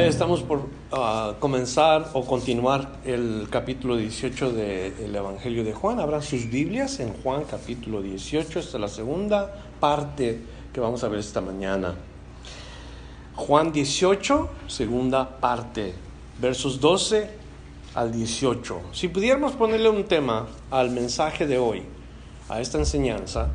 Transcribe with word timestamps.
Estamos 0.00 0.42
por 0.42 0.68
ah, 0.90 1.34
comenzar 1.38 2.08
o 2.14 2.24
continuar 2.24 3.00
el 3.04 3.46
capítulo 3.50 3.96
18 3.96 4.52
del 4.52 5.14
Evangelio 5.14 5.64
de 5.64 5.74
Juan. 5.74 6.00
Abran 6.00 6.22
sus 6.22 6.48
Biblias 6.48 6.98
en 6.98 7.12
Juan 7.12 7.44
capítulo 7.44 8.00
18. 8.00 8.58
Esta 8.58 8.76
es 8.78 8.80
la 8.80 8.88
segunda 8.88 9.54
parte 9.80 10.40
que 10.72 10.80
vamos 10.80 11.04
a 11.04 11.08
ver 11.08 11.20
esta 11.20 11.42
mañana. 11.42 11.94
Juan 13.36 13.70
18, 13.70 14.48
segunda 14.66 15.28
parte, 15.38 15.92
versos 16.40 16.80
12 16.80 17.30
al 17.94 18.12
18. 18.12 18.80
Si 18.92 19.08
pudiéramos 19.08 19.52
ponerle 19.52 19.90
un 19.90 20.04
tema 20.04 20.46
al 20.70 20.90
mensaje 20.90 21.46
de 21.46 21.58
hoy, 21.58 21.82
a 22.48 22.62
esta 22.62 22.78
enseñanza, 22.78 23.50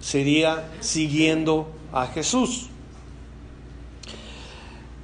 sería 0.00 0.68
siguiendo 0.80 1.68
a 1.92 2.06
Jesús. 2.08 2.68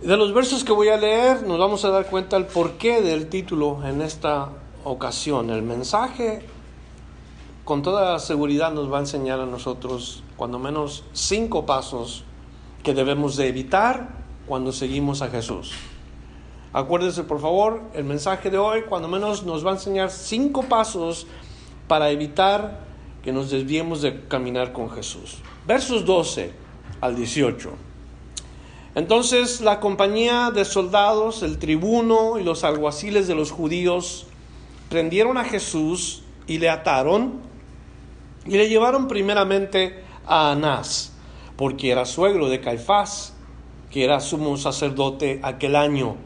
De 0.05 0.19
los 0.19 0.35
versos 0.35 0.65
que 0.65 0.73
voy 0.73 0.89
a 0.89 0.99
leer 0.99 1.45
nos 1.45 1.59
vamos 1.59 1.83
a 1.87 1.89
dar 1.89 2.05
cuenta 2.05 2.37
el 2.37 2.45
porqué 2.45 3.01
del 3.01 3.31
título 3.31 3.83
en 3.87 4.03
esta 4.03 4.51
ocasión. 4.85 5.49
El 5.49 5.63
mensaje 5.63 6.43
con 7.65 7.81
toda 7.81 8.19
seguridad 8.19 8.71
nos 8.71 8.93
va 8.93 8.99
a 8.99 9.01
enseñar 9.01 9.41
a 9.41 9.47
nosotros 9.47 10.23
cuando 10.37 10.59
menos 10.59 11.05
cinco 11.15 11.65
pasos 11.65 12.25
que 12.83 12.93
debemos 12.93 13.37
de 13.37 13.49
evitar 13.49 14.11
cuando 14.47 14.73
seguimos 14.73 15.23
a 15.23 15.29
Jesús. 15.29 15.73
Acuérdese 16.75 17.25
por 17.25 17.41
favor, 17.41 17.81
el 17.95 18.05
mensaje 18.05 18.51
de 18.51 18.59
hoy 18.59 18.83
cuando 18.83 19.09
menos 19.09 19.45
nos 19.45 19.65
va 19.65 19.71
a 19.71 19.75
enseñar 19.77 20.11
cinco 20.11 20.65
pasos 20.65 21.27
para 21.89 22.11
evitar 22.11 22.81
que 23.23 23.33
nos 23.33 23.51
desviemos 23.51 24.03
de 24.03 24.27
caminar 24.29 24.75
con 24.75 24.91
Jesús. 24.91 25.39
Versos 25.67 26.05
12 26.05 26.53
al 27.01 27.17
18. 27.17 27.94
Entonces 28.95 29.61
la 29.61 29.81
compañía 29.81 30.53
de 30.53 30.65
soldados, 30.65 31.43
el 31.43 31.59
tribuno 31.59 32.39
y 32.39 32.45
los 32.45 32.63
alguaciles 32.63 33.27
de 33.27 33.35
los 33.35 33.51
judíos 33.51 34.27
prendieron 34.89 35.37
a 35.37 35.45
Jesús 35.45 36.23
y 36.47 36.59
le 36.59 36.69
ataron 36.71 37.41
y 38.47 38.53
le 38.53 38.69
llevaron 38.69 39.09
primeramente 39.09 40.05
a 40.27 40.53
Anás, 40.53 41.13
porque 41.57 41.91
era 41.91 42.05
suegro 42.05 42.49
de 42.49 42.61
Caifás, 42.61 43.35
que 43.91 44.05
era 44.05 44.21
sumo 44.21 44.57
sacerdote 44.57 45.41
aquel 45.43 45.75
año. 45.75 46.17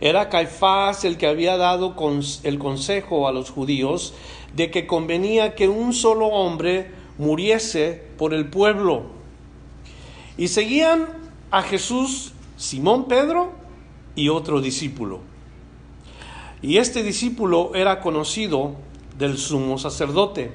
Era 0.00 0.28
Caifás 0.28 1.04
el 1.04 1.16
que 1.16 1.26
había 1.26 1.56
dado 1.56 1.96
el 2.42 2.58
consejo 2.58 3.26
a 3.26 3.32
los 3.32 3.50
judíos 3.50 4.14
de 4.54 4.70
que 4.70 4.86
convenía 4.86 5.54
que 5.54 5.68
un 5.68 5.92
solo 5.92 6.26
hombre 6.26 6.92
muriese 7.18 8.02
por 8.18 8.34
el 8.34 8.48
pueblo. 8.48 9.02
Y 10.36 10.48
seguían 10.48 11.23
a 11.54 11.62
Jesús 11.62 12.32
Simón 12.56 13.06
Pedro 13.06 13.52
y 14.16 14.28
otro 14.28 14.60
discípulo. 14.60 15.20
Y 16.62 16.78
este 16.78 17.04
discípulo 17.04 17.76
era 17.76 18.00
conocido 18.00 18.74
del 19.16 19.38
sumo 19.38 19.78
sacerdote. 19.78 20.52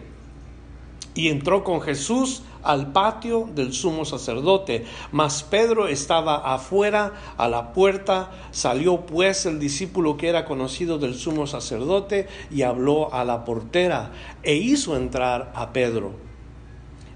Y 1.16 1.29
entró 1.29 1.63
con 1.63 1.79
Jesús 1.79 2.44
al 2.63 2.91
patio 2.91 3.47
del 3.56 3.72
sumo 3.72 4.03
sacerdote. 4.03 4.85
Mas 5.13 5.41
Pedro 5.41 5.88
estaba 5.88 6.53
afuera 6.53 7.13
a 7.38 7.47
la 7.47 7.72
puerta. 7.72 8.31
Salió 8.51 9.06
pues 9.06 9.45
el 9.45 9.57
discípulo 9.57 10.18
que 10.18 10.28
era 10.28 10.44
conocido 10.44 11.00
del 11.00 11.16
sumo 11.16 11.47
sacerdote 11.47 12.28
y 12.51 12.63
habló 12.63 13.13
a 13.13 13.24
la 13.24 13.45
portera 13.45 14.12
e 14.44 14.56
hizo 14.56 14.97
entrar 14.97 15.53
a 15.56 15.72
Pedro. 15.72 16.12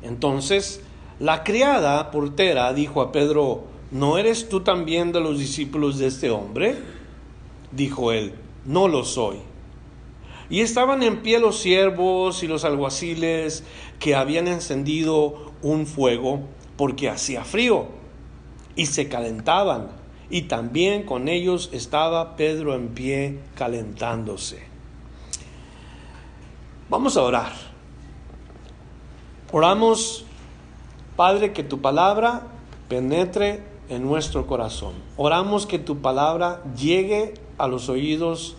Entonces 0.02 0.81
la 1.19 1.44
criada 1.44 2.12
portera 2.12 2.74
dijo 2.74 3.02
a 3.02 3.12
Pedro, 3.12 3.72
¿no 3.94 4.18
eres 4.18 4.50
tú 4.50 4.62
también 4.62 5.12
de 5.12 5.22
los 5.22 5.40
discípulos 5.40 6.00
de 6.00 6.08
este 6.08 6.30
hombre? 6.31 6.76
Dijo 7.72 8.12
él, 8.12 8.34
no 8.66 8.88
lo 8.88 9.06
soy. 9.06 9.38
Y 10.50 10.62
estaban 10.62 11.04
en 11.04 11.22
pie 11.22 11.40
los 11.40 11.59
siervos 11.59 12.44
y 12.44 12.48
los 12.48 12.66
alguaciles 12.66 13.64
que 14.00 14.16
habían 14.16 14.48
encendido 14.48 15.53
un 15.62 15.86
fuego 15.86 16.42
porque 16.76 17.09
hacía 17.09 17.46
frío 17.46 17.88
y 18.76 18.88
se 18.88 19.08
calentaban. 19.08 19.92
Y 20.30 20.44
también 20.44 21.03
con 21.03 21.28
ellos 21.28 21.70
estaba 21.72 22.36
Pedro 22.36 22.74
en 22.74 22.90
pie 22.90 23.40
calentándose. 23.56 24.64
Vamos 26.90 27.16
a 27.16 27.22
orar. 27.22 27.53
Oramos, 29.52 30.26
Padre, 31.16 31.53
que 31.53 31.64
tu 31.64 31.80
palabra 31.80 32.48
penetre 32.90 33.72
en 33.90 34.04
nuestro 34.04 34.48
corazón. 34.48 34.94
Oramos 35.18 35.66
que 35.66 35.80
tu 35.80 36.00
palabra 36.00 36.64
llegue 36.76 37.34
a 37.58 37.68
los 37.68 37.90
oídos 37.90 38.56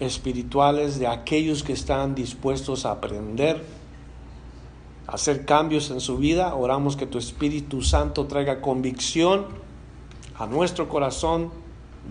espirituales 0.00 0.98
de 0.98 1.06
aquellos 1.06 1.62
que 1.62 1.72
están 1.72 2.14
dispuestos 2.14 2.86
a 2.86 2.92
aprender, 2.92 3.62
a 5.06 5.12
hacer 5.12 5.44
cambios 5.44 5.90
en 5.90 6.00
su 6.00 6.16
vida. 6.16 6.54
Oramos 6.54 6.96
que 6.96 7.06
tu 7.06 7.18
Espíritu 7.18 7.82
Santo 7.82 8.26
traiga 8.26 8.60
convicción 8.60 9.46
a 10.38 10.46
nuestro 10.46 10.88
corazón 10.88 11.50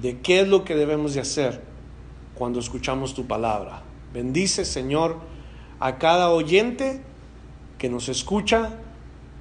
de 0.02 0.20
qué 0.20 0.42
es 0.42 0.48
lo 0.48 0.64
que 0.64 0.76
debemos 0.76 1.16
de 1.16 1.22
hacer 1.22 1.64
cuando 2.36 2.60
escuchamos 2.60 3.16
tu 3.16 3.26
palabra. 3.26 3.82
Bendice, 4.14 4.66
Señor, 4.66 5.18
a 5.80 5.98
cada 5.98 6.30
oyente 6.30 7.02
que 7.80 7.90
nos 7.90 8.08
escucha, 8.08 8.78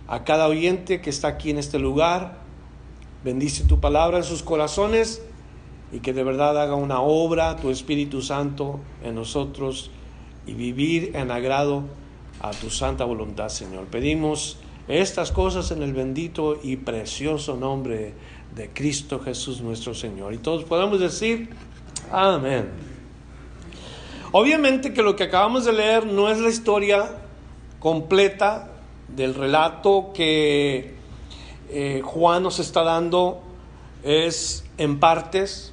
a 0.08 0.24
cada 0.24 0.48
oyente 0.48 1.00
que 1.02 1.10
está 1.10 1.28
aquí 1.28 1.50
en 1.50 1.58
este 1.58 1.78
lugar, 1.78 2.37
Bendice 3.24 3.64
tu 3.64 3.80
palabra 3.80 4.18
en 4.18 4.24
sus 4.24 4.44
corazones 4.44 5.22
y 5.90 5.98
que 5.98 6.12
de 6.12 6.22
verdad 6.22 6.60
haga 6.60 6.76
una 6.76 7.00
obra 7.00 7.56
tu 7.56 7.70
Espíritu 7.70 8.22
Santo 8.22 8.78
en 9.02 9.16
nosotros 9.16 9.90
y 10.46 10.54
vivir 10.54 11.16
en 11.16 11.32
agrado 11.32 11.82
a 12.40 12.52
tu 12.52 12.70
santa 12.70 13.04
voluntad, 13.04 13.48
Señor. 13.48 13.86
Pedimos 13.86 14.58
estas 14.86 15.32
cosas 15.32 15.72
en 15.72 15.82
el 15.82 15.94
bendito 15.94 16.58
y 16.62 16.76
precioso 16.76 17.56
nombre 17.56 18.14
de 18.54 18.70
Cristo 18.70 19.18
Jesús 19.18 19.60
nuestro 19.60 19.94
Señor. 19.94 20.32
Y 20.32 20.38
todos 20.38 20.64
podemos 20.64 21.00
decir, 21.00 21.50
amén. 22.12 22.70
Obviamente 24.30 24.92
que 24.92 25.02
lo 25.02 25.16
que 25.16 25.24
acabamos 25.24 25.64
de 25.64 25.72
leer 25.72 26.06
no 26.06 26.30
es 26.30 26.38
la 26.38 26.50
historia 26.50 27.16
completa 27.80 28.70
del 29.08 29.34
relato 29.34 30.12
que 30.14 30.97
eh, 31.70 32.02
Juan 32.04 32.42
nos 32.42 32.58
está 32.58 32.82
dando 32.82 33.40
es 34.02 34.64
en 34.78 35.00
partes. 35.00 35.72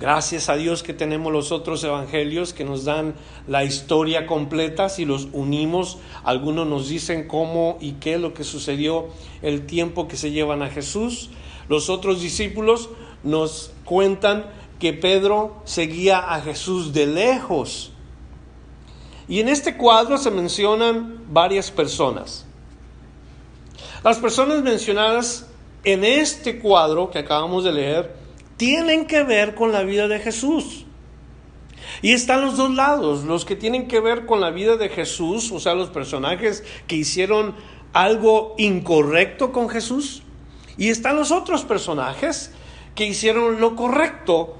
Gracias 0.00 0.48
a 0.48 0.56
Dios 0.56 0.82
que 0.82 0.94
tenemos 0.94 1.30
los 1.30 1.52
otros 1.52 1.84
evangelios 1.84 2.54
que 2.54 2.64
nos 2.64 2.84
dan 2.86 3.14
la 3.46 3.64
historia 3.64 4.26
completa. 4.26 4.88
Si 4.88 5.04
los 5.04 5.28
unimos, 5.32 5.98
algunos 6.24 6.66
nos 6.66 6.88
dicen 6.88 7.28
cómo 7.28 7.76
y 7.80 7.92
qué 7.92 8.18
lo 8.18 8.32
que 8.32 8.42
sucedió 8.42 9.08
el 9.42 9.66
tiempo 9.66 10.08
que 10.08 10.16
se 10.16 10.30
llevan 10.30 10.62
a 10.62 10.70
Jesús. 10.70 11.28
Los 11.68 11.90
otros 11.90 12.22
discípulos 12.22 12.88
nos 13.22 13.72
cuentan 13.84 14.46
que 14.78 14.94
Pedro 14.94 15.60
seguía 15.64 16.32
a 16.32 16.40
Jesús 16.40 16.94
de 16.94 17.06
lejos. 17.06 17.92
Y 19.28 19.40
en 19.40 19.48
este 19.48 19.76
cuadro 19.76 20.16
se 20.16 20.30
mencionan 20.30 21.24
varias 21.30 21.70
personas. 21.70 22.46
Las 24.02 24.16
personas 24.16 24.62
mencionadas 24.62 25.46
en 25.84 26.04
este 26.04 26.58
cuadro 26.58 27.10
que 27.10 27.18
acabamos 27.18 27.64
de 27.64 27.72
leer 27.72 28.16
tienen 28.56 29.06
que 29.06 29.24
ver 29.24 29.54
con 29.54 29.72
la 29.72 29.82
vida 29.82 30.08
de 30.08 30.20
Jesús. 30.20 30.86
Y 32.00 32.12
están 32.12 32.40
los 32.40 32.56
dos 32.56 32.74
lados, 32.74 33.24
los 33.24 33.44
que 33.44 33.56
tienen 33.56 33.88
que 33.88 34.00
ver 34.00 34.24
con 34.24 34.40
la 34.40 34.50
vida 34.50 34.78
de 34.78 34.88
Jesús, 34.88 35.52
o 35.52 35.60
sea, 35.60 35.74
los 35.74 35.90
personajes 35.90 36.64
que 36.86 36.96
hicieron 36.96 37.54
algo 37.92 38.54
incorrecto 38.56 39.52
con 39.52 39.68
Jesús, 39.68 40.22
y 40.78 40.88
están 40.88 41.16
los 41.16 41.30
otros 41.30 41.64
personajes 41.64 42.52
que 42.94 43.04
hicieron 43.04 43.60
lo 43.60 43.76
correcto 43.76 44.56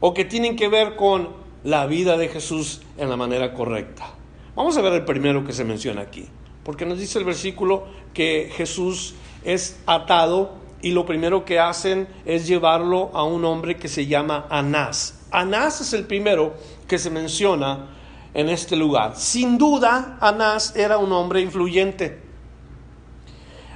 o 0.00 0.12
que 0.12 0.26
tienen 0.26 0.54
que 0.54 0.68
ver 0.68 0.96
con 0.96 1.30
la 1.64 1.86
vida 1.86 2.18
de 2.18 2.28
Jesús 2.28 2.82
en 2.98 3.08
la 3.08 3.16
manera 3.16 3.54
correcta. 3.54 4.10
Vamos 4.54 4.76
a 4.76 4.82
ver 4.82 4.92
el 4.92 5.04
primero 5.06 5.46
que 5.46 5.54
se 5.54 5.64
menciona 5.64 6.02
aquí 6.02 6.28
porque 6.64 6.86
nos 6.86 6.98
dice 6.98 7.18
el 7.18 7.24
versículo 7.24 7.86
que 8.14 8.50
Jesús 8.54 9.14
es 9.44 9.80
atado 9.86 10.54
y 10.80 10.90
lo 10.90 11.06
primero 11.06 11.44
que 11.44 11.60
hacen 11.60 12.08
es 12.24 12.46
llevarlo 12.46 13.10
a 13.14 13.24
un 13.24 13.44
hombre 13.44 13.76
que 13.76 13.88
se 13.88 14.06
llama 14.06 14.46
Anás. 14.50 15.20
Anás 15.30 15.80
es 15.80 15.92
el 15.92 16.04
primero 16.04 16.54
que 16.88 16.98
se 16.98 17.10
menciona 17.10 17.88
en 18.34 18.48
este 18.48 18.76
lugar. 18.76 19.16
Sin 19.16 19.58
duda, 19.58 20.18
Anás 20.20 20.76
era 20.76 20.98
un 20.98 21.12
hombre 21.12 21.40
influyente. 21.40 22.20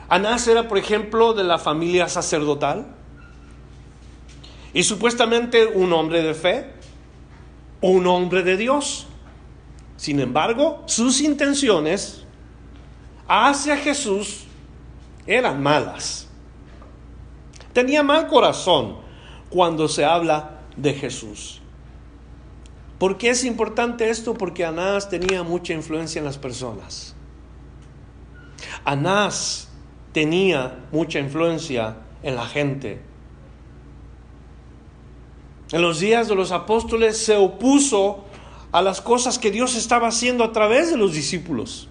Anás 0.08 0.46
era, 0.46 0.68
por 0.68 0.78
ejemplo, 0.78 1.32
de 1.32 1.44
la 1.44 1.58
familia 1.58 2.08
sacerdotal 2.08 2.86
y 4.72 4.82
supuestamente 4.82 5.66
un 5.66 5.92
hombre 5.92 6.22
de 6.22 6.34
fe, 6.34 6.70
un 7.80 8.06
hombre 8.06 8.42
de 8.42 8.56
Dios. 8.56 9.06
Sin 9.96 10.20
embargo, 10.20 10.82
sus 10.86 11.20
intenciones 11.22 12.25
hacia 13.28 13.76
Jesús 13.76 14.44
eran 15.26 15.62
malas. 15.62 16.28
Tenía 17.73 18.02
mal 18.02 18.26
corazón 18.28 18.96
cuando 19.50 19.88
se 19.88 20.05
habla 20.05 20.61
de 20.76 20.94
Jesús. 20.94 21.61
¿Por 22.99 23.19
qué 23.19 23.31
es 23.31 23.44
importante 23.44 24.08
esto? 24.08 24.34
Porque 24.34 24.64
Anás 24.64 25.11
tenía 25.11 25.43
mucha 25.43 25.75
influencia 25.75 26.19
en 26.19 26.25
las 26.25 26.38
personas. 26.38 27.14
Anás 28.84 29.69
tenía 30.12 30.79
mucha 30.93 31.19
influencia 31.19 31.96
en 32.22 32.37
la 32.37 32.46
gente. 32.46 33.02
En 35.72 35.82
los 35.82 36.00
días 36.00 36.29
de 36.29 36.34
los 36.34 36.52
apóstoles 36.52 37.19
se 37.19 37.37
opuso 37.37 38.25
a 38.72 38.81
las 38.81 39.00
cosas 39.00 39.38
que 39.38 39.50
Dios 39.50 39.75
estaba 39.75 40.08
haciendo 40.08 40.44
a 40.44 40.52
través 40.52 40.90
de 40.90 40.96
los 40.96 41.12
discípulos. 41.12 41.88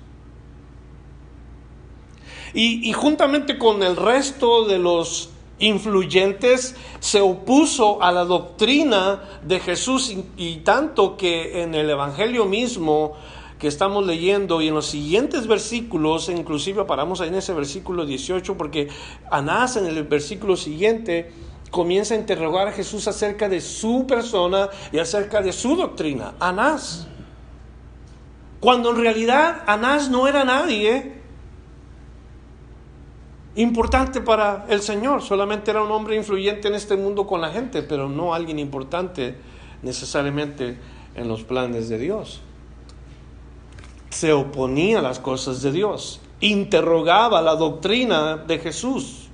Y, 2.57 2.93
juntamente 2.93 3.57
con 3.57 3.83
el 3.83 3.97
resto 3.97 4.65
de 4.65 4.79
los 4.79 5.29
influyentes 5.59 6.75
se 7.01 7.19
opuso 7.19 8.01
a 8.01 8.13
la 8.13 8.23
doctrina 8.23 9.21
de 9.43 9.59
Jesús 9.59 10.15
y, 10.37 10.55
tanto 10.57 11.17
que 11.17 11.63
en 11.63 11.75
el 11.75 11.89
Evangelio 11.89 12.45
mismo 12.45 13.11
que 13.59 13.67
estamos 13.67 14.05
leyendo 14.05 14.61
y 14.61 14.69
en 14.69 14.73
los 14.73 14.85
siguientes 14.85 15.47
versículos, 15.47 16.29
inclusive 16.29 16.85
paramos 16.85 17.19
ahí 17.19 17.27
en 17.27 17.35
ese 17.35 17.53
versículo 17.53 18.05
18 18.05 18.57
porque 18.57 18.87
Anás 19.29 19.75
en 19.75 19.85
el 19.87 20.01
versículo 20.05 20.55
siguiente 20.55 21.33
comienza 21.71 22.13
a 22.13 22.17
interrogar 22.17 22.69
a 22.69 22.71
Jesús 22.71 23.05
acerca 23.09 23.49
de 23.49 23.59
su 23.59 24.07
persona 24.07 24.69
y 24.93 24.99
acerca 24.99 25.41
de 25.41 25.51
su 25.51 25.75
doctrina. 25.75 26.35
Anás. 26.39 27.07
Cuando 28.61 28.91
en 28.91 28.97
realidad 29.01 29.63
Anás 29.67 30.09
no 30.09 30.25
era 30.29 30.45
nadie 30.45 31.14
importante 33.55 34.21
para 34.21 34.65
el 34.69 34.81
Señor, 34.81 35.21
solamente 35.21 35.71
era 35.71 35.81
un 35.81 35.91
hombre 35.91 36.15
influyente 36.15 36.67
en 36.67 36.75
este 36.75 36.97
mundo 36.97 37.25
con 37.25 37.41
la 37.41 37.51
gente, 37.51 37.83
pero 37.83 38.09
no 38.09 38.33
alguien 38.33 38.59
importante 38.59 39.35
necesariamente 39.81 40.77
en 41.15 41.27
los 41.27 41.43
planes 41.43 41.87
de 41.87 41.97
Dios. 41.97 42.41
Se 44.09 44.33
oponía 44.33 44.99
a 44.99 45.01
las 45.01 45.19
cosas 45.19 45.61
de 45.61 45.71
Dios, 45.71 46.21
interrogaba 46.41 47.41
la 47.41 47.55
doctrina 47.55 48.37
de 48.37 48.59
Jesús, 48.59 49.29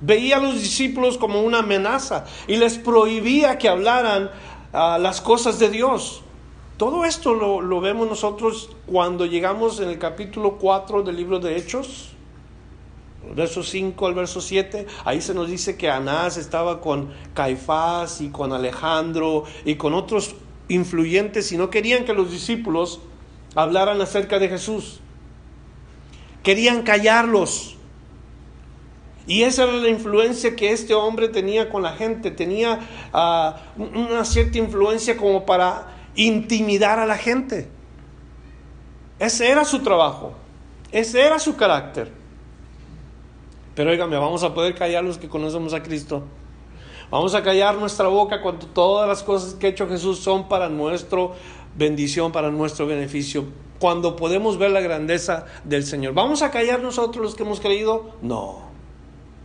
veía 0.00 0.36
a 0.36 0.40
los 0.40 0.54
discípulos 0.54 1.18
como 1.18 1.42
una 1.42 1.58
amenaza 1.58 2.26
y 2.46 2.56
les 2.56 2.78
prohibía 2.78 3.58
que 3.58 3.68
hablaran 3.68 4.30
ah, 4.72 4.98
las 5.00 5.20
cosas 5.20 5.58
de 5.58 5.68
Dios. 5.70 6.22
Todo 6.76 7.04
esto 7.04 7.34
lo, 7.34 7.60
lo 7.60 7.80
vemos 7.80 8.08
nosotros 8.08 8.70
cuando 8.86 9.26
llegamos 9.26 9.80
en 9.80 9.88
el 9.88 9.98
capítulo 9.98 10.58
4 10.58 11.02
del 11.02 11.16
libro 11.16 11.40
de 11.40 11.56
Hechos 11.56 12.12
verso 13.34 13.62
5 13.62 14.06
al 14.06 14.14
verso 14.14 14.40
7, 14.40 14.86
ahí 15.04 15.20
se 15.20 15.34
nos 15.34 15.48
dice 15.48 15.76
que 15.76 15.90
Anás 15.90 16.36
estaba 16.36 16.80
con 16.80 17.12
Caifás 17.34 18.20
y 18.20 18.30
con 18.30 18.52
Alejandro 18.52 19.44
y 19.64 19.76
con 19.76 19.94
otros 19.94 20.34
influyentes 20.68 21.50
y 21.52 21.56
no 21.56 21.70
querían 21.70 22.04
que 22.04 22.14
los 22.14 22.30
discípulos 22.30 23.00
hablaran 23.54 24.00
acerca 24.00 24.38
de 24.38 24.48
Jesús. 24.48 25.00
Querían 26.42 26.82
callarlos. 26.82 27.76
Y 29.26 29.42
esa 29.42 29.64
era 29.64 29.72
la 29.74 29.88
influencia 29.88 30.56
que 30.56 30.72
este 30.72 30.94
hombre 30.94 31.28
tenía 31.28 31.68
con 31.68 31.82
la 31.82 31.92
gente. 31.92 32.30
Tenía 32.30 32.80
ah, 33.12 33.60
una 33.76 34.24
cierta 34.24 34.56
influencia 34.56 35.18
como 35.18 35.44
para 35.44 35.94
intimidar 36.14 36.98
a 36.98 37.04
la 37.04 37.18
gente. 37.18 37.68
Ese 39.18 39.50
era 39.50 39.64
su 39.64 39.80
trabajo. 39.80 40.32
Ese 40.92 41.20
era 41.20 41.38
su 41.38 41.56
carácter. 41.56 42.17
Pero 43.78 43.92
oígame, 43.92 44.16
vamos 44.16 44.42
a 44.42 44.52
poder 44.52 44.74
callar 44.74 45.04
los 45.04 45.18
que 45.18 45.28
conocemos 45.28 45.72
a 45.72 45.84
Cristo. 45.84 46.24
Vamos 47.12 47.36
a 47.36 47.44
callar 47.44 47.76
nuestra 47.76 48.08
boca 48.08 48.42
cuando 48.42 48.66
todas 48.66 49.06
las 49.06 49.22
cosas 49.22 49.54
que 49.54 49.68
ha 49.68 49.70
hecho 49.70 49.86
Jesús 49.86 50.18
son 50.18 50.48
para 50.48 50.68
nuestra 50.68 51.28
bendición, 51.76 52.32
para 52.32 52.50
nuestro 52.50 52.88
beneficio. 52.88 53.44
Cuando 53.78 54.16
podemos 54.16 54.58
ver 54.58 54.72
la 54.72 54.80
grandeza 54.80 55.46
del 55.62 55.84
Señor. 55.84 56.12
¿Vamos 56.12 56.42
a 56.42 56.50
callar 56.50 56.82
nosotros 56.82 57.22
los 57.22 57.36
que 57.36 57.44
hemos 57.44 57.60
creído? 57.60 58.16
No. 58.20 58.62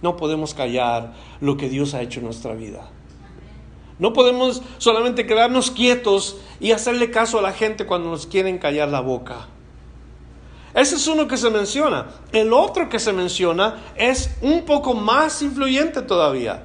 No 0.02 0.18
podemos 0.18 0.56
callar 0.56 1.14
lo 1.40 1.56
que 1.56 1.70
Dios 1.70 1.94
ha 1.94 2.02
hecho 2.02 2.20
en 2.20 2.26
nuestra 2.26 2.56
vida. 2.56 2.90
No 4.00 4.14
podemos 4.14 4.64
solamente 4.80 5.28
quedarnos 5.28 5.70
quietos 5.70 6.38
y 6.60 6.72
hacerle 6.72 7.12
caso 7.12 7.38
a 7.38 7.44
la 7.44 7.52
gente 7.52 7.86
cuando 7.86 8.10
nos 8.10 8.26
quieren 8.26 8.58
callar 8.58 8.90
la 8.90 9.02
boca. 9.02 9.50
Ese 10.74 10.96
es 10.96 11.08
uno 11.08 11.28
que 11.28 11.38
se 11.38 11.50
menciona. 11.50 12.08
El 12.32 12.52
otro 12.52 12.90
que 12.90 13.00
se 13.00 13.14
menciona 13.14 13.84
es 13.96 14.36
un 14.42 14.66
poco 14.66 14.94
más 14.94 15.42
influyente 15.42 16.02
todavía. 16.02 16.64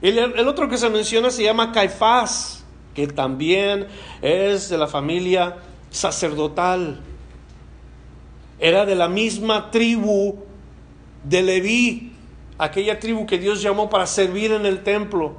El, 0.00 0.46
otro 0.46 0.68
que 0.68 0.78
se 0.78 0.88
menciona 0.88 1.30
se 1.30 1.42
llama 1.42 1.72
Caifás, 1.72 2.64
que 2.94 3.08
también 3.08 3.88
es 4.22 4.68
de 4.68 4.78
la 4.78 4.86
familia 4.86 5.56
sacerdotal. 5.90 7.00
Era 8.60 8.86
de 8.86 8.94
la 8.94 9.08
misma 9.08 9.70
tribu 9.72 10.36
de 11.24 11.42
Leví, 11.42 12.12
aquella 12.58 13.00
tribu 13.00 13.26
que 13.26 13.38
Dios 13.38 13.60
llamó 13.60 13.90
para 13.90 14.06
servir 14.06 14.52
en 14.52 14.64
el 14.64 14.84
templo. 14.84 15.36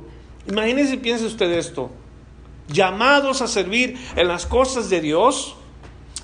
Imagínense 0.48 0.96
y 0.96 0.98
piense 0.98 1.26
usted 1.26 1.52
esto. 1.52 1.90
Llamados 2.68 3.42
a 3.42 3.48
servir 3.48 3.98
en 4.18 4.28
las 4.28 4.46
cosas 4.46 4.90
de 4.90 5.00
Dios, 5.00 5.56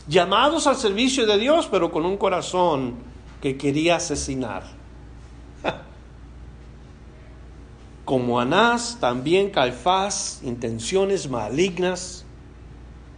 llamados 0.07 0.67
al 0.67 0.75
servicio 0.75 1.25
de 1.25 1.37
Dios, 1.37 1.67
pero 1.69 1.91
con 1.91 2.05
un 2.05 2.17
corazón 2.17 2.95
que 3.41 3.57
quería 3.57 3.97
asesinar. 3.97 4.63
Como 8.05 8.39
Anás, 8.39 8.97
también 8.99 9.49
Caifás, 9.49 10.41
intenciones 10.43 11.29
malignas 11.29 12.25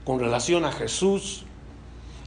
con 0.06 0.20
relación 0.20 0.64
a 0.64 0.72
Jesús. 0.72 1.44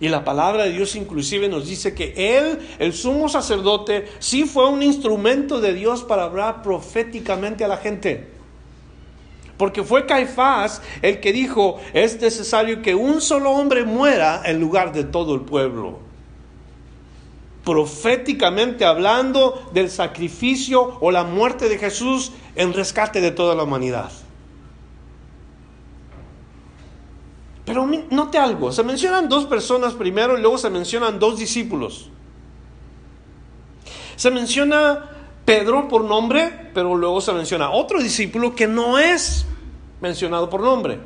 Y 0.00 0.09
la 0.09 0.25
palabra 0.25 0.64
de 0.64 0.73
Dios 0.73 0.97
inclusive 0.97 1.49
nos 1.49 1.67
dice 1.67 1.95
que 1.95 2.38
Él, 2.38 2.59
el 2.79 2.93
sumo 2.93 3.29
sacerdote, 3.29 4.07
sí 4.19 4.45
fue 4.45 4.69
un 4.69 4.83
instrumento 4.83 5.61
de 5.61 5.75
Dios 5.75 6.02
para 6.02 6.25
hablar 6.25 6.62
proféticamente 6.62 7.64
a 7.64 7.69
la 7.69 7.76
gente. 7.76 8.39
Porque 9.61 9.85
fue 9.85 10.07
Caifás 10.07 10.81
el 11.02 11.21
que 11.21 11.35
dijo, 11.35 11.79
es 11.93 12.19
necesario 12.19 12.81
que 12.81 12.95
un 12.95 13.21
solo 13.21 13.50
hombre 13.50 13.85
muera 13.85 14.40
en 14.47 14.59
lugar 14.59 14.90
de 14.90 15.05
todo 15.05 15.35
el 15.35 15.43
pueblo. 15.43 15.99
Proféticamente 17.62 18.87
hablando 18.87 19.69
del 19.75 19.90
sacrificio 19.90 20.97
o 21.02 21.11
la 21.11 21.25
muerte 21.25 21.69
de 21.69 21.76
Jesús 21.76 22.33
en 22.55 22.73
rescate 22.73 23.21
de 23.21 23.33
toda 23.33 23.55
la 23.55 23.64
humanidad. 23.64 24.11
Pero 27.67 27.87
note 28.09 28.38
algo, 28.38 28.73
se 28.73 28.83
mencionan 28.83 29.29
dos 29.29 29.45
personas 29.45 29.93
primero 29.93 30.38
y 30.38 30.40
luego 30.40 30.57
se 30.57 30.71
mencionan 30.71 31.19
dos 31.19 31.38
discípulos. 31.38 32.09
Se 34.17 34.31
menciona 34.31 35.11
Pedro 35.45 35.87
por 35.87 36.02
nombre, 36.05 36.71
pero 36.73 36.97
luego 36.97 37.21
se 37.21 37.35
menciona 37.35 37.71
otro 37.73 38.00
discípulo 38.00 38.55
que 38.55 38.67
no 38.67 38.99
es 38.99 39.45
mencionado 40.00 40.49
por 40.49 40.61
nombre. 40.61 40.99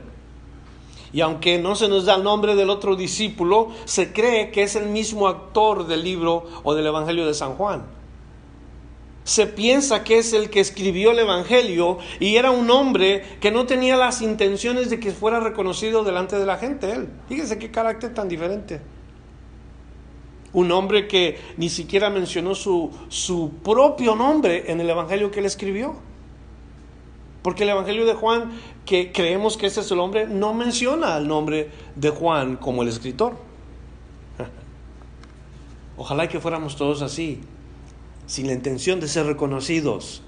Y 1.15 1.21
aunque 1.21 1.59
no 1.59 1.77
se 1.77 1.89
nos 1.89 2.07
da 2.07 2.17
el 2.17 2.25
nombre 2.25 2.57
del 2.57 2.71
otro 2.71 2.97
discípulo, 2.97 3.69
se 3.85 4.13
cree 4.13 4.51
que 4.51 4.65
es 4.65 4.75
el 4.75 4.89
mismo 4.89 5.29
actor 5.29 5.87
del 5.87 6.03
libro 6.03 6.45
o 6.65 6.75
del 6.75 6.89
Evangelio 6.89 7.25
de 7.25 7.35
San 7.35 7.55
Juan. 7.55 7.85
Se 9.23 9.47
piensa 9.47 10.03
que 10.03 10.19
es 10.19 10.33
el 10.33 10.51
que 10.51 10.59
escribió 10.59 11.13
el 11.13 11.21
Evangelio 11.21 11.99
y 12.19 12.35
era 12.35 12.51
un 12.51 12.69
hombre 12.71 13.39
que 13.41 13.53
no 13.53 13.65
tenía 13.65 13.97
las 13.97 14.23
intenciones 14.23 14.91
de 14.91 14.99
que 14.99 15.13
fuera 15.13 15.39
reconocido 15.39 16.03
delante 16.03 16.37
de 16.37 16.47
la 16.47 16.59
gente. 16.59 16.91
Él, 16.91 17.09
fíjese 17.29 17.59
qué 17.59 17.71
carácter 17.71 18.13
tan 18.13 18.29
diferente. 18.29 18.81
Un 20.53 20.73
hombre 20.73 21.07
que 21.07 21.39
ni 21.57 21.69
siquiera 21.69 22.11
mencionó 22.11 22.57
su, 22.57 22.91
su 23.09 23.51
propio 23.63 24.17
nombre 24.17 24.71
en 24.71 24.81
el 24.81 24.91
Evangelio 24.91 25.31
que 25.31 25.39
él 25.39 25.47
escribió. 25.47 25.95
Porque 27.43 27.65
el 27.65 27.71
Evangelio 27.71 28.07
de 28.07 28.15
Juan, 28.15 28.53
que 28.85 29.13
creemos 29.13 29.57
que 29.57 29.67
ese 29.67 29.81
es 29.81 29.91
el 29.91 30.01
hombre, 30.01 30.27
no 30.27 30.53
menciona 30.53 31.17
el 31.17 31.27
nombre 31.27 31.71
de 31.97 32.11
Juan 32.11 32.57
como 32.57 32.83
el 32.83 32.89
escritor. 32.89 33.35
Ojalá 35.97 36.29
que 36.29 36.41
fuéramos 36.41 36.77
todos 36.77 37.03
así. 37.03 37.41
sin 38.27 38.47
la 38.47 38.55
intención 38.55 39.01
de 39.01 39.09
ser 39.09 39.27
reconocidos, 39.27 40.23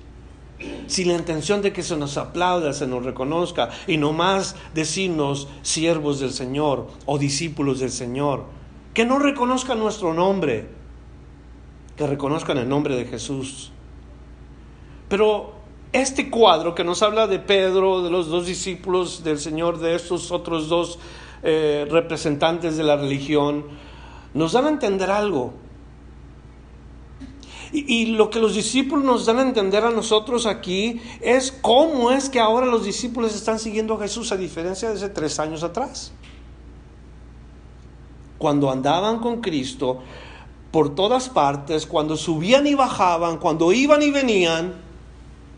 sin 0.86 1.08
la 1.08 1.14
intención 1.14 1.62
de 1.62 1.72
que 1.72 1.82
se 1.82 1.96
nos 1.96 2.18
aplauda, 2.18 2.74
se 2.74 2.86
nos 2.86 3.04
reconozca, 3.04 3.70
y 3.86 3.96
no 3.96 4.12
más 4.12 4.54
decirnos 4.74 5.48
siervos 5.62 6.20
del 6.20 6.30
Señor 6.30 6.88
o 7.06 7.18
discípulos 7.18 7.80
del 7.80 7.90
Señor. 7.90 8.44
Que 8.92 9.06
no 9.06 9.18
reconozcan 9.18 9.78
nuestro 9.78 10.12
nombre, 10.12 10.68
que 11.96 12.06
reconozcan 12.06 12.58
el 12.58 12.68
nombre 12.68 12.96
de 12.96 13.06
Jesús. 13.06 13.72
Pero 15.08 15.55
este 16.00 16.30
cuadro 16.30 16.74
que 16.74 16.84
nos 16.84 17.02
habla 17.02 17.26
de 17.26 17.38
Pedro, 17.38 18.02
de 18.02 18.10
los 18.10 18.28
dos 18.28 18.46
discípulos 18.46 19.24
del 19.24 19.38
Señor, 19.38 19.78
de 19.78 19.94
estos 19.94 20.30
otros 20.30 20.68
dos 20.68 20.98
eh, 21.42 21.86
representantes 21.90 22.76
de 22.76 22.84
la 22.84 22.96
religión, 22.96 23.64
nos 24.34 24.52
dan 24.52 24.66
a 24.66 24.68
entender 24.70 25.10
algo. 25.10 25.54
Y, 27.72 28.06
lo 28.06 28.30
que 28.30 28.38
los 28.38 28.54
discípulos 28.54 29.04
nos 29.04 29.26
dan 29.26 29.38
a 29.38 29.42
entender 29.42 29.84
a 29.84 29.90
nosotros 29.90 30.46
aquí 30.46 31.00
es 31.20 31.50
cómo 31.50 32.12
es 32.12 32.28
que 32.28 32.38
ahora 32.38 32.64
los 32.64 32.84
discípulos 32.84 33.34
están 33.34 33.58
siguiendo 33.58 33.94
a 33.94 33.98
Jesús 33.98 34.30
a 34.30 34.36
diferencia 34.36 34.88
de 34.88 34.94
hace 34.94 35.08
tres 35.08 35.38
años 35.40 35.62
atrás. 35.64 36.12
Cuando 38.38 38.70
andaban 38.70 39.18
con 39.18 39.40
Cristo 39.40 39.98
por 40.70 40.94
todas 40.94 41.28
partes, 41.28 41.86
cuando 41.86 42.16
subían 42.16 42.66
y 42.66 42.74
bajaban, 42.74 43.38
cuando 43.38 43.72
iban 43.72 44.00
y 44.02 44.10
venían, 44.10 44.85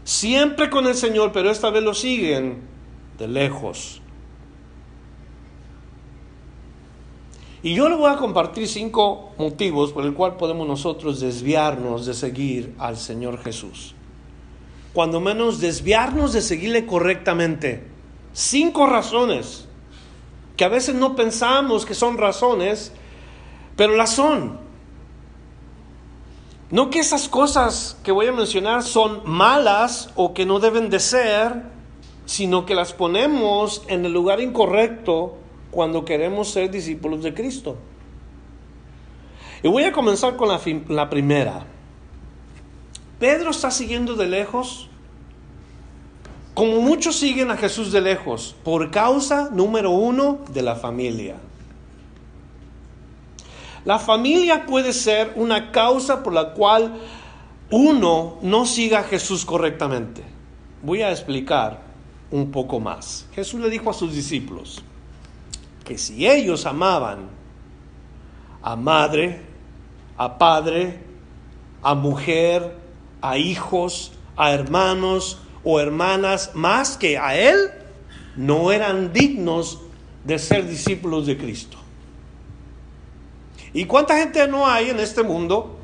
siempre 0.08 0.70
con 0.70 0.86
el 0.86 0.94
Señor, 0.94 1.32
pero 1.32 1.50
esta 1.50 1.68
vez 1.68 1.82
lo 1.82 1.92
siguen 1.92 2.62
de 3.18 3.28
lejos. 3.28 4.00
Y 7.62 7.74
yo 7.74 7.90
le 7.90 7.96
voy 7.96 8.10
a 8.10 8.16
compartir 8.16 8.66
cinco 8.68 9.34
motivos 9.36 9.92
por 9.92 10.06
el 10.06 10.14
cual 10.14 10.38
podemos 10.38 10.66
nosotros 10.66 11.20
desviarnos 11.20 12.06
de 12.06 12.14
seguir 12.14 12.74
al 12.78 12.96
Señor 12.96 13.38
Jesús. 13.42 13.94
Cuando 14.94 15.20
menos 15.20 15.60
desviarnos 15.60 16.32
de 16.32 16.40
seguirle 16.40 16.86
correctamente. 16.86 17.86
Cinco 18.32 18.86
razones 18.86 19.68
que 20.56 20.64
a 20.64 20.68
veces 20.68 20.94
no 20.94 21.16
pensamos 21.16 21.84
que 21.84 21.94
son 21.94 22.16
razones, 22.16 22.92
pero 23.76 23.94
las 23.94 24.14
son. 24.14 24.67
No 26.70 26.90
que 26.90 26.98
esas 26.98 27.28
cosas 27.28 27.96
que 28.02 28.12
voy 28.12 28.26
a 28.26 28.32
mencionar 28.32 28.82
son 28.82 29.22
malas 29.24 30.10
o 30.16 30.34
que 30.34 30.44
no 30.44 30.60
deben 30.60 30.90
de 30.90 31.00
ser, 31.00 31.62
sino 32.26 32.66
que 32.66 32.74
las 32.74 32.92
ponemos 32.92 33.82
en 33.88 34.04
el 34.04 34.12
lugar 34.12 34.40
incorrecto 34.40 35.38
cuando 35.70 36.04
queremos 36.04 36.50
ser 36.50 36.70
discípulos 36.70 37.22
de 37.22 37.32
Cristo. 37.32 37.76
Y 39.62 39.68
voy 39.68 39.84
a 39.84 39.92
comenzar 39.92 40.36
con 40.36 40.48
la, 40.48 41.10
primera. 41.10 41.64
Pedro 43.18 43.50
está 43.50 43.70
siguiendo 43.70 44.14
de 44.14 44.26
lejos, 44.26 44.90
como 46.52 46.82
muchos 46.82 47.16
siguen 47.16 47.50
a 47.50 47.56
Jesús 47.56 47.92
de 47.92 48.02
lejos, 48.02 48.54
por 48.62 48.90
causa 48.90 49.48
número 49.50 49.90
uno 49.90 50.40
de 50.52 50.62
la 50.62 50.76
familia. 50.76 51.36
La 53.88 53.98
familia 53.98 54.66
puede 54.66 54.92
ser 54.92 55.32
una 55.36 55.72
causa 55.72 56.22
por 56.22 56.34
la 56.34 56.52
cual 56.52 56.92
uno 57.70 58.36
no 58.42 58.66
siga 58.66 58.98
a 58.98 59.04
Jesús 59.04 59.46
correctamente. 59.46 60.22
Voy 60.82 61.00
a 61.00 61.10
explicar 61.10 61.80
un 62.30 62.50
poco 62.50 62.80
más. 62.80 63.24
Jesús 63.32 63.58
le 63.62 63.70
dijo 63.70 63.88
a 63.88 63.94
sus 63.94 64.12
discípulos, 64.12 64.82
que 65.86 65.96
si 65.96 66.28
ellos 66.28 66.66
amaban 66.66 67.30
a 68.60 68.76
madre, 68.76 69.40
a 70.18 70.36
padre, 70.36 70.98
a 71.82 71.94
mujer, 71.94 72.76
a 73.22 73.38
hijos, 73.38 74.12
a 74.36 74.52
hermanos 74.52 75.38
o 75.64 75.80
hermanas 75.80 76.50
más 76.52 76.98
que 76.98 77.16
a 77.16 77.38
Él, 77.38 77.56
no 78.36 78.70
eran 78.70 79.14
dignos 79.14 79.80
de 80.24 80.38
ser 80.38 80.68
discípulos 80.68 81.24
de 81.24 81.38
Cristo. 81.38 81.78
¿Y 83.72 83.84
cuánta 83.84 84.16
gente 84.16 84.46
no 84.48 84.66
hay 84.66 84.90
en 84.90 85.00
este 85.00 85.22
mundo 85.22 85.76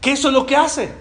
que 0.00 0.12
eso 0.12 0.28
es 0.28 0.34
lo 0.34 0.46
que 0.46 0.56
hace? 0.56 0.92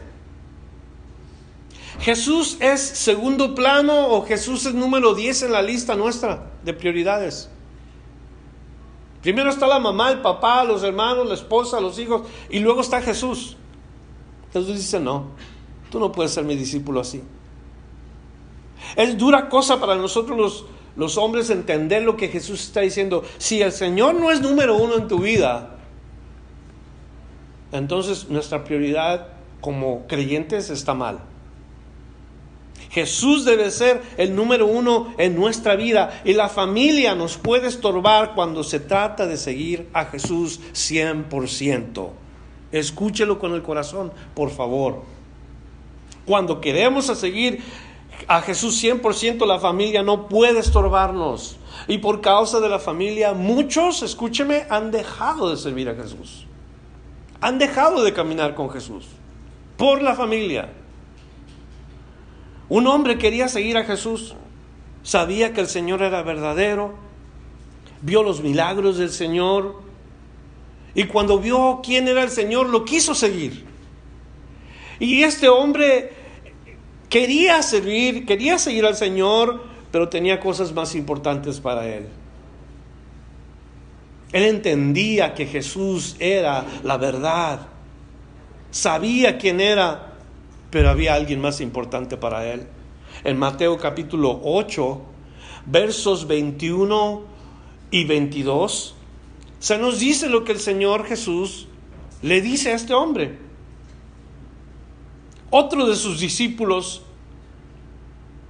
¿Jesús 2.02 2.58
es 2.60 2.82
segundo 2.82 3.54
plano 3.54 4.08
o 4.08 4.26
Jesús 4.26 4.66
es 4.66 4.74
número 4.74 5.14
10 5.14 5.44
en 5.44 5.52
la 5.52 5.62
lista 5.62 5.96
nuestra 5.96 6.52
de 6.64 6.74
prioridades? 6.74 7.50
Primero 9.22 9.52
está 9.52 9.68
la 9.68 9.80
mamá, 9.80 10.10
el 10.10 10.22
papá, 10.22 10.64
los 10.64 10.84
hermanos, 10.84 11.28
la 11.28 11.36
esposa, 11.36 11.80
los 11.80 12.00
hijos, 12.00 12.24
y 12.50 12.60
luego 12.60 12.82
está 12.82 13.02
Jesús. 13.02 13.56
Jesús 14.52 14.76
dice, 14.76 15.00
no, 15.00 15.28
tú 15.92 16.00
no 16.00 16.12
puedes 16.12 16.32
ser 16.32 16.44
mi 16.44 16.56
discípulo 16.56 17.00
así. 17.00 17.22
Es 18.96 19.16
dura 19.18 19.48
cosa 19.48 19.80
para 19.80 19.96
nosotros 19.96 20.38
los, 20.38 20.66
los 20.96 21.18
hombres 21.18 21.50
entender 21.50 22.04
lo 22.04 22.18
que 22.18 22.28
Jesús 22.28 22.62
está 22.62 22.82
diciendo. 22.82 23.24
Si 23.38 23.62
el 23.62 23.72
Señor 23.72 24.16
no 24.16 24.32
es 24.32 24.42
número 24.42 24.76
uno 24.76 24.96
en 24.98 25.08
tu 25.08 25.20
vida, 25.20 25.78
entonces 27.72 28.30
nuestra 28.30 28.64
prioridad 28.64 29.28
como 29.62 30.08
creyentes 30.08 30.70
está 30.70 30.94
mal. 30.94 31.20
Jesús 32.90 33.46
debe 33.46 33.72
ser 33.72 34.02
el 34.18 34.36
número 34.36 34.66
uno 34.66 35.14
en 35.18 35.36
nuestra 35.36 35.78
vida 35.78 36.22
y 36.26 36.34
la 36.34 36.50
familia 36.50 37.16
nos 37.16 37.38
puede 37.38 37.68
estorbar 37.68 38.34
cuando 38.36 38.66
se 38.66 38.82
trata 38.82 39.28
de 39.28 39.38
seguir 39.38 39.88
a 39.94 40.06
Jesús 40.06 40.60
100%. 40.74 42.10
Escúchelo 42.74 43.40
con 43.40 43.54
el 43.54 43.62
corazón, 43.62 44.12
por 44.34 44.50
favor. 44.50 45.04
Cuando 46.26 46.60
queremos 46.60 47.06
seguir 47.06 47.64
a 48.28 48.42
Jesús 48.42 48.82
100%, 48.84 49.46
la 49.46 49.60
familia 49.60 50.04
no 50.04 50.28
puede 50.28 50.60
estorbarnos. 50.60 51.58
Y 51.88 51.98
por 52.00 52.22
causa 52.22 52.60
de 52.60 52.70
la 52.70 52.80
familia, 52.80 53.34
muchos, 53.34 54.04
escúcheme, 54.04 54.66
han 54.70 54.92
dejado 54.92 55.50
de 55.50 55.58
servir 55.58 55.90
a 55.90 55.96
Jesús. 55.96 56.46
Han 57.40 57.58
dejado 57.58 58.04
de 58.04 58.14
caminar 58.14 58.56
con 58.56 58.70
Jesús. 58.70 59.06
Por 59.78 60.02
la 60.02 60.16
familia. 60.16 60.70
Un 62.70 62.88
hombre 62.88 63.18
quería 63.18 63.50
seguir 63.50 63.78
a 63.78 63.84
Jesús, 63.84 64.34
sabía 65.04 65.52
que 65.54 65.60
el 65.60 65.68
Señor 65.68 66.02
era 66.02 66.24
verdadero, 66.24 66.94
vio 68.02 68.24
los 68.24 68.42
milagros 68.42 68.98
del 68.98 69.10
Señor 69.10 69.82
y 70.94 71.04
cuando 71.06 71.40
vio 71.40 71.82
quién 71.84 72.08
era 72.08 72.24
el 72.24 72.30
Señor 72.30 72.70
lo 72.70 72.86
quiso 72.86 73.14
seguir. 73.14 73.66
Y 75.00 75.24
este 75.24 75.50
hombre 75.50 76.14
quería 77.12 77.62
servir, 77.62 78.26
quería 78.26 78.58
seguir 78.58 78.88
al 78.88 78.96
Señor, 78.96 79.64
pero 79.92 80.10
tenía 80.10 80.40
cosas 80.40 80.74
más 80.74 80.96
importantes 80.96 81.60
para 81.60 81.88
él. 81.88 82.08
Él 84.32 84.44
entendía 84.44 85.36
que 85.36 85.46
Jesús 85.46 86.16
era 86.18 86.66
la 86.84 86.98
verdad, 86.98 87.68
sabía 88.72 89.38
quién 89.38 89.62
era 89.62 90.08
pero 90.72 90.90
había 90.90 91.14
alguien 91.14 91.40
más 91.40 91.62
importante 91.62 92.18
para 92.18 92.52
él. 92.52 92.66
En 93.24 93.38
Mateo 93.38 93.78
capítulo 93.78 94.40
8, 94.44 95.02
versos 95.66 96.26
21 96.28 97.24
y 97.92 98.06
22, 98.06 98.96
se 99.60 99.78
nos 99.78 100.00
dice 100.00 100.30
lo 100.30 100.44
que 100.44 100.54
el 100.54 100.60
Señor 100.60 101.06
Jesús 101.06 101.68
le 102.24 102.42
dice 102.42 102.72
a 102.72 102.76
este 102.76 102.94
hombre. 102.94 103.38
Otro 105.52 105.86
de 105.86 105.96
sus 105.96 106.20
discípulos 106.20 107.04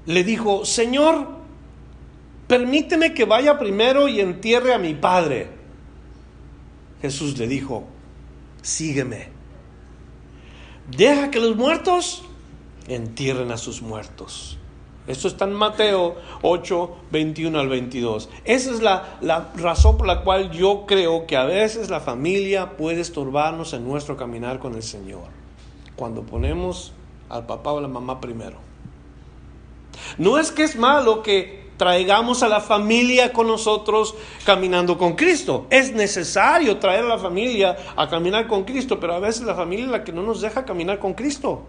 le 0.06 0.24
dijo, 0.24 0.66
Señor, 0.66 1.28
permíteme 2.48 3.14
que 3.14 3.26
vaya 3.26 3.58
primero 3.58 4.08
y 4.08 4.20
entierre 4.20 4.74
a 4.74 4.78
mi 4.78 4.94
padre. 4.94 5.50
Jesús 7.02 7.38
le 7.40 7.48
dijo, 7.48 7.86
sígueme. 8.62 9.30
Deja 10.96 11.32
que 11.32 11.40
los 11.40 11.56
muertos 11.56 12.24
entierren 12.88 13.52
a 13.52 13.58
sus 13.58 13.82
muertos. 13.82 14.60
Esto 15.08 15.28
está 15.28 15.46
en 15.46 15.54
Mateo 15.54 16.18
8, 16.44 16.98
21 17.12 17.60
al 17.60 17.68
22. 17.68 18.30
Esa 18.46 18.72
es 18.72 18.82
la, 18.82 19.18
la, 19.22 19.52
razón 19.56 19.98
por 19.98 20.06
la 20.06 20.22
cual 20.22 20.52
yo 20.52 20.86
creo 20.86 21.26
que 21.26 21.38
a 21.38 21.46
veces 21.46 21.90
la 21.90 22.00
familia 22.00 22.78
puede 22.78 23.02
estorbarnos 23.02 23.74
en 23.74 23.88
nuestro 23.88 24.16
caminar 24.16 24.60
con 24.60 24.76
el 24.76 24.84
Señor. 24.84 25.41
Cuando 26.02 26.24
ponemos 26.24 26.94
al 27.30 27.46
papá 27.46 27.74
o 27.74 27.80
la 27.80 27.88
mamá 27.88 28.20
primero. 28.20 28.58
No 30.18 30.40
es 30.40 30.52
que 30.52 30.64
es 30.64 30.76
malo 30.76 31.22
que 31.22 31.70
traigamos 31.78 32.42
a 32.42 32.48
la 32.48 32.60
familia 32.60 33.32
con 33.32 33.46
nosotros 33.46 34.16
caminando 34.44 34.98
con 34.98 35.14
Cristo. 35.14 35.68
Es 35.70 35.94
necesario 35.94 36.80
traer 36.80 37.06
a 37.06 37.08
la 37.08 37.20
familia 37.20 37.78
a 37.96 38.10
caminar 38.10 38.48
con 38.48 38.64
Cristo, 38.64 39.00
pero 39.00 39.14
a 39.14 39.20
veces 39.20 39.44
la 39.44 39.54
familia 39.54 39.86
es 39.86 39.92
la 39.92 40.04
que 40.04 40.12
no 40.12 40.24
nos 40.24 40.42
deja 40.42 40.66
caminar 40.66 40.98
con 40.98 41.14
Cristo. 41.14 41.68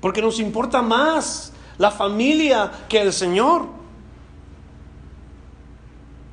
Porque 0.00 0.20
nos 0.20 0.40
importa 0.40 0.82
más 0.82 1.52
la 1.78 1.92
familia 1.92 2.72
que 2.88 3.00
el 3.00 3.12
Señor. 3.12 3.75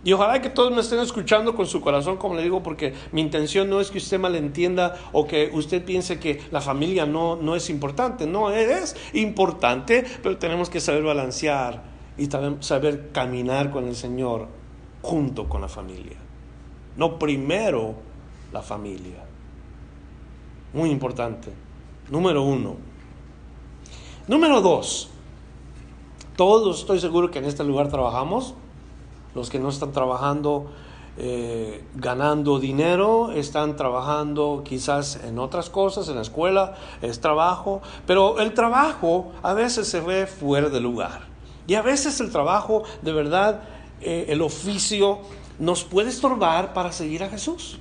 Y 0.06 0.12
ojalá 0.12 0.42
que 0.42 0.50
todos 0.50 0.72
me 0.72 0.82
estén 0.82 1.00
escuchando 1.00 1.56
con 1.56 1.66
su 1.66 1.80
corazón, 1.80 2.18
como 2.18 2.36
le 2.36 2.44
digo, 2.44 2.62
porque 2.62 2.94
mi 3.14 3.22
intención 3.22 3.70
no 3.70 3.80
es 3.80 3.90
que 3.90 4.00
usted 4.00 4.20
malentienda 4.20 4.96
o 5.14 5.26
que 5.26 5.50
usted 5.54 5.84
piense 5.86 6.20
que 6.20 6.42
la 6.52 6.60
familia 6.60 7.06
no, 7.06 7.38
no 7.38 7.56
es 7.56 7.70
importante. 7.70 8.28
No, 8.28 8.52
es 8.52 8.96
importante, 9.14 10.04
pero 10.22 10.38
tenemos 10.38 10.70
que 10.70 10.82
saber 10.82 11.04
balancear 11.04 11.84
y 12.18 12.28
saber 12.60 13.12
caminar 13.14 13.72
con 13.72 13.88
el 13.88 13.96
Señor 13.96 14.50
junto 15.02 15.48
con 15.48 15.62
la 15.62 15.70
familia. 15.70 16.18
No 16.98 17.18
primero 17.18 17.96
la 18.52 18.62
familia. 18.62 19.24
Muy 20.74 20.90
importante. 20.90 21.50
Número 22.10 22.44
uno. 22.44 22.76
Número 24.28 24.60
dos. 24.60 25.10
Todos 26.36 26.80
estoy 26.80 27.00
seguro 27.00 27.32
que 27.32 27.40
en 27.40 27.46
este 27.46 27.64
lugar 27.64 27.88
trabajamos 27.88 28.56
los 29.36 29.50
que 29.50 29.60
no 29.60 29.70
están 29.70 29.92
trabajando 29.92 30.68
eh, 31.16 31.84
ganando 31.94 32.60
dinero, 32.60 33.32
están 33.34 33.76
trabajando 33.76 34.64
quizás 34.66 35.20
en 35.24 35.38
otras 35.38 35.70
cosas, 35.70 36.10
en 36.10 36.16
la 36.16 36.24
escuela, 36.24 36.74
es 37.04 37.22
trabajo, 37.22 37.84
pero 38.08 38.40
el 38.40 38.56
trabajo 38.56 39.32
a 39.44 39.54
veces 39.54 39.88
se 39.88 40.02
ve 40.02 40.26
fuera 40.26 40.70
de 40.70 40.80
lugar. 40.80 41.28
Y 41.68 41.76
a 41.76 41.84
veces 41.84 42.20
el 42.20 42.32
trabajo, 42.32 42.84
de 43.04 43.14
verdad, 43.14 43.62
eh, 44.02 44.26
el 44.30 44.42
oficio 44.42 45.20
nos 45.60 45.84
puede 45.84 46.10
estorbar 46.10 46.74
para 46.74 46.92
seguir 46.92 47.24
a 47.24 47.30
Jesús. 47.30 47.78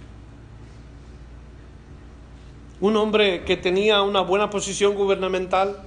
Un 2.83 2.97
hombre 2.97 3.45
que 3.45 3.57
tenía 3.57 4.03
una 4.03 4.21
buena 4.21 4.51
posición 4.51 4.95
gubernamental, 4.95 5.79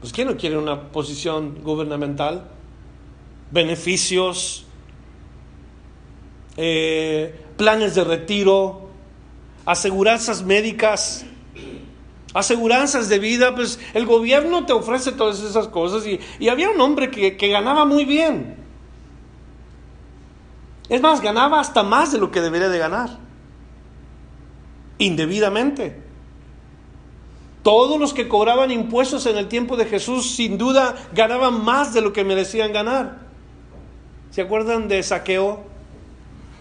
pues 0.00 0.12
¿quién 0.12 0.28
no 0.28 0.36
quiere 0.36 0.58
una 0.58 0.88
posición 0.92 1.62
gubernamental? 1.62 2.50
Beneficios, 3.50 4.66
eh, 6.56 7.44
planes 7.56 7.94
de 7.94 8.04
retiro, 8.04 8.88
aseguranzas 9.64 10.42
médicas, 10.42 11.24
aseguranzas 12.34 13.08
de 13.08 13.18
vida, 13.18 13.54
pues 13.54 13.78
el 13.94 14.06
gobierno 14.06 14.66
te 14.66 14.72
ofrece 14.72 15.12
todas 15.12 15.40
esas 15.40 15.68
cosas 15.68 16.04
y, 16.06 16.48
había 16.48 16.70
un 16.70 16.80
hombre 16.80 17.10
que, 17.10 17.36
que 17.36 17.48
ganaba 17.48 17.84
muy 17.84 18.04
bien. 18.04 18.56
Es 20.88 21.00
más, 21.00 21.20
ganaba 21.20 21.60
hasta 21.60 21.82
más 21.82 22.12
de 22.12 22.18
lo 22.18 22.30
que 22.30 22.40
debería 22.40 22.68
de 22.68 22.78
ganar, 22.78 23.18
indebidamente. 24.98 26.02
Todos 27.64 27.98
los 27.98 28.14
que 28.14 28.28
cobraban 28.28 28.70
impuestos 28.70 29.26
en 29.26 29.36
el 29.36 29.48
tiempo 29.48 29.76
de 29.76 29.86
Jesús 29.86 30.30
sin 30.30 30.56
duda 30.56 30.94
ganaban 31.12 31.64
más 31.64 31.92
de 31.92 32.00
lo 32.00 32.12
que 32.12 32.22
merecían 32.22 32.72
ganar. 32.72 33.25
¿Se 34.36 34.42
acuerdan 34.42 34.86
de 34.86 35.02
Saqueo? 35.02 35.60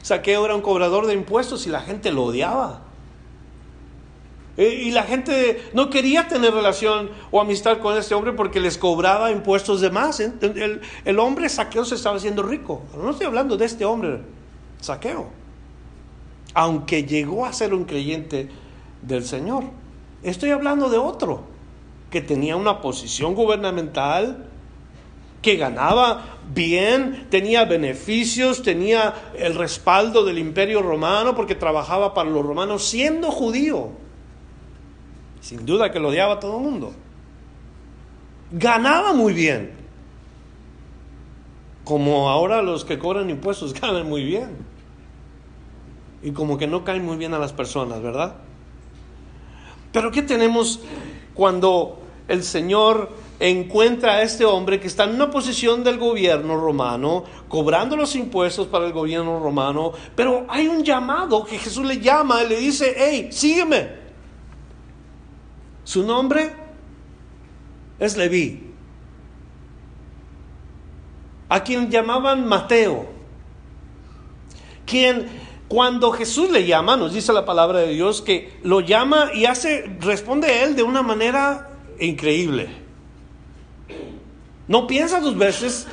Saqueo 0.02 0.46
era 0.46 0.56
un 0.56 0.62
cobrador 0.62 1.08
de 1.08 1.14
impuestos 1.14 1.68
y 1.68 1.70
la 1.70 1.82
gente 1.82 2.10
lo 2.10 2.24
odiaba. 2.24 2.84
Eh, 4.56 4.84
y 4.86 4.92
la 4.92 5.04
gente 5.04 5.62
no 5.74 5.90
quería 5.90 6.30
tener 6.30 6.54
relación 6.54 7.10
o 7.32 7.42
amistad 7.42 7.80
con 7.80 7.98
este 7.98 8.16
hombre 8.16 8.32
porque 8.32 8.62
les 8.62 8.78
cobraba 8.78 9.30
impuestos 9.30 9.82
de 9.82 9.90
más. 9.90 10.22
El, 10.22 10.80
el 11.04 11.20
hombre 11.20 11.50
saqueo 11.50 11.84
se 11.84 11.96
estaba 11.96 12.16
haciendo 12.16 12.44
rico. 12.44 12.82
No 12.98 13.10
estoy 13.10 13.26
hablando 13.26 13.58
de 13.58 13.66
este 13.66 13.84
hombre, 13.84 14.22
saqueo. 14.80 15.28
Aunque 16.54 17.04
llegó 17.04 17.46
a 17.46 17.52
ser 17.52 17.74
un 17.74 17.84
creyente 17.84 18.48
del 19.02 19.26
Señor. 19.26 19.66
Estoy 20.24 20.52
hablando 20.52 20.90
de 20.90 20.98
otro 20.98 21.44
que 22.10 22.22
tenía 22.22 22.56
una 22.56 22.80
posición 22.80 23.36
gubernamental, 23.36 24.50
que 25.46 25.58
ganaba 25.58 26.40
bien, 26.56 27.28
tenía 27.30 27.66
beneficios, 27.66 28.64
tenía 28.64 29.14
el 29.38 29.54
respaldo 29.54 30.26
del 30.26 30.40
imperio 30.40 30.82
romano 30.82 31.36
porque 31.36 31.54
trabajaba 31.54 32.16
para 32.16 32.32
los 32.32 32.44
romanos 32.44 32.84
siendo 32.84 33.30
judío. 33.30 33.92
Sin 35.42 35.64
duda 35.64 35.92
que 35.92 36.00
lo 36.00 36.08
odiaba 36.08 36.34
a 36.34 36.40
todo 36.40 36.58
el 36.58 36.64
mundo. 36.64 36.94
Ganaba 38.54 39.14
muy 39.14 39.34
bien. 39.34 39.74
Como 41.84 42.28
ahora 42.32 42.64
los 42.64 42.84
que 42.84 42.98
cobran 42.98 43.30
impuestos 43.30 43.72
ganan 43.80 44.10
muy 44.10 44.24
bien. 44.24 44.50
Y 46.24 46.32
como 46.32 46.58
que 46.58 46.66
no 46.66 46.84
caen 46.84 47.06
muy 47.06 47.18
bien 47.18 47.36
a 47.36 47.38
las 47.38 47.54
personas, 47.54 48.02
¿verdad? 48.02 48.38
Pero 49.92 50.10
¿qué 50.10 50.24
tenemos 50.24 50.80
cuando 51.36 52.02
el 52.28 52.42
Señor 52.42 53.25
encuentra 53.40 54.14
a 54.14 54.22
este 54.22 54.46
hombre 54.46 54.80
que 54.80 54.88
está 54.88 55.04
en 55.04 55.16
una 55.16 55.30
posición 55.30 55.84
del 55.84 55.98
gobierno 55.98 56.58
romano, 56.58 57.24
cobrando 57.48 57.98
los 57.98 58.16
impuestos 58.16 58.68
para 58.68 58.86
el 58.86 58.94
gobierno 58.94 59.40
romano, 59.40 59.92
pero 60.16 60.46
hay 60.48 60.68
un 60.68 60.84
llamado 60.84 61.44
que 61.44 61.58
Jesús 61.58 61.86
le 61.86 62.00
llama 62.00 62.44
y 62.44 62.50
le 62.50 62.58
dice, 62.58 62.94
hey, 62.98 63.30
sígueme. 63.32 64.06
Su 65.84 66.04
nombre 66.04 66.54
es 68.00 68.18
Leví, 68.18 68.74
a 71.48 71.64
quien 71.64 71.92
llamaban 71.92 72.46
Mateo, 72.46 73.08
quien 74.86 75.46
cuando 75.68 76.12
Jesús 76.12 76.50
le 76.52 76.66
llama, 76.66 76.96
nos 76.96 77.14
dice 77.14 77.34
la 77.34 77.46
palabra 77.46 77.80
de 77.80 77.94
Dios, 77.94 78.22
que 78.22 78.58
lo 78.64 78.82
llama 78.82 79.32
y 79.34 79.46
hace, 79.46 79.98
responde 80.00 80.48
a 80.48 80.64
él 80.64 80.76
de 80.76 80.84
una 80.84 81.02
manera 81.02 81.70
increíble. 82.00 82.85
No 84.68 84.88
piensa 84.88 85.20
dos 85.20 85.38
veces 85.38 85.88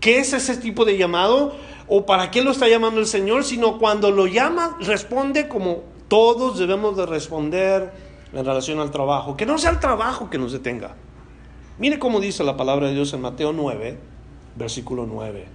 qué 0.00 0.18
es 0.18 0.32
ese 0.32 0.56
tipo 0.56 0.84
de 0.84 0.96
llamado 0.96 1.56
o 1.88 2.06
para 2.06 2.30
qué 2.30 2.42
lo 2.42 2.50
está 2.50 2.68
llamando 2.68 3.00
el 3.00 3.06
Señor, 3.06 3.44
sino 3.44 3.78
cuando 3.78 4.10
lo 4.10 4.26
llama, 4.26 4.76
responde 4.80 5.48
como 5.48 5.82
todos 6.08 6.58
debemos 6.58 6.96
de 6.96 7.06
responder 7.06 7.92
en 8.32 8.44
relación 8.44 8.80
al 8.80 8.90
trabajo. 8.90 9.36
Que 9.36 9.46
no 9.46 9.58
sea 9.58 9.70
el 9.70 9.80
trabajo 9.80 10.30
que 10.30 10.38
nos 10.38 10.52
detenga. 10.52 10.94
Mire 11.78 11.98
cómo 11.98 12.20
dice 12.20 12.42
la 12.42 12.56
palabra 12.56 12.88
de 12.88 12.94
Dios 12.94 13.12
en 13.12 13.20
Mateo 13.20 13.52
9, 13.52 13.98
versículo 14.56 15.06
9. 15.06 15.46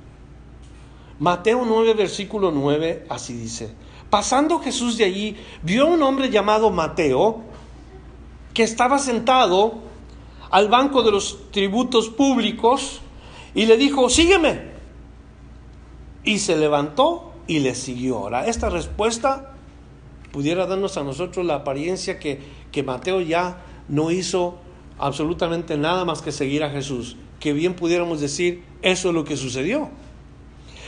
Mateo 1.19 1.63
9, 1.65 1.93
versículo 1.93 2.51
9, 2.51 3.05
así 3.09 3.33
dice. 3.33 3.73
Pasando 4.09 4.59
Jesús 4.59 4.97
de 4.97 5.05
allí, 5.05 5.37
vio 5.63 5.83
a 5.83 5.89
un 5.89 6.03
hombre 6.03 6.29
llamado 6.29 6.69
Mateo, 6.69 7.41
que 8.53 8.63
estaba 8.63 8.99
sentado 8.99 9.90
al 10.51 10.67
banco 10.67 11.01
de 11.01 11.11
los 11.11 11.51
tributos 11.51 12.09
públicos 12.09 13.01
y 13.55 13.65
le 13.65 13.77
dijo, 13.77 14.09
sígueme. 14.09 14.71
Y 16.23 16.39
se 16.39 16.55
levantó 16.55 17.33
y 17.47 17.59
le 17.59 17.73
siguió. 17.73 18.17
Ahora, 18.17 18.45
esta 18.45 18.69
respuesta 18.69 19.53
pudiera 20.31 20.67
darnos 20.67 20.97
a 20.97 21.03
nosotros 21.03 21.45
la 21.45 21.55
apariencia 21.55 22.19
que, 22.19 22.41
que 22.71 22.83
Mateo 22.83 23.21
ya 23.21 23.63
no 23.87 24.11
hizo 24.11 24.57
absolutamente 24.99 25.77
nada 25.77 26.05
más 26.05 26.21
que 26.21 26.31
seguir 26.31 26.63
a 26.63 26.69
Jesús. 26.69 27.15
Que 27.39 27.53
bien 27.53 27.73
pudiéramos 27.73 28.21
decir, 28.21 28.63
eso 28.81 29.09
es 29.09 29.15
lo 29.15 29.23
que 29.23 29.35
sucedió. 29.35 29.89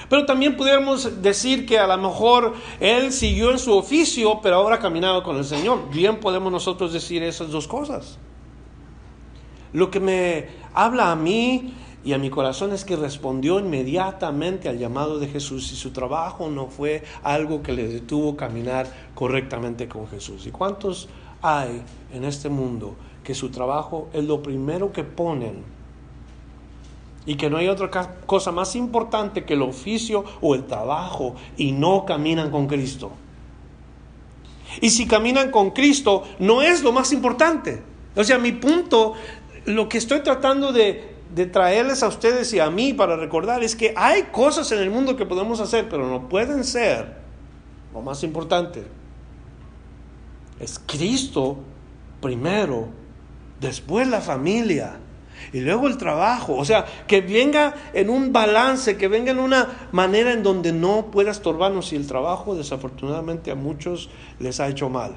Pero 0.10 0.26
también 0.26 0.58
pudiéramos 0.58 1.22
decir 1.22 1.66
que 1.66 1.80
a 1.80 1.88
lo 1.88 1.98
mejor 1.98 2.54
él 2.80 3.12
siguió 3.12 3.52
en 3.52 3.58
su 3.58 3.76
oficio, 3.76 4.40
pero 4.44 4.58
ahora 4.58 4.80
caminaba 4.80 5.24
con 5.24 5.38
el 5.38 5.46
Señor. 5.46 5.90
Bien 5.92 6.20
podemos 6.20 6.52
nosotros 6.52 6.94
decir 6.94 7.24
esas 7.24 7.50
dos 7.50 7.68
cosas. 7.68 8.20
Lo 9.74 9.90
que 9.90 10.00
me 10.00 10.46
habla 10.74 11.12
a 11.12 11.16
mí 11.16 11.74
y 12.06 12.14
a 12.14 12.18
mi 12.18 12.30
corazón 12.30 12.74
es 12.74 12.86
que 12.86 12.96
respondió 12.96 13.60
inmediatamente 13.60 14.70
al 14.70 14.78
llamado 14.78 15.20
de 15.20 15.28
Jesús 15.28 15.72
y 15.72 15.76
su 15.76 15.92
trabajo 15.92 16.50
no 16.50 16.68
fue 16.68 17.04
algo 17.24 17.64
que 17.64 17.74
le 17.74 17.88
detuvo 17.88 18.36
caminar 18.36 18.88
correctamente 19.16 19.88
con 19.88 20.08
Jesús. 20.08 20.46
¿Y 20.46 20.52
cuántos 20.52 21.08
hay 21.42 21.82
en 22.14 22.24
este 22.24 22.50
mundo 22.50 22.96
que 23.24 23.34
su 23.34 23.50
trabajo 23.50 24.10
es 24.14 24.26
lo 24.26 24.44
primero 24.44 24.92
que 24.92 25.04
ponen 25.04 25.64
y 27.26 27.36
que 27.36 27.50
no 27.50 27.56
hay 27.56 27.70
otra 27.70 27.90
cosa 28.26 28.52
más 28.52 28.76
importante 28.76 29.46
que 29.46 29.54
el 29.54 29.62
oficio 29.62 30.26
o 30.42 30.56
el 30.56 30.66
trabajo 30.66 31.36
y 31.56 31.72
no 31.72 32.06
caminan 32.06 32.52
con 32.52 32.68
Cristo? 32.68 33.12
Y 34.82 34.90
si 34.90 35.08
caminan 35.08 35.52
con 35.52 35.72
Cristo, 35.72 36.24
no 36.40 36.62
es 36.62 36.84
lo 36.84 36.92
más 36.92 37.14
importante. 37.14 37.82
O 38.16 38.24
sea, 38.24 38.38
mi 38.38 38.52
punto 38.52 39.14
lo 39.66 39.90
que 39.90 39.98
estoy 39.98 40.22
tratando 40.22 40.72
de, 40.72 41.12
traerles 41.52 42.04
a 42.04 42.08
ustedes 42.08 42.54
y 42.54 42.60
a 42.60 42.70
mí 42.70 42.94
para 42.94 43.16
recordar 43.16 43.64
es 43.64 43.76
que 43.76 43.94
hay 43.98 44.24
cosas 44.24 44.72
en 44.72 44.80
el 44.80 44.92
mundo 44.92 45.16
que 45.16 45.26
podemos 45.26 45.60
hacer, 45.60 45.90
pero 45.90 46.08
no 46.08 46.30
pueden 46.30 46.64
ser 46.64 47.18
lo 47.94 48.02
más 48.02 48.24
importante. 48.24 48.84
Es 50.60 50.80
Cristo 50.86 51.58
primero, 52.22 52.90
después 53.60 54.08
la 54.08 54.22
familia 54.22 54.98
y 55.52 55.62
luego 55.62 55.88
el 55.88 55.98
trabajo. 55.98 56.56
O 56.56 56.66
sea, 56.66 56.86
que 57.08 57.22
venga 57.22 57.74
en 57.94 58.10
un 58.10 58.32
balance, 58.32 58.96
que 58.96 59.08
venga 59.08 59.32
en 59.32 59.40
una 59.40 59.90
manera 59.92 60.32
en 60.32 60.44
donde 60.44 60.72
no 60.72 61.08
pueda 61.08 61.32
estorbarnos 61.32 61.92
y 61.94 61.96
el 61.96 62.08
trabajo 62.08 62.56
desafortunadamente 62.56 63.50
a 63.50 63.56
muchos 63.56 64.10
les 64.40 64.60
ha 64.60 64.68
hecho 64.68 64.90
mal. 64.90 65.16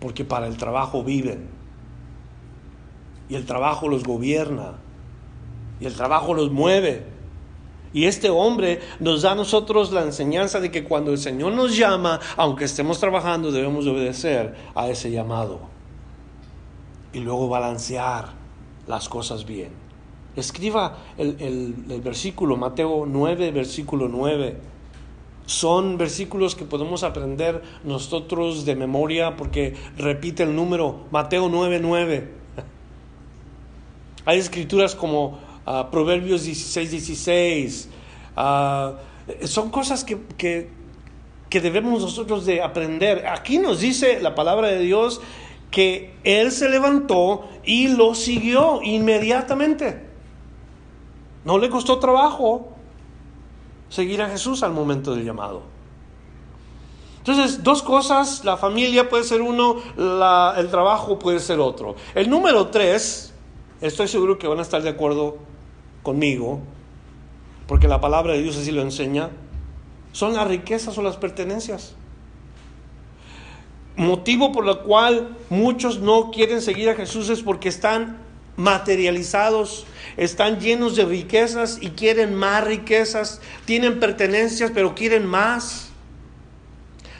Porque 0.00 0.24
para 0.24 0.46
el 0.46 0.56
trabajo 0.58 1.02
viven 1.02 1.57
y 3.28 3.34
el 3.34 3.44
trabajo 3.44 3.88
los 3.88 4.04
gobierna 4.04 4.74
y 5.80 5.86
el 5.86 5.94
trabajo 5.94 6.34
los 6.34 6.50
mueve. 6.50 7.04
Y 7.92 8.04
este 8.04 8.28
hombre 8.28 8.80
nos 9.00 9.22
da 9.22 9.32
a 9.32 9.34
nosotros 9.34 9.92
la 9.92 10.02
enseñanza 10.02 10.60
de 10.60 10.70
que 10.70 10.84
cuando 10.84 11.10
el 11.10 11.18
Señor 11.18 11.52
nos 11.52 11.76
llama, 11.76 12.20
aunque 12.36 12.64
estemos 12.64 13.00
trabajando, 13.00 13.50
debemos 13.50 13.86
obedecer 13.86 14.54
a 14.74 14.88
ese 14.88 15.10
llamado. 15.10 15.60
Y 17.12 17.20
luego 17.20 17.48
balancear 17.48 18.32
las 18.86 19.08
cosas 19.08 19.46
bien. 19.46 19.72
Escriba 20.36 20.98
el, 21.16 21.74
versículo, 22.04 22.56
Mateo 22.56 23.06
9, 23.06 23.50
versículo 23.52 24.08
9. 24.08 24.56
Son 25.46 25.96
versículos 25.96 26.54
que 26.54 26.66
podemos 26.66 27.02
aprender 27.02 27.62
nosotros 27.82 28.66
de 28.66 28.76
memoria 28.76 29.34
porque 29.36 29.74
repite 29.96 30.42
el 30.42 30.54
número 30.54 31.06
Mateo 31.10 31.48
9, 31.48 31.80
9. 31.80 32.37
Hay 34.24 34.38
escrituras 34.38 34.94
como 34.94 35.38
uh, 35.66 35.90
Proverbios 35.90 36.44
16, 36.44 36.90
16. 36.90 37.88
Uh, 38.36 39.46
son 39.46 39.70
cosas 39.70 40.04
que, 40.04 40.18
que, 40.36 41.60
debemos 41.60 42.02
nosotros 42.02 42.46
de 42.46 42.62
aprender. 42.62 43.26
Aquí 43.26 43.58
nos 43.58 43.80
dice 43.80 44.20
la 44.20 44.34
palabra 44.34 44.68
de 44.68 44.80
Dios 44.80 45.20
que 45.70 46.14
Él 46.24 46.50
se 46.52 46.68
levantó 46.68 47.48
y 47.64 47.88
lo 47.88 48.14
siguió 48.14 48.80
inmediatamente. 48.82 50.06
No 51.44 51.58
le 51.58 51.68
costó 51.70 51.98
trabajo 51.98 52.68
seguir 53.88 54.22
a 54.22 54.28
Jesús 54.28 54.62
al 54.62 54.72
momento 54.72 55.14
del 55.14 55.24
llamado. 55.24 55.62
Entonces, 57.18 57.62
dos 57.62 57.82
cosas, 57.82 58.44
la 58.44 58.56
familia 58.56 59.08
puede 59.08 59.24
ser 59.24 59.42
uno, 59.42 59.76
el 60.56 60.68
trabajo 60.70 61.18
puede 61.18 61.40
ser 61.40 61.60
otro. 61.60 61.94
El 62.14 62.30
número 62.30 62.68
tres, 62.68 63.34
estoy 63.80 64.08
seguro 64.08 64.38
que 64.38 64.46
van 64.46 64.58
a 64.58 64.62
estar 64.62 64.82
de 64.82 64.88
acuerdo 64.88 65.38
conmigo, 66.02 66.60
porque 67.66 67.88
la 67.88 68.00
palabra 68.00 68.32
de 68.32 68.42
Dios 68.42 68.56
así 68.56 68.72
lo 68.72 68.82
enseña, 68.82 69.30
son 70.12 70.34
las 70.34 70.48
riquezas 70.48 70.96
o 70.98 71.02
las 71.02 71.16
pertenencias. 71.16 71.94
Motivo 73.96 74.52
por 74.52 74.68
el 74.68 74.78
cual 74.78 75.36
muchos 75.50 76.00
no 76.00 76.30
quieren 76.30 76.62
seguir 76.62 76.88
a 76.88 76.94
Jesús 76.94 77.28
es 77.30 77.42
porque 77.42 77.68
están 77.68 78.18
materializados, 78.56 79.86
están 80.16 80.60
llenos 80.60 80.96
de 80.96 81.04
riquezas 81.04 81.78
y 81.80 81.90
quieren 81.90 82.34
más 82.34 82.64
riquezas, 82.64 83.40
tienen 83.64 84.00
pertenencias 84.00 84.70
pero 84.72 84.94
quieren 84.94 85.26
más. 85.26 85.87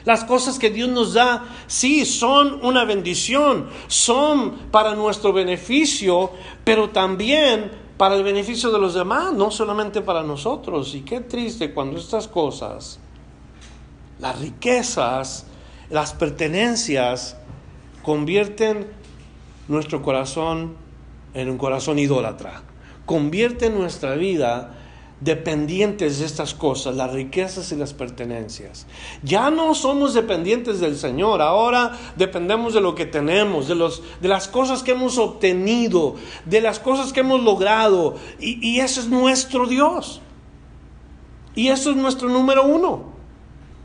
Las 0.05 0.23
cosas 0.23 0.59
que 0.59 0.69
Dios 0.69 0.89
nos 0.89 1.13
da, 1.13 1.45
sí, 1.67 2.05
son 2.05 2.59
una 2.65 2.85
bendición, 2.85 3.69
son 3.87 4.51
para 4.71 4.95
nuestro 4.95 5.33
beneficio, 5.33 6.31
pero 6.63 6.89
también 6.89 7.71
para 7.97 8.15
el 8.15 8.23
beneficio 8.23 8.71
de 8.71 8.79
los 8.79 8.93
demás, 8.93 9.33
no 9.33 9.51
solamente 9.51 10.01
para 10.01 10.23
nosotros. 10.23 10.95
Y 10.95 11.01
qué 11.01 11.19
triste 11.19 11.73
cuando 11.73 11.99
estas 11.99 12.29
cosas, 12.29 12.99
las 14.19 14.39
riquezas, 14.39 15.45
las 15.89 16.13
pertenencias, 16.13 17.35
convierten 18.01 18.87
nuestro 19.67 20.01
corazón 20.01 20.75
en 21.33 21.49
un 21.49 21.57
corazón 21.57 21.99
idólatra, 21.99 22.63
convierten 23.05 23.77
nuestra 23.77 24.15
vida 24.15 24.78
dependientes 25.21 26.19
de 26.19 26.25
estas 26.25 26.53
cosas, 26.53 26.95
las 26.95 27.11
riquezas 27.11 27.71
y 27.71 27.75
las 27.75 27.93
pertenencias. 27.93 28.87
Ya 29.21 29.49
no 29.49 29.75
somos 29.75 30.13
dependientes 30.13 30.79
del 30.79 30.97
Señor, 30.97 31.41
ahora 31.41 31.97
dependemos 32.15 32.73
de 32.73 32.81
lo 32.81 32.95
que 32.95 33.05
tenemos, 33.05 33.67
de, 33.67 33.75
los, 33.75 34.01
de 34.21 34.27
las 34.27 34.47
cosas 34.47 34.81
que 34.83 34.91
hemos 34.91 35.17
obtenido, 35.17 36.15
de 36.45 36.61
las 36.61 36.79
cosas 36.79 37.11
que 37.11 37.19
hemos 37.19 37.43
logrado, 37.43 38.15
y, 38.39 38.65
y 38.65 38.79
ese 38.79 39.01
es 39.01 39.07
nuestro 39.07 39.67
Dios. 39.67 40.21
Y 41.55 41.67
eso 41.67 41.89
es 41.91 41.97
nuestro 41.97 42.29
número 42.29 42.63
uno. 42.65 43.03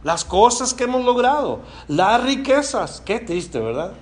Las 0.04 0.24
cosas 0.24 0.74
que 0.74 0.84
hemos 0.84 1.04
logrado, 1.04 1.60
las 1.88 2.22
riquezas. 2.22 3.00
Qué 3.00 3.18
triste, 3.18 3.58
¿verdad? 3.58 3.94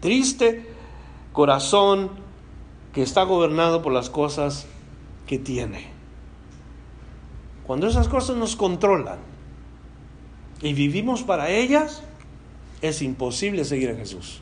Triste 0.00 0.70
corazón 1.32 2.10
que 2.92 3.02
está 3.02 3.22
gobernado 3.22 3.82
por 3.82 3.92
las 3.92 4.10
cosas 4.10 4.66
que 5.26 5.38
tiene. 5.38 5.88
Cuando 7.64 7.86
esas 7.86 8.08
cosas 8.08 8.36
nos 8.36 8.56
controlan 8.56 9.18
y 10.60 10.72
vivimos 10.72 11.22
para 11.22 11.50
ellas, 11.50 12.02
es 12.80 13.02
imposible 13.02 13.64
seguir 13.64 13.90
a 13.90 13.96
Jesús. 13.96 14.40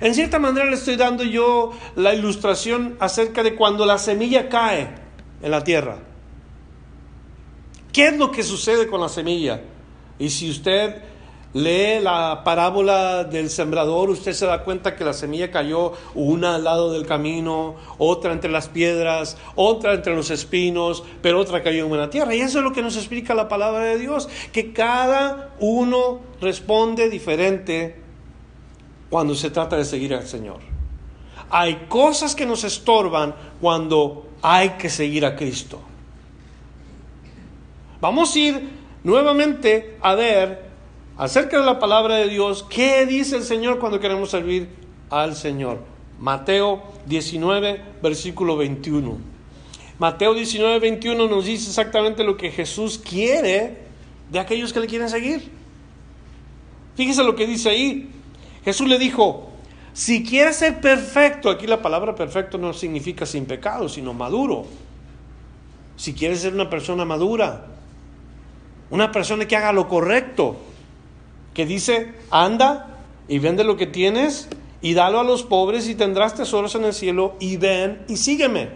En 0.00 0.14
cierta 0.14 0.38
manera 0.38 0.66
le 0.66 0.74
estoy 0.74 0.96
dando 0.96 1.24
yo 1.24 1.72
la 1.94 2.14
ilustración 2.14 2.96
acerca 2.98 3.42
de 3.42 3.54
cuando 3.54 3.86
la 3.86 3.98
semilla 3.98 4.48
cae 4.48 4.88
en 5.42 5.50
la 5.50 5.64
tierra. 5.64 5.98
¿Qué 7.92 8.08
es 8.08 8.18
lo 8.18 8.30
que 8.30 8.42
sucede 8.42 8.88
con 8.88 9.00
la 9.00 9.08
semilla? 9.08 9.62
Y 10.18 10.30
si 10.30 10.50
usted 10.50 11.02
lee 11.54 12.00
la 12.00 12.42
parábola 12.44 13.24
del 13.24 13.48
sembrador, 13.50 14.10
usted 14.10 14.32
se 14.32 14.46
da 14.46 14.62
cuenta 14.62 14.94
que 14.94 15.04
la 15.04 15.12
semilla 15.12 15.50
cayó 15.50 15.92
una 16.14 16.56
al 16.56 16.64
lado 16.64 16.92
del 16.92 17.06
camino, 17.06 17.76
otra 17.98 18.32
entre 18.32 18.50
las 18.50 18.68
piedras, 18.68 19.36
otra 19.54 19.94
entre 19.94 20.14
los 20.14 20.30
espinos, 20.30 21.02
pero 21.22 21.40
otra 21.40 21.62
cayó 21.62 21.86
en 21.86 21.96
la 21.96 22.10
tierra. 22.10 22.34
Y 22.34 22.40
eso 22.40 22.58
es 22.58 22.64
lo 22.64 22.72
que 22.72 22.82
nos 22.82 22.96
explica 22.96 23.34
la 23.34 23.48
palabra 23.48 23.84
de 23.84 23.98
Dios, 23.98 24.28
que 24.52 24.72
cada 24.72 25.54
uno 25.58 26.20
responde 26.40 27.08
diferente 27.08 27.96
cuando 29.08 29.34
se 29.34 29.50
trata 29.50 29.76
de 29.76 29.84
seguir 29.84 30.14
al 30.14 30.26
Señor. 30.26 30.58
Hay 31.48 31.86
cosas 31.88 32.34
que 32.34 32.44
nos 32.44 32.64
estorban 32.64 33.34
cuando 33.60 34.26
hay 34.42 34.70
que 34.70 34.90
seguir 34.90 35.24
a 35.24 35.36
Cristo. 35.36 35.80
Vamos 38.00 38.34
a 38.34 38.38
ir 38.38 38.68
nuevamente 39.04 39.96
a 40.02 40.14
ver 40.14 40.65
acerca 41.16 41.58
de 41.58 41.64
la 41.64 41.78
palabra 41.78 42.16
de 42.16 42.28
Dios, 42.28 42.64
¿qué 42.68 43.06
dice 43.06 43.36
el 43.36 43.42
Señor 43.42 43.78
cuando 43.78 44.00
queremos 44.00 44.30
servir 44.30 44.68
al 45.10 45.34
Señor? 45.36 45.80
Mateo 46.18 46.82
19, 47.06 47.80
versículo 48.02 48.56
21. 48.56 49.18
Mateo 49.98 50.34
19, 50.34 50.78
21 50.78 51.28
nos 51.28 51.44
dice 51.46 51.68
exactamente 51.68 52.22
lo 52.24 52.36
que 52.36 52.50
Jesús 52.50 52.98
quiere 52.98 53.78
de 54.30 54.38
aquellos 54.38 54.72
que 54.72 54.80
le 54.80 54.86
quieren 54.86 55.08
seguir. 55.08 55.50
Fíjese 56.96 57.22
lo 57.22 57.34
que 57.34 57.46
dice 57.46 57.70
ahí. 57.70 58.10
Jesús 58.64 58.88
le 58.88 58.98
dijo, 58.98 59.50
si 59.92 60.24
quieres 60.24 60.56
ser 60.56 60.80
perfecto, 60.80 61.48
aquí 61.48 61.66
la 61.66 61.80
palabra 61.80 62.14
perfecto 62.14 62.58
no 62.58 62.72
significa 62.72 63.24
sin 63.24 63.46
pecado, 63.46 63.88
sino 63.88 64.12
maduro. 64.12 64.66
Si 65.96 66.12
quieres 66.12 66.40
ser 66.40 66.52
una 66.52 66.68
persona 66.68 67.06
madura, 67.06 67.66
una 68.90 69.10
persona 69.10 69.46
que 69.46 69.56
haga 69.56 69.72
lo 69.72 69.88
correcto, 69.88 70.56
que 71.56 71.64
dice, 71.64 72.12
anda 72.30 72.98
y 73.28 73.38
vende 73.38 73.64
lo 73.64 73.78
que 73.78 73.86
tienes 73.86 74.46
y 74.82 74.92
dalo 74.92 75.20
a 75.20 75.24
los 75.24 75.42
pobres 75.42 75.88
y 75.88 75.94
tendrás 75.94 76.34
tesoros 76.34 76.74
en 76.74 76.84
el 76.84 76.92
cielo 76.92 77.34
y 77.40 77.56
ven 77.56 78.04
y 78.08 78.18
sígueme. 78.18 78.68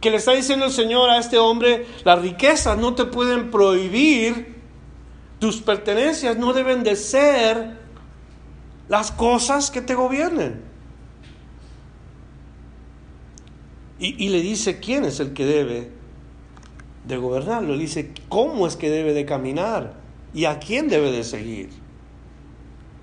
Que 0.00 0.10
le 0.10 0.16
está 0.16 0.32
diciendo 0.32 0.64
el 0.64 0.72
Señor 0.72 1.10
a 1.10 1.18
este 1.18 1.38
hombre, 1.38 1.86
las 2.02 2.20
riquezas 2.20 2.76
no 2.76 2.96
te 2.96 3.04
pueden 3.04 3.52
prohibir, 3.52 4.56
tus 5.38 5.62
pertenencias 5.62 6.38
no 6.38 6.52
deben 6.52 6.82
de 6.82 6.96
ser 6.96 7.78
las 8.88 9.12
cosas 9.12 9.70
que 9.70 9.80
te 9.80 9.94
gobiernen. 9.94 10.60
Y, 14.00 14.28
le 14.30 14.40
dice 14.40 14.80
quién 14.80 15.04
es 15.04 15.20
el 15.20 15.34
que 15.34 15.46
debe 15.46 15.92
de 17.06 17.16
gobernarlo, 17.16 17.76
le 17.76 17.82
dice 17.82 18.10
cómo 18.28 18.66
es 18.66 18.74
que 18.74 18.90
debe 18.90 19.12
de 19.12 19.24
caminar 19.24 20.01
y 20.34 20.44
a 20.46 20.58
quién 20.58 20.88
debe 20.88 21.10
de 21.10 21.24
seguir. 21.24 21.70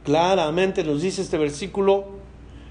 Claramente 0.03 0.83
nos 0.83 1.01
dice 1.01 1.21
este 1.21 1.37
versículo 1.37 2.19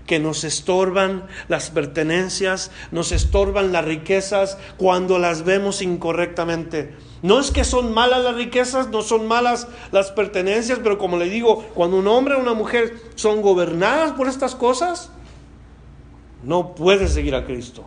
que 0.07 0.19
nos 0.19 0.43
estorban 0.43 1.27
las 1.49 1.71
pertenencias, 1.71 2.71
nos 2.91 3.13
estorban 3.13 3.73
las 3.73 3.85
riquezas 3.85 4.57
cuando 4.79 5.19
las 5.19 5.45
vemos 5.45 5.83
incorrectamente. 5.83 6.95
No 7.23 7.39
es 7.39 7.51
que 7.51 7.63
son 7.63 7.93
malas 7.93 8.25
las 8.25 8.35
riquezas, 8.35 8.89
no 8.89 9.03
son 9.03 9.27
malas 9.27 9.69
las 9.93 10.11
pertenencias, 10.11 10.81
pero 10.83 10.99
como 10.99 11.19
le 11.19 11.29
digo, 11.29 11.63
cuando 11.75 11.99
un 11.99 12.07
hombre 12.09 12.35
o 12.35 12.41
una 12.41 12.55
mujer 12.55 12.97
son 13.17 13.43
gobernadas 13.43 14.13
por 14.13 14.29
estas 14.29 14.55
cosas, 14.55 15.11
no 16.43 16.75
puede 16.75 17.07
seguir 17.07 17.35
a 17.35 17.45
Cristo. 17.45 17.85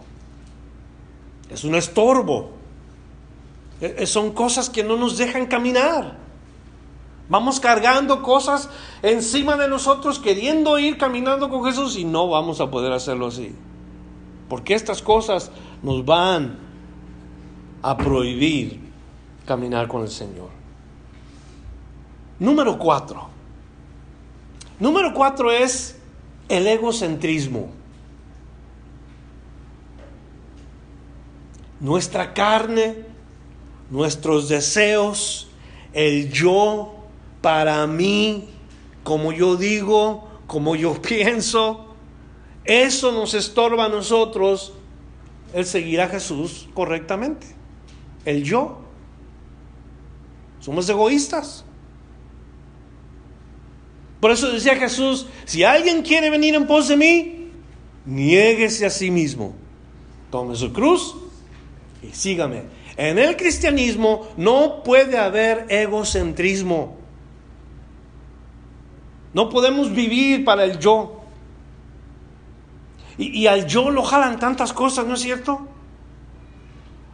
Es 1.49 1.63
un 1.63 1.75
estorbo. 1.75 2.51
E, 3.81 3.95
e, 3.97 4.05
son 4.05 4.31
cosas 4.31 4.69
que 4.69 4.83
no 4.83 4.95
nos 4.95 5.17
dejan 5.17 5.47
caminar. 5.47 6.17
Vamos 7.31 7.59
cargando 7.59 8.21
cosas 8.21 8.69
encima 9.01 9.57
de 9.57 9.67
nosotros, 9.67 10.19
queriendo 10.19 10.77
ir 10.77 10.99
caminando 10.99 11.49
con 11.49 11.65
Jesús 11.65 11.97
y 11.97 12.05
no 12.05 12.27
vamos 12.27 12.61
a 12.61 12.69
poder 12.69 12.91
hacerlo 12.91 13.25
así. 13.27 13.55
Porque 14.47 14.75
estas 14.75 15.01
cosas 15.01 15.49
nos 15.81 16.05
van 16.05 16.59
a 17.81 17.97
prohibir 17.97 18.79
caminar 19.47 19.87
con 19.87 20.03
el 20.03 20.09
Señor. 20.09 20.49
Número 22.37 22.77
cuatro. 22.77 23.29
Número 24.79 25.11
cuatro 25.13 25.51
es 25.51 25.97
el 26.49 26.67
egocentrismo. 26.67 27.81
nuestra 31.81 32.33
carne, 32.33 32.95
nuestros 33.89 34.47
deseos, 34.47 35.49
el 35.93 36.31
yo 36.31 37.00
para 37.41 37.85
mí, 37.87 38.47
como 39.03 39.31
yo 39.31 39.55
digo, 39.55 40.29
como 40.47 40.75
yo 40.75 41.01
pienso, 41.01 41.87
eso 42.63 43.11
nos 43.11 43.33
estorba 43.33 43.85
a 43.85 43.89
nosotros 43.89 44.73
el 45.53 45.65
seguir 45.65 46.01
a 46.01 46.07
Jesús 46.07 46.69
correctamente. 46.73 47.47
El 48.25 48.43
yo. 48.43 48.79
Somos 50.59 50.87
egoístas. 50.87 51.65
Por 54.19 54.29
eso 54.29 54.51
decía 54.51 54.75
Jesús, 54.75 55.25
si 55.45 55.63
alguien 55.63 56.03
quiere 56.03 56.29
venir 56.29 56.53
en 56.53 56.67
pos 56.67 56.87
de 56.87 56.95
mí, 56.95 57.49
niéguese 58.05 58.85
a 58.85 58.91
sí 58.91 59.09
mismo. 59.09 59.55
Tome 60.29 60.55
su 60.55 60.71
cruz 60.71 61.15
y 62.03 62.13
sígame. 62.13 62.63
En 62.97 63.17
el 63.17 63.35
cristianismo 63.35 64.27
no 64.37 64.83
puede 64.83 65.17
haber 65.17 65.65
egocentrismo. 65.69 67.00
No 69.33 69.49
podemos 69.49 69.91
vivir 69.91 70.43
para 70.43 70.63
el 70.63 70.79
yo. 70.79 71.21
Y, 73.17 73.47
al 73.47 73.67
yo 73.67 73.91
lo 73.91 74.03
jalan 74.03 74.39
tantas 74.39 74.73
cosas, 74.73 75.05
¿no 75.05 75.13
es 75.13 75.21
cierto? 75.21 75.67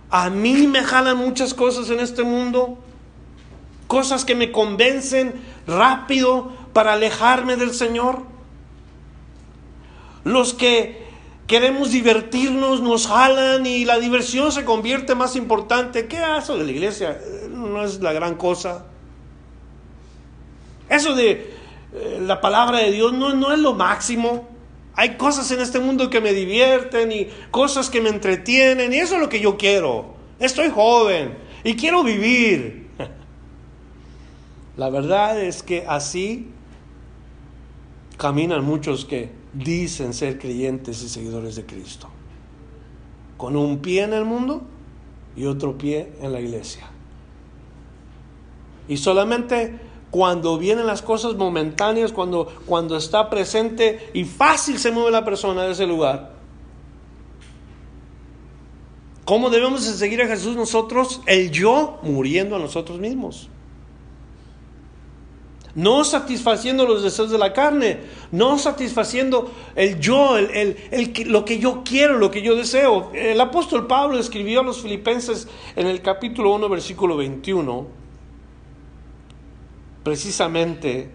A 0.09 0.29
mí 0.29 0.67
me 0.67 0.83
jalan 0.83 1.17
muchas 1.17 1.53
cosas 1.53 1.89
en 1.89 1.99
este 1.99 2.23
mundo. 2.23 2.77
Cosas 3.87 4.23
que 4.23 4.35
me 4.35 4.51
convencen 4.51 5.33
rápido 5.65 6.51
para 6.73 6.93
alejarme 6.93 7.57
del 7.57 7.73
Señor. 7.73 8.23
Los 10.23 10.53
que 10.53 11.05
queremos 11.45 11.91
divertirnos 11.91 12.81
nos 12.81 13.07
jalan 13.07 13.65
y 13.65 13.85
la 13.85 13.99
diversión 13.99 14.51
se 14.51 14.65
convierte 14.65 15.13
más 15.13 15.35
importante. 15.35 16.07
¿Qué 16.07 16.21
eso 16.37 16.57
de 16.57 16.65
la 16.65 16.71
iglesia? 16.71 17.19
No 17.49 17.83
es 17.83 17.99
la 18.01 18.13
gran 18.13 18.35
cosa. 18.35 18.85
Eso 20.89 21.15
de 21.15 21.56
eh, 21.93 22.19
la 22.21 22.41
palabra 22.41 22.79
de 22.79 22.91
Dios 22.91 23.13
no, 23.13 23.33
no 23.33 23.51
es 23.51 23.59
lo 23.59 23.73
máximo. 23.73 24.47
Hay 24.93 25.15
cosas 25.15 25.49
en 25.51 25.59
este 25.59 25.79
mundo 25.79 26.09
que 26.09 26.21
me 26.21 26.33
divierten 26.33 27.11
y 27.11 27.27
cosas 27.51 27.89
que 27.89 28.01
me 28.01 28.09
entretienen 28.09 28.93
y 28.93 28.97
eso 28.97 29.15
es 29.15 29.21
lo 29.21 29.29
que 29.29 29.39
yo 29.39 29.57
quiero. 29.57 30.15
Estoy 30.39 30.69
joven 30.69 31.37
y 31.63 31.75
quiero 31.75 32.03
vivir. 32.03 32.89
La 34.77 34.89
verdad 34.89 35.39
es 35.39 35.63
que 35.63 35.85
así 35.87 36.47
caminan 38.17 38.63
muchos 38.63 39.05
que 39.05 39.29
dicen 39.53 40.13
ser 40.13 40.39
creyentes 40.39 41.01
y 41.03 41.09
seguidores 41.09 41.55
de 41.55 41.65
Cristo. 41.65 42.09
Con 43.37 43.55
un 43.55 43.79
pie 43.79 44.03
en 44.03 44.13
el 44.13 44.25
mundo 44.25 44.63
y 45.35 45.45
otro 45.45 45.77
pie 45.77 46.11
en 46.21 46.33
la 46.33 46.39
iglesia. 46.39 46.89
Y 48.87 48.97
solamente 48.97 49.79
cuando 50.11 50.57
vienen 50.57 50.87
las 50.87 51.01
cosas 51.01 51.35
momentáneas, 51.35 52.11
cuando, 52.11 52.47
cuando 52.65 52.95
está 52.97 53.29
presente 53.29 54.09
y 54.13 54.23
fácil 54.23 54.79
se 54.79 54.91
mueve 54.91 55.11
la 55.11 55.25
persona 55.25 55.63
de 55.63 55.71
ese 55.71 55.85
lugar. 55.85 56.37
¿Cómo 59.25 59.49
debemos 59.49 59.85
de 59.85 59.91
seguir 59.91 60.21
a 60.21 60.27
Jesús 60.27 60.55
nosotros? 60.55 61.21
El 61.25 61.51
yo 61.51 61.99
muriendo 62.01 62.55
a 62.55 62.59
nosotros 62.59 62.99
mismos. 62.99 63.49
No 65.75 66.05
satisfaciendo 66.05 66.87
los 66.87 67.03
deseos 67.03 67.29
de 67.29 67.37
la 67.37 67.53
carne, 67.53 67.99
no 68.31 68.57
satisfaciendo 68.57 69.51
el 69.75 69.99
yo, 69.99 70.37
el, 70.37 70.77
lo 71.25 71.45
que 71.45 71.59
yo 71.59 71.83
quiero, 71.83 72.17
lo 72.17 72.31
que 72.31 72.41
yo 72.41 72.55
deseo. 72.55 73.11
El 73.13 73.39
apóstol 73.41 73.85
Pablo 73.85 74.17
escribió 74.17 74.61
a 74.61 74.63
los 74.63 74.81
filipenses 74.81 75.47
en 75.75 75.85
el 75.85 76.01
capítulo 76.01 76.55
1, 76.55 76.69
versículo 76.69 77.17
21 77.17 78.06
precisamente 80.07 81.09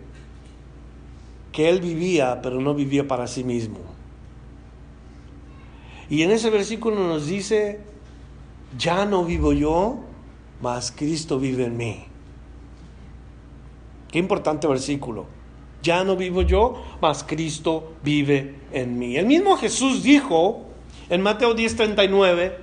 que 1.51 1.71
él 1.71 1.81
vivía, 1.81 2.43
pero 2.43 2.61
no 2.61 2.75
vivía 2.75 3.09
para 3.09 3.27
sí 3.27 3.43
mismo. 3.43 3.79
Y 6.11 6.21
en 6.21 6.31
ese 6.31 6.51
versículo 6.51 6.97
nos 6.97 7.27
dice, 7.27 7.81
ya 8.77 9.07
no 9.07 9.25
vivo 9.25 9.55
yo, 9.55 10.01
mas 10.61 10.93
Cristo 10.95 11.39
vive 11.39 11.65
en 11.65 11.77
mí. 11.79 12.05
Qué 14.11 14.19
importante 14.19 14.67
versículo. 14.67 15.25
Ya 15.83 16.05
no 16.05 16.15
vivo 16.15 16.43
yo, 16.43 16.85
mas 17.01 17.25
Cristo 17.25 17.95
vive 18.05 18.57
en 18.73 18.99
mí. 18.99 19.17
El 19.17 19.25
mismo 19.25 19.57
Jesús 19.57 20.03
dijo 20.03 20.67
en 21.09 21.23
Mateo 21.23 21.55
10:39, 21.55 22.59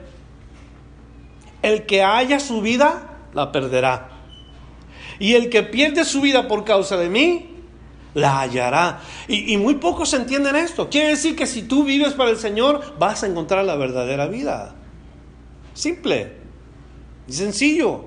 el 1.63 1.87
que 1.87 2.03
haya 2.03 2.39
su 2.39 2.61
vida, 2.61 3.17
la 3.33 3.51
perderá. 3.51 4.08
Y 5.19 5.33
el 5.33 5.49
que 5.49 5.63
pierde 5.63 6.05
su 6.05 6.21
vida 6.21 6.47
por 6.47 6.63
causa 6.63 6.97
de 6.97 7.09
mí, 7.09 7.49
la 8.13 8.39
hallará. 8.39 9.01
Y, 9.27 9.57
muy 9.57 9.75
pocos 9.75 10.13
entienden 10.13 10.55
esto. 10.55 10.89
Quiere 10.89 11.09
decir 11.09 11.35
que 11.35 11.45
si 11.45 11.63
tú 11.63 11.83
vives 11.83 12.13
para 12.13 12.29
el 12.29 12.37
Señor, 12.37 12.95
vas 12.97 13.23
a 13.23 13.27
encontrar 13.27 13.65
la 13.65 13.75
verdadera 13.75 14.27
vida. 14.27 14.75
Simple 15.73 16.33
y 17.27 17.33
sencillo. 17.33 18.05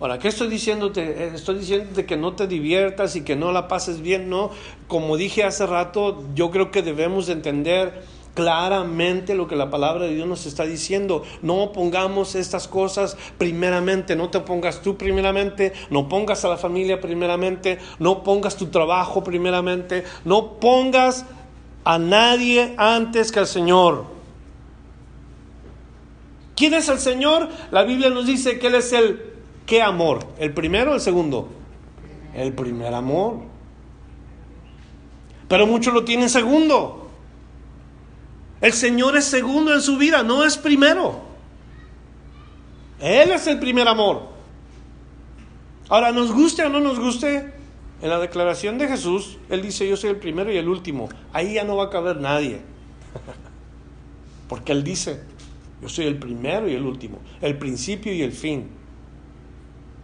Ahora, 0.00 0.18
¿qué 0.18 0.28
estoy 0.28 0.48
diciéndote? 0.48 1.34
Estoy 1.34 1.58
diciéndote 1.58 2.06
que 2.06 2.16
no 2.16 2.34
te 2.34 2.46
diviertas 2.46 3.16
y 3.16 3.22
que 3.22 3.34
no 3.34 3.50
la 3.50 3.66
pases 3.66 4.00
bien, 4.00 4.30
no. 4.30 4.50
Como 4.86 5.16
dije 5.16 5.42
hace 5.42 5.66
rato, 5.66 6.24
yo 6.34 6.52
creo 6.52 6.70
que 6.70 6.82
debemos 6.82 7.28
entender 7.28 8.04
claramente 8.38 9.34
lo 9.34 9.48
que 9.48 9.56
la 9.56 9.68
palabra 9.68 10.04
de 10.04 10.14
Dios 10.14 10.28
nos 10.28 10.46
está 10.46 10.62
diciendo. 10.62 11.24
No 11.42 11.72
pongamos 11.72 12.36
estas 12.36 12.68
cosas 12.68 13.16
primeramente, 13.36 14.14
no 14.14 14.30
te 14.30 14.38
pongas 14.38 14.80
tú 14.80 14.96
primeramente, 14.96 15.72
no 15.90 16.08
pongas 16.08 16.44
a 16.44 16.48
la 16.48 16.56
familia 16.56 17.00
primeramente, 17.00 17.80
no 17.98 18.22
pongas 18.22 18.56
tu 18.56 18.68
trabajo 18.68 19.24
primeramente, 19.24 20.04
no 20.24 20.60
pongas 20.60 21.26
a 21.82 21.98
nadie 21.98 22.74
antes 22.76 23.32
que 23.32 23.40
al 23.40 23.48
Señor. 23.48 24.04
¿Quién 26.54 26.74
es 26.74 26.88
el 26.88 27.00
Señor? 27.00 27.48
La 27.72 27.82
Biblia 27.82 28.08
nos 28.08 28.24
dice 28.24 28.60
que 28.60 28.68
Él 28.68 28.76
es 28.76 28.92
el 28.92 29.20
¿qué 29.66 29.82
amor? 29.82 30.20
¿El 30.38 30.54
primero 30.54 30.92
o 30.92 30.94
el 30.94 31.00
segundo? 31.00 31.48
El 32.36 32.52
primer 32.52 32.94
amor. 32.94 33.38
Pero 35.48 35.66
muchos 35.66 35.92
lo 35.92 36.04
tienen 36.04 36.28
segundo. 36.28 36.97
El 38.60 38.72
Señor 38.72 39.16
es 39.16 39.24
segundo 39.24 39.72
en 39.72 39.80
su 39.80 39.96
vida, 39.96 40.22
no 40.22 40.44
es 40.44 40.56
primero. 40.56 41.22
Él 43.00 43.30
es 43.30 43.46
el 43.46 43.58
primer 43.58 43.86
amor. 43.86 44.28
Ahora, 45.88 46.12
nos 46.12 46.32
guste 46.32 46.64
o 46.64 46.68
no 46.68 46.80
nos 46.80 46.98
guste, 46.98 47.52
en 48.00 48.10
la 48.10 48.18
declaración 48.18 48.78
de 48.78 48.88
Jesús, 48.88 49.38
Él 49.48 49.62
dice, 49.62 49.88
yo 49.88 49.96
soy 49.96 50.10
el 50.10 50.16
primero 50.16 50.52
y 50.52 50.56
el 50.56 50.68
último. 50.68 51.08
Ahí 51.32 51.54
ya 51.54 51.64
no 51.64 51.76
va 51.76 51.84
a 51.84 51.90
caber 51.90 52.20
nadie. 52.20 52.60
Porque 54.48 54.72
Él 54.72 54.84
dice, 54.84 55.20
yo 55.82 55.88
soy 55.88 56.06
el 56.06 56.18
primero 56.18 56.68
y 56.68 56.74
el 56.74 56.84
último, 56.84 57.18
el 57.40 57.58
principio 57.58 58.12
y 58.12 58.22
el 58.22 58.32
fin. 58.32 58.68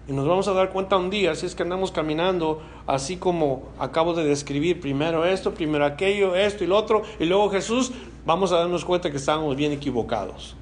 Y 0.07 0.13
nos 0.13 0.29
vamos 0.29 0.49
a 0.49 0.53
dar 0.53 0.71
cuenta 0.71 0.97
un 0.97 1.09
día, 1.09 1.35
si 1.35 1.47
es 1.47 1.55
que 1.55 1.63
andamos 1.63 1.91
caminando 1.91 2.61
así 2.87 3.17
como 3.17 3.69
acabo 3.79 4.13
de 4.13 4.25
describir, 4.25 4.79
primero 4.81 5.25
esto, 5.25 5.55
primero 5.55 5.87
aquello, 5.87 6.35
esto 6.35 6.63
y 6.63 6.67
lo 6.67 6.77
otro, 6.77 7.03
y 7.19 7.25
luego 7.25 7.51
Jesús, 7.51 7.93
vamos 8.27 8.53
a 8.53 8.59
darnos 8.59 8.85
cuenta 8.85 9.11
que 9.11 9.17
estamos 9.17 9.57
bien 9.57 9.73
equivocados. 9.73 10.57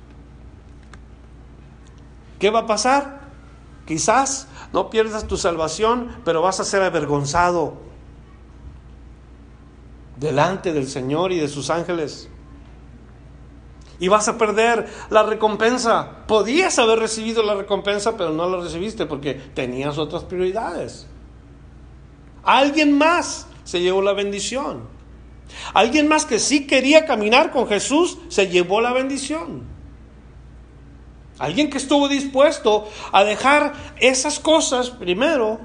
¿Qué 2.38 2.50
va 2.50 2.60
a 2.60 2.66
pasar? 2.66 3.22
Quizás 3.84 4.48
no 4.72 4.90
pierdas 4.90 5.26
tu 5.26 5.36
salvación, 5.36 6.08
pero 6.24 6.40
vas 6.40 6.60
a 6.60 6.64
ser 6.64 6.82
avergonzado 6.82 7.74
delante 10.18 10.72
del 10.72 10.86
Señor 10.86 11.32
y 11.32 11.40
de 11.40 11.48
sus 11.48 11.68
ángeles 11.68 12.28
y 14.02 14.08
vas 14.08 14.26
a 14.26 14.36
perder 14.36 14.88
la 15.10 15.22
recompensa. 15.22 16.26
Podías 16.26 16.76
haber 16.80 16.98
recibido 16.98 17.44
la 17.44 17.54
recompensa, 17.54 18.16
pero 18.16 18.30
no 18.32 18.50
la 18.50 18.60
recibiste 18.60 19.06
porque 19.06 19.34
tenías 19.34 19.96
otras 19.96 20.24
prioridades. 20.24 21.06
Alguien 22.42 22.98
más 22.98 23.46
se 23.62 23.80
llevó 23.80 24.02
la 24.02 24.12
bendición. 24.12 24.88
Alguien 25.72 26.08
más 26.08 26.24
que 26.24 26.40
sí 26.40 26.66
quería 26.66 27.06
caminar 27.06 27.52
con 27.52 27.68
Jesús 27.68 28.18
se 28.26 28.48
llevó 28.48 28.80
la 28.80 28.92
bendición. 28.92 29.62
Alguien 31.38 31.70
que 31.70 31.78
estuvo 31.78 32.08
dispuesto 32.08 32.88
a 33.12 33.22
dejar 33.22 33.72
esas 34.00 34.40
cosas 34.40 34.90
primero 34.90 35.60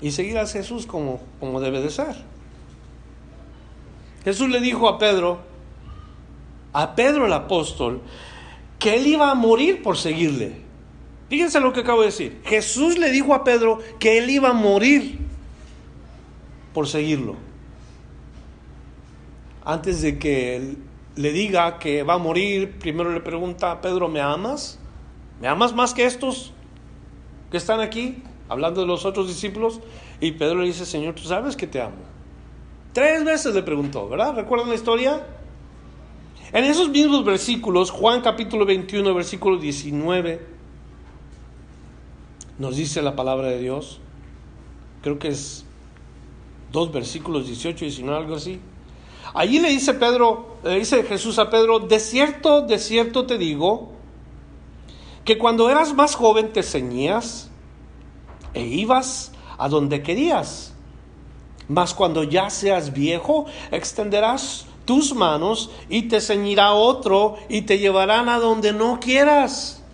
y 0.00 0.12
seguir 0.12 0.38
a 0.38 0.46
Jesús 0.46 0.86
como, 0.86 1.20
como 1.40 1.60
debe 1.60 1.80
de 1.80 1.90
ser. 1.90 2.14
Jesús 4.22 4.48
le 4.50 4.60
dijo 4.60 4.88
a 4.88 4.96
Pedro, 4.96 5.49
a 6.72 6.94
Pedro 6.94 7.26
el 7.26 7.32
apóstol 7.32 8.00
que 8.78 8.96
él 8.96 9.06
iba 9.06 9.30
a 9.30 9.34
morir 9.34 9.82
por 9.82 9.96
seguirle. 9.96 10.62
Fíjense 11.28 11.60
lo 11.60 11.72
que 11.72 11.80
acabo 11.80 12.00
de 12.00 12.06
decir. 12.06 12.40
Jesús 12.44 12.98
le 12.98 13.10
dijo 13.10 13.34
a 13.34 13.44
Pedro 13.44 13.78
que 14.00 14.18
él 14.18 14.30
iba 14.30 14.48
a 14.48 14.52
morir 14.52 15.18
por 16.74 16.88
seguirlo. 16.88 17.36
Antes 19.64 20.02
de 20.02 20.18
que 20.18 20.76
le 21.14 21.32
diga 21.32 21.78
que 21.78 22.02
va 22.02 22.14
a 22.14 22.18
morir, 22.18 22.78
primero 22.78 23.12
le 23.12 23.20
pregunta, 23.20 23.80
Pedro, 23.80 24.08
¿me 24.08 24.20
amas? 24.20 24.78
¿Me 25.40 25.48
amas 25.48 25.74
más 25.74 25.94
que 25.94 26.04
estos 26.04 26.52
que 27.50 27.58
están 27.58 27.80
aquí? 27.80 28.22
Hablando 28.48 28.80
de 28.80 28.86
los 28.86 29.04
otros 29.04 29.28
discípulos. 29.28 29.80
Y 30.20 30.32
Pedro 30.32 30.60
le 30.60 30.66
dice, 30.66 30.84
Señor, 30.86 31.14
tú 31.14 31.22
sabes 31.22 31.54
que 31.54 31.66
te 31.66 31.80
amo. 31.80 31.96
Tres 32.92 33.24
veces 33.24 33.54
le 33.54 33.62
preguntó, 33.62 34.08
¿verdad? 34.08 34.34
¿Recuerdan 34.34 34.70
la 34.70 34.74
historia? 34.74 35.24
En 36.52 36.64
esos 36.64 36.88
mismos 36.88 37.24
versículos, 37.24 37.90
Juan 37.90 38.22
capítulo 38.22 38.66
21, 38.66 39.14
versículo 39.14 39.56
19, 39.56 40.44
nos 42.58 42.76
dice 42.76 43.02
la 43.02 43.14
palabra 43.14 43.48
de 43.48 43.60
Dios. 43.60 44.00
Creo 45.02 45.18
que 45.18 45.28
es 45.28 45.64
dos 46.72 46.90
versículos 46.90 47.46
18 47.46 47.84
y 47.84 47.88
19, 47.88 48.18
algo 48.18 48.34
así. 48.34 48.60
Allí 49.32 49.60
le 49.60 49.68
dice 49.68 49.94
Pedro, 49.94 50.56
le 50.64 50.80
dice 50.80 51.04
Jesús 51.04 51.38
a 51.38 51.50
Pedro, 51.50 51.78
de 51.78 52.00
cierto, 52.00 52.62
de 52.62 52.80
cierto 52.80 53.26
te 53.26 53.38
digo, 53.38 53.92
que 55.24 55.38
cuando 55.38 55.70
eras 55.70 55.94
más 55.94 56.16
joven 56.16 56.52
te 56.52 56.64
ceñías 56.64 57.48
e 58.54 58.66
ibas 58.66 59.30
a 59.56 59.68
donde 59.68 60.02
querías. 60.02 60.74
Mas 61.68 61.94
cuando 61.94 62.24
ya 62.24 62.50
seas 62.50 62.92
viejo, 62.92 63.46
extenderás 63.70 64.66
tus 64.90 65.14
manos 65.14 65.70
y 65.88 66.08
te 66.08 66.20
ceñirá 66.20 66.72
otro 66.72 67.36
y 67.48 67.62
te 67.62 67.78
llevarán 67.78 68.28
a 68.28 68.40
donde 68.40 68.72
no 68.72 68.98
quieras. 68.98 69.84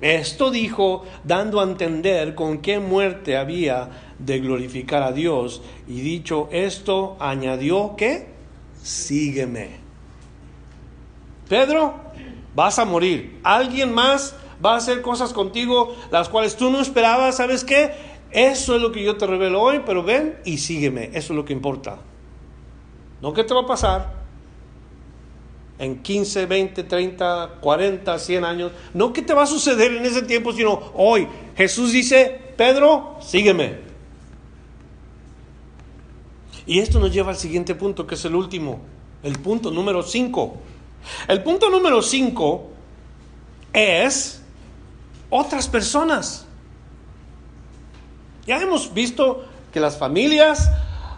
Esto 0.00 0.50
dijo 0.50 1.04
dando 1.22 1.60
a 1.60 1.64
entender 1.64 2.34
con 2.34 2.62
qué 2.62 2.78
muerte 2.78 3.36
había 3.36 3.90
de 4.18 4.38
glorificar 4.38 5.02
a 5.02 5.12
Dios. 5.12 5.60
Y 5.86 6.00
dicho 6.00 6.48
esto, 6.50 7.18
añadió 7.20 7.94
que, 7.94 8.28
sígueme. 8.82 9.80
Pedro, 11.46 11.96
vas 12.54 12.78
a 12.78 12.86
morir. 12.86 13.40
Alguien 13.44 13.92
más 13.92 14.34
va 14.64 14.72
a 14.72 14.76
hacer 14.78 15.02
cosas 15.02 15.34
contigo 15.34 15.94
las 16.10 16.30
cuales 16.30 16.56
tú 16.56 16.70
no 16.70 16.80
esperabas. 16.80 17.36
¿Sabes 17.36 17.64
qué? 17.64 17.92
Eso 18.30 18.76
es 18.76 18.80
lo 18.80 18.92
que 18.92 19.04
yo 19.04 19.18
te 19.18 19.26
revelo 19.26 19.60
hoy, 19.60 19.82
pero 19.84 20.02
ven 20.02 20.38
y 20.46 20.56
sígueme. 20.56 21.10
Eso 21.12 21.34
es 21.34 21.36
lo 21.36 21.44
que 21.44 21.52
importa. 21.52 21.98
No 23.20 23.34
qué 23.34 23.44
te 23.44 23.52
va 23.52 23.60
a 23.60 23.66
pasar 23.66 24.17
en 25.78 26.02
15, 26.02 26.46
20, 26.46 26.84
30, 26.84 27.50
40, 27.60 28.18
100 28.18 28.44
años. 28.44 28.72
No 28.94 29.12
qué 29.12 29.22
te 29.22 29.32
va 29.32 29.44
a 29.44 29.46
suceder 29.46 29.92
en 29.92 30.04
ese 30.04 30.22
tiempo, 30.22 30.52
sino 30.52 30.92
hoy. 30.94 31.28
Jesús 31.56 31.92
dice, 31.92 32.40
Pedro, 32.56 33.16
sígueme. 33.20 33.78
Y 36.66 36.80
esto 36.80 36.98
nos 36.98 37.12
lleva 37.12 37.30
al 37.30 37.36
siguiente 37.36 37.74
punto, 37.74 38.06
que 38.06 38.14
es 38.14 38.24
el 38.24 38.34
último, 38.34 38.80
el 39.22 39.38
punto 39.38 39.70
número 39.70 40.02
5. 40.02 40.56
El 41.28 41.42
punto 41.42 41.70
número 41.70 42.02
5 42.02 42.66
es 43.72 44.42
otras 45.30 45.68
personas. 45.68 46.46
Ya 48.46 48.60
hemos 48.60 48.92
visto 48.92 49.44
que 49.72 49.80
las 49.80 49.98
familias 49.98 50.70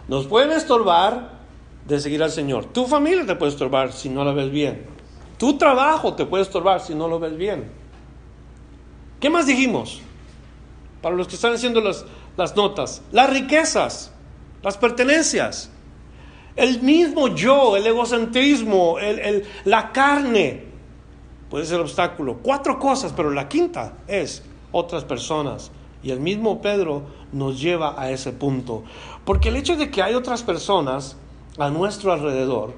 nos 0.07 0.27
pueden 0.27 0.51
estorbar 0.51 1.40
de 1.87 1.99
seguir 1.99 2.21
al 2.23 2.31
Señor. 2.31 2.65
Tu 2.65 2.85
familia 2.85 3.25
te 3.25 3.35
puede 3.35 3.51
estorbar 3.51 3.91
si 3.91 4.09
no 4.09 4.23
la 4.23 4.33
ves 4.33 4.51
bien. 4.51 4.85
Tu 5.37 5.57
trabajo 5.57 6.13
te 6.13 6.25
puede 6.25 6.43
estorbar 6.43 6.81
si 6.81 6.93
no 6.93 7.07
lo 7.07 7.19
ves 7.19 7.35
bien. 7.35 7.71
¿Qué 9.19 9.29
más 9.29 9.45
dijimos? 9.45 10.01
Para 11.01 11.15
los 11.15 11.27
que 11.27 11.35
están 11.35 11.53
haciendo 11.53 11.81
las, 11.81 12.05
las 12.37 12.55
notas. 12.55 13.01
Las 13.11 13.29
riquezas, 13.29 14.11
las 14.61 14.77
pertenencias. 14.77 15.71
El 16.55 16.81
mismo 16.81 17.29
yo, 17.29 17.77
el 17.77 17.87
egocentrismo, 17.87 18.99
el, 18.99 19.45
la 19.65 19.91
carne 19.91 20.65
puede 21.49 21.65
ser 21.65 21.79
obstáculo. 21.79 22.39
Cuatro 22.41 22.77
cosas, 22.77 23.13
pero 23.15 23.31
la 23.31 23.47
quinta 23.47 23.93
es 24.07 24.43
otras 24.71 25.05
personas. 25.05 25.71
Y 26.03 26.11
el 26.11 26.19
mismo 26.19 26.61
Pedro 26.61 27.03
nos 27.31 27.61
lleva 27.61 27.99
a 28.01 28.11
ese 28.11 28.31
punto. 28.31 28.83
Porque 29.23 29.49
el 29.49 29.55
hecho 29.55 29.75
de 29.75 29.91
que 29.91 30.01
hay 30.01 30.13
otras 30.13 30.43
personas 30.43 31.17
a 31.57 31.69
nuestro 31.69 32.11
alrededor 32.11 32.73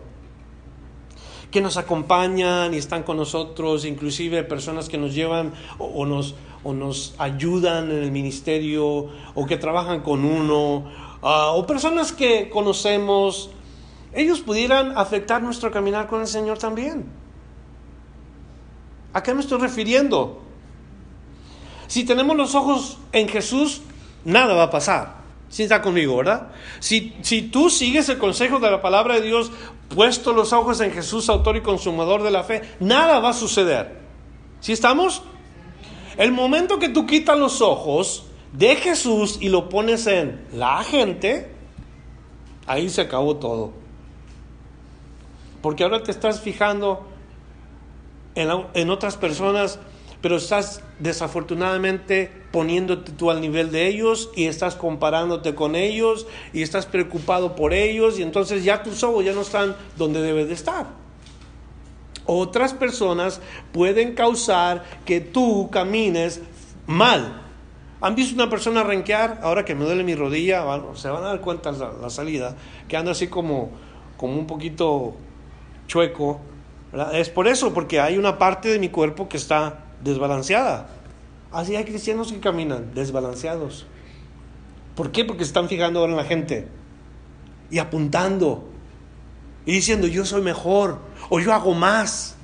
que 1.53 1.61
nos 1.61 1.77
acompañan 1.77 2.73
y 2.73 2.77
están 2.77 3.03
con 3.03 3.17
nosotros, 3.17 3.85
inclusive 3.85 4.43
personas 4.43 4.89
que 4.89 4.97
nos 4.97 5.13
llevan 5.13 5.53
o, 5.77 6.03
nos, 6.03 6.33
o 6.63 6.73
nos 6.73 7.13
ayudan 7.19 7.91
en 7.91 8.03
el 8.03 8.11
ministerio 8.11 9.09
o 9.35 9.45
que 9.45 9.57
trabajan 9.57 10.01
con 10.01 10.25
uno, 10.25 10.89
ah, 11.21 11.51
o 11.51 11.67
personas 11.67 12.11
que 12.11 12.49
conocemos, 12.49 13.51
ellos 14.13 14.41
pudieran 14.41 14.97
afectar 14.97 15.43
nuestro 15.43 15.69
caminar 15.69 16.07
con 16.07 16.21
el 16.21 16.27
Señor 16.27 16.57
también. 16.57 17.05
¿A 19.13 19.21
qué 19.21 19.35
me 19.35 19.41
estoy 19.41 19.59
refiriendo? 19.59 20.41
Si 21.85 22.03
tenemos 22.03 22.35
los 22.35 22.55
ojos 22.55 22.97
en 23.11 23.27
Jesús, 23.27 23.83
nada 24.25 24.55
va 24.55 24.63
a 24.63 24.69
pasar. 24.71 25.22
Si 25.53 25.61
está 25.61 25.83
conmigo, 25.83 26.17
¿verdad? 26.17 26.47
Si, 26.79 27.13
si 27.21 27.43
tú 27.43 27.69
sigues 27.69 28.09
el 28.09 28.17
consejo 28.17 28.57
de 28.57 28.71
la 28.71 28.81
palabra 28.81 29.19
de 29.19 29.21
Dios, 29.21 29.51
puesto 29.87 30.33
los 30.33 30.51
ojos 30.51 30.81
en 30.81 30.91
Jesús, 30.91 31.29
autor 31.29 31.57
y 31.57 31.61
consumador 31.61 32.23
de 32.23 32.31
la 32.31 32.43
fe, 32.43 32.63
nada 32.79 33.19
va 33.19 33.29
a 33.29 33.33
suceder. 33.33 33.99
¿Sí 34.61 34.71
estamos? 34.73 35.21
El 36.17 36.31
momento 36.31 36.79
que 36.79 36.89
tú 36.89 37.05
quitas 37.05 37.37
los 37.37 37.61
ojos 37.61 38.25
de 38.51 38.77
Jesús 38.77 39.37
y 39.41 39.49
lo 39.49 39.69
pones 39.69 40.07
en 40.07 40.43
la 40.53 40.83
gente, 40.83 41.51
ahí 42.65 42.89
se 42.89 43.01
acabó 43.01 43.35
todo. 43.35 43.73
Porque 45.61 45.83
ahora 45.83 46.01
te 46.01 46.09
estás 46.09 46.41
fijando 46.41 47.05
en, 48.33 48.49
en 48.73 48.89
otras 48.89 49.17
personas 49.17 49.77
pero 50.23 50.37
estás 50.37 50.81
desafortunadamente 50.99 52.31
poniéndote 52.51 53.11
tú 53.11 53.29
al 53.29 53.41
nivel 53.41 53.73
de 53.73 53.87
ellos 53.87 54.29
y 54.37 54.45
estás 54.45 54.73
comparándote 54.73 55.53
con 55.53 55.75
ellos 55.75 56.27
y 56.53 56.61
estás 56.61 56.85
preocupado 56.85 57.57
por 57.57 57.73
ellos 57.73 58.17
y 58.17 58.23
entonces 58.23 58.63
ya 58.63 58.83
tus 58.83 59.03
ojos 59.03 59.25
ya 59.25 59.33
no 59.33 59.41
están 59.41 59.75
donde 59.97 60.21
debes 60.21 60.47
de 60.47 60.53
estar. 60.53 60.87
Otras 62.25 62.73
personas 62.73 63.41
pueden 63.73 64.15
causar 64.15 64.85
que 65.03 65.19
tú 65.19 65.69
camines 65.69 66.39
mal. 66.87 67.41
¿Han 67.99 68.15
visto 68.15 68.33
una 68.33 68.49
persona 68.49 68.81
renquear? 68.81 69.41
Ahora 69.43 69.65
que 69.65 69.75
me 69.75 69.83
duele 69.83 70.05
mi 70.05 70.15
rodilla, 70.15 70.63
se 70.93 71.09
van 71.09 71.23
a 71.25 71.27
dar 71.27 71.41
cuenta 71.41 71.73
la, 71.73 71.91
la 72.01 72.09
salida, 72.09 72.55
que 72.87 72.95
anda 72.95 73.11
así 73.11 73.27
como, 73.27 73.71
como 74.15 74.39
un 74.39 74.47
poquito 74.47 75.15
chueco. 75.87 76.39
Es 77.11 77.27
por 77.27 77.49
eso, 77.49 77.73
porque 77.73 77.99
hay 77.99 78.17
una 78.17 78.37
parte 78.37 78.69
de 78.69 78.79
mi 78.79 78.87
cuerpo 78.87 79.27
que 79.27 79.35
está 79.35 79.83
desbalanceada. 80.03 80.89
Así 81.51 81.75
hay 81.75 81.85
cristianos 81.85 82.31
que 82.31 82.39
caminan 82.39 82.93
desbalanceados. 82.93 83.85
¿Por 84.95 85.11
qué? 85.11 85.25
Porque 85.25 85.43
se 85.43 85.49
están 85.49 85.69
fijando 85.69 85.99
ahora 85.99 86.11
en 86.11 86.17
la 86.17 86.25
gente 86.25 86.67
y 87.69 87.79
apuntando 87.79 88.63
y 89.65 89.71
diciendo 89.73 90.07
yo 90.07 90.25
soy 90.25 90.41
mejor 90.41 90.99
o 91.29 91.39
yo 91.39 91.53
hago 91.53 91.73
más. 91.73 92.35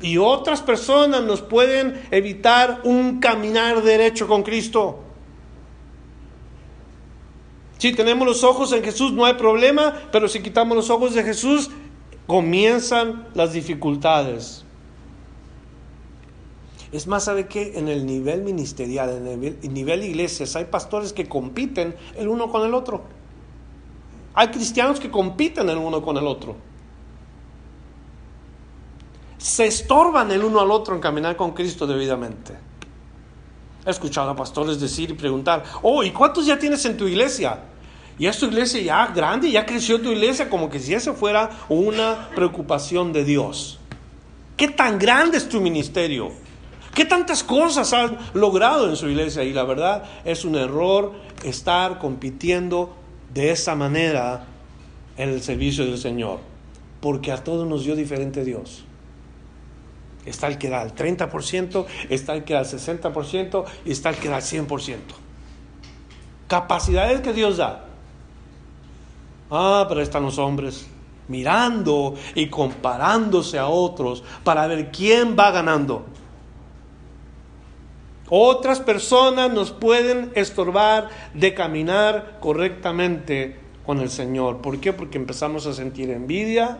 Y 0.00 0.18
otras 0.18 0.62
personas 0.62 1.22
nos 1.22 1.42
pueden 1.42 2.02
evitar 2.10 2.80
un 2.82 3.20
caminar 3.20 3.82
derecho 3.82 4.26
con 4.26 4.42
Cristo. 4.42 4.98
Si 7.78 7.92
tenemos 7.92 8.26
los 8.26 8.42
ojos 8.44 8.72
en 8.72 8.82
Jesús 8.82 9.12
no 9.12 9.24
hay 9.24 9.34
problema, 9.34 9.94
pero 10.10 10.28
si 10.28 10.40
quitamos 10.40 10.76
los 10.76 10.90
ojos 10.90 11.14
de 11.14 11.22
Jesús 11.22 11.70
comienzan 12.26 13.28
las 13.34 13.52
dificultades. 13.52 14.64
Es 16.92 17.06
más, 17.06 17.24
¿sabe 17.24 17.46
qué? 17.46 17.72
En 17.78 17.88
el 17.88 18.04
nivel 18.04 18.42
ministerial, 18.42 19.08
en 19.08 19.26
el 19.26 19.72
nivel, 19.72 20.04
iglesias, 20.04 20.54
hay 20.56 20.66
pastores 20.66 21.14
que 21.14 21.26
compiten 21.26 21.96
el 22.16 22.28
uno 22.28 22.50
con 22.50 22.66
el 22.66 22.74
otro. 22.74 23.02
Hay 24.34 24.48
cristianos 24.48 25.00
que 25.00 25.10
compiten 25.10 25.70
el 25.70 25.78
uno 25.78 26.02
con 26.02 26.18
el 26.18 26.26
otro. 26.26 26.54
Se 29.38 29.66
estorban 29.66 30.30
el 30.30 30.44
uno 30.44 30.60
al 30.60 30.70
otro 30.70 30.94
en 30.94 31.00
caminar 31.00 31.34
con 31.34 31.52
Cristo 31.52 31.86
debidamente. 31.86 32.54
He 33.86 33.90
escuchado 33.90 34.30
a 34.30 34.36
pastores 34.36 34.78
decir 34.78 35.10
y 35.10 35.14
preguntar, 35.14 35.64
oh, 35.80 36.04
¿y 36.04 36.10
cuántos 36.10 36.44
ya 36.44 36.58
tienes 36.58 36.84
en 36.84 36.98
tu 36.98 37.08
iglesia? 37.08 37.58
Y 38.18 38.26
es 38.26 38.38
tu 38.38 38.46
iglesia 38.46 38.82
ya 38.82 39.06
grande, 39.06 39.50
ya 39.50 39.64
creció 39.64 40.00
tu 40.00 40.10
iglesia, 40.10 40.50
como 40.50 40.68
que 40.68 40.78
si 40.78 40.92
esa 40.92 41.14
fuera 41.14 41.50
una 41.70 42.28
preocupación 42.34 43.14
de 43.14 43.24
Dios. 43.24 43.80
¿Qué 44.58 44.68
tan 44.68 44.98
grande 44.98 45.38
es 45.38 45.48
tu 45.48 45.60
ministerio? 45.60 46.41
¿Qué 46.94 47.06
tantas 47.06 47.42
cosas 47.42 47.92
han 47.92 48.18
logrado 48.34 48.88
en 48.88 48.96
su 48.96 49.08
iglesia? 49.08 49.42
Y 49.44 49.52
la 49.52 49.64
verdad 49.64 50.04
es 50.24 50.44
un 50.44 50.56
error 50.56 51.12
estar 51.42 51.98
compitiendo 51.98 52.94
de 53.32 53.50
esa 53.50 53.74
manera 53.74 54.44
en 55.16 55.30
el 55.30 55.42
servicio 55.42 55.86
del 55.86 55.98
Señor, 55.98 56.40
porque 57.00 57.32
a 57.32 57.42
todos 57.42 57.66
nos 57.66 57.84
dio 57.84 57.96
diferente 57.96 58.44
Dios. 58.44 58.84
Está 60.26 60.46
el 60.48 60.58
que 60.58 60.68
da 60.68 60.82
el 60.82 60.94
30%, 60.94 61.86
está 62.10 62.34
el 62.34 62.44
que 62.44 62.54
da 62.54 62.60
el 62.60 62.66
60% 62.66 63.64
y 63.86 63.90
está 63.90 64.10
el 64.10 64.16
que 64.16 64.28
da 64.28 64.36
el 64.36 64.42
100%. 64.42 64.96
Capacidades 66.46 67.22
que 67.22 67.32
Dios 67.32 67.56
da. 67.56 67.86
Ah, 69.50 69.86
pero 69.88 70.02
están 70.02 70.22
los 70.22 70.38
hombres. 70.38 70.86
mirando 71.28 72.14
y 72.34 72.48
comparándose 72.48 73.58
a 73.58 73.68
otros 73.68 74.22
para 74.44 74.66
ver 74.66 74.90
quién 74.90 75.34
va 75.38 75.50
ganando. 75.50 76.04
Otras 78.34 78.80
personas 78.80 79.52
nos 79.52 79.72
pueden 79.72 80.32
estorbar 80.34 81.10
de 81.34 81.52
caminar 81.52 82.38
correctamente 82.40 83.58
con 83.84 84.00
el 84.00 84.08
Señor. 84.08 84.62
¿Por 84.62 84.80
qué? 84.80 84.94
Porque 84.94 85.18
empezamos 85.18 85.66
a 85.66 85.74
sentir 85.74 86.08
envidia, 86.08 86.78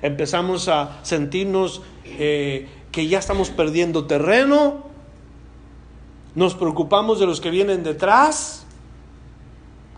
empezamos 0.00 0.68
a 0.68 1.00
sentirnos 1.02 1.82
eh, 2.04 2.68
que 2.92 3.08
ya 3.08 3.18
estamos 3.18 3.50
perdiendo 3.50 4.06
terreno, 4.06 4.84
nos 6.36 6.54
preocupamos 6.54 7.18
de 7.18 7.26
los 7.26 7.40
que 7.40 7.50
vienen 7.50 7.82
detrás, 7.82 8.64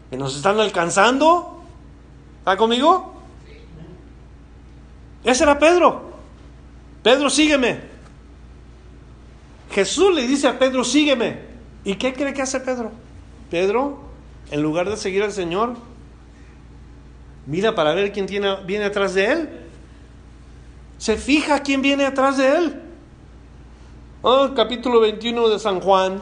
que 0.08 0.16
nos 0.16 0.36
están 0.36 0.58
alcanzando. 0.58 1.60
¿Está 2.38 2.56
conmigo? 2.56 3.12
Ese 5.22 5.44
era 5.44 5.58
Pedro. 5.58 6.12
Pedro, 7.02 7.28
sígueme. 7.28 7.85
Jesús 9.70 10.14
le 10.14 10.26
dice 10.26 10.48
a 10.48 10.58
Pedro, 10.58 10.84
sígueme. 10.84 11.38
¿Y 11.84 11.94
qué 11.94 12.12
cree 12.12 12.34
que 12.34 12.42
hace 12.42 12.60
Pedro? 12.60 12.92
Pedro, 13.50 14.00
en 14.50 14.62
lugar 14.62 14.88
de 14.90 14.96
seguir 14.96 15.22
al 15.22 15.32
Señor, 15.32 15.76
mira 17.46 17.74
para 17.74 17.94
ver 17.94 18.12
quién 18.12 18.26
tiene, 18.26 18.56
viene 18.66 18.86
atrás 18.86 19.14
de 19.14 19.26
él. 19.26 19.48
Se 20.98 21.16
fija 21.16 21.60
quién 21.60 21.82
viene 21.82 22.04
atrás 22.04 22.38
de 22.38 22.56
él. 22.56 22.82
Oh, 24.22 24.54
capítulo 24.54 25.00
21 25.00 25.48
de 25.48 25.58
San 25.58 25.78
Juan, 25.80 26.20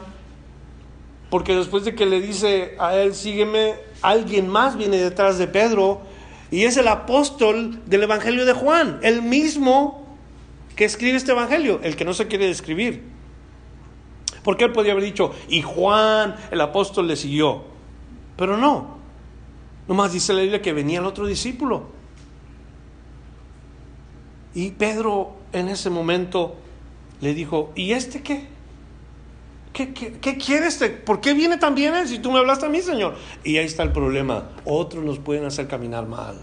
porque 1.31 1.55
después 1.55 1.85
de 1.85 1.95
que 1.95 2.05
le 2.05 2.21
dice 2.21 2.75
a 2.77 2.95
él, 2.95 3.15
sígueme, 3.15 3.75
alguien 4.01 4.47
más 4.47 4.77
viene 4.77 4.97
detrás 4.97 5.39
de 5.39 5.47
Pedro, 5.47 6.01
y 6.51 6.65
es 6.65 6.77
el 6.77 6.87
apóstol 6.87 7.81
del 7.87 8.03
Evangelio 8.03 8.45
de 8.45 8.53
Juan, 8.53 8.99
el 9.01 9.23
mismo 9.23 10.05
que 10.75 10.85
escribe 10.85 11.17
este 11.17 11.31
Evangelio, 11.31 11.79
el 11.81 11.95
que 11.95 12.05
no 12.05 12.13
se 12.13 12.27
quiere 12.27 12.45
describir. 12.45 13.14
Porque 14.45 14.65
él 14.65 14.71
podría 14.71 14.91
haber 14.91 15.03
dicho, 15.03 15.33
y 15.49 15.63
Juan, 15.63 16.35
el 16.51 16.61
apóstol, 16.61 17.07
le 17.07 17.15
siguió. 17.15 17.63
Pero 18.37 18.57
no. 18.57 18.99
Nomás 19.87 20.13
dice 20.13 20.33
la 20.33 20.41
Biblia 20.41 20.61
que 20.61 20.71
venía 20.71 20.99
el 20.99 21.05
otro 21.07 21.25
discípulo. 21.25 21.87
Y 24.53 24.69
Pedro 24.69 25.33
en 25.51 25.67
ese 25.67 25.89
momento 25.89 26.57
le 27.21 27.33
dijo, 27.33 27.71
¿y 27.73 27.93
este 27.93 28.21
qué? 28.21 28.45
¿Qué, 29.73 29.93
qué, 29.93 30.37
quiere 30.37 30.67
este? 30.67 30.89
¿Por 30.89 31.21
qué 31.21 31.33
viene 31.33 31.57
tan 31.57 31.73
bien 31.73 31.95
él 31.95 32.07
si 32.07 32.19
tú 32.19 32.31
me 32.31 32.37
hablaste 32.37 32.67
a 32.67 32.69
mí, 32.69 32.81
Señor? 32.81 33.15
Y 33.43 33.57
ahí 33.57 33.65
está 33.65 33.81
el 33.81 33.91
problema. 33.91 34.51
Otros 34.63 35.03
nos 35.03 35.17
pueden 35.17 35.45
hacer 35.45 35.67
caminar 35.67 36.05
mal. 36.05 36.39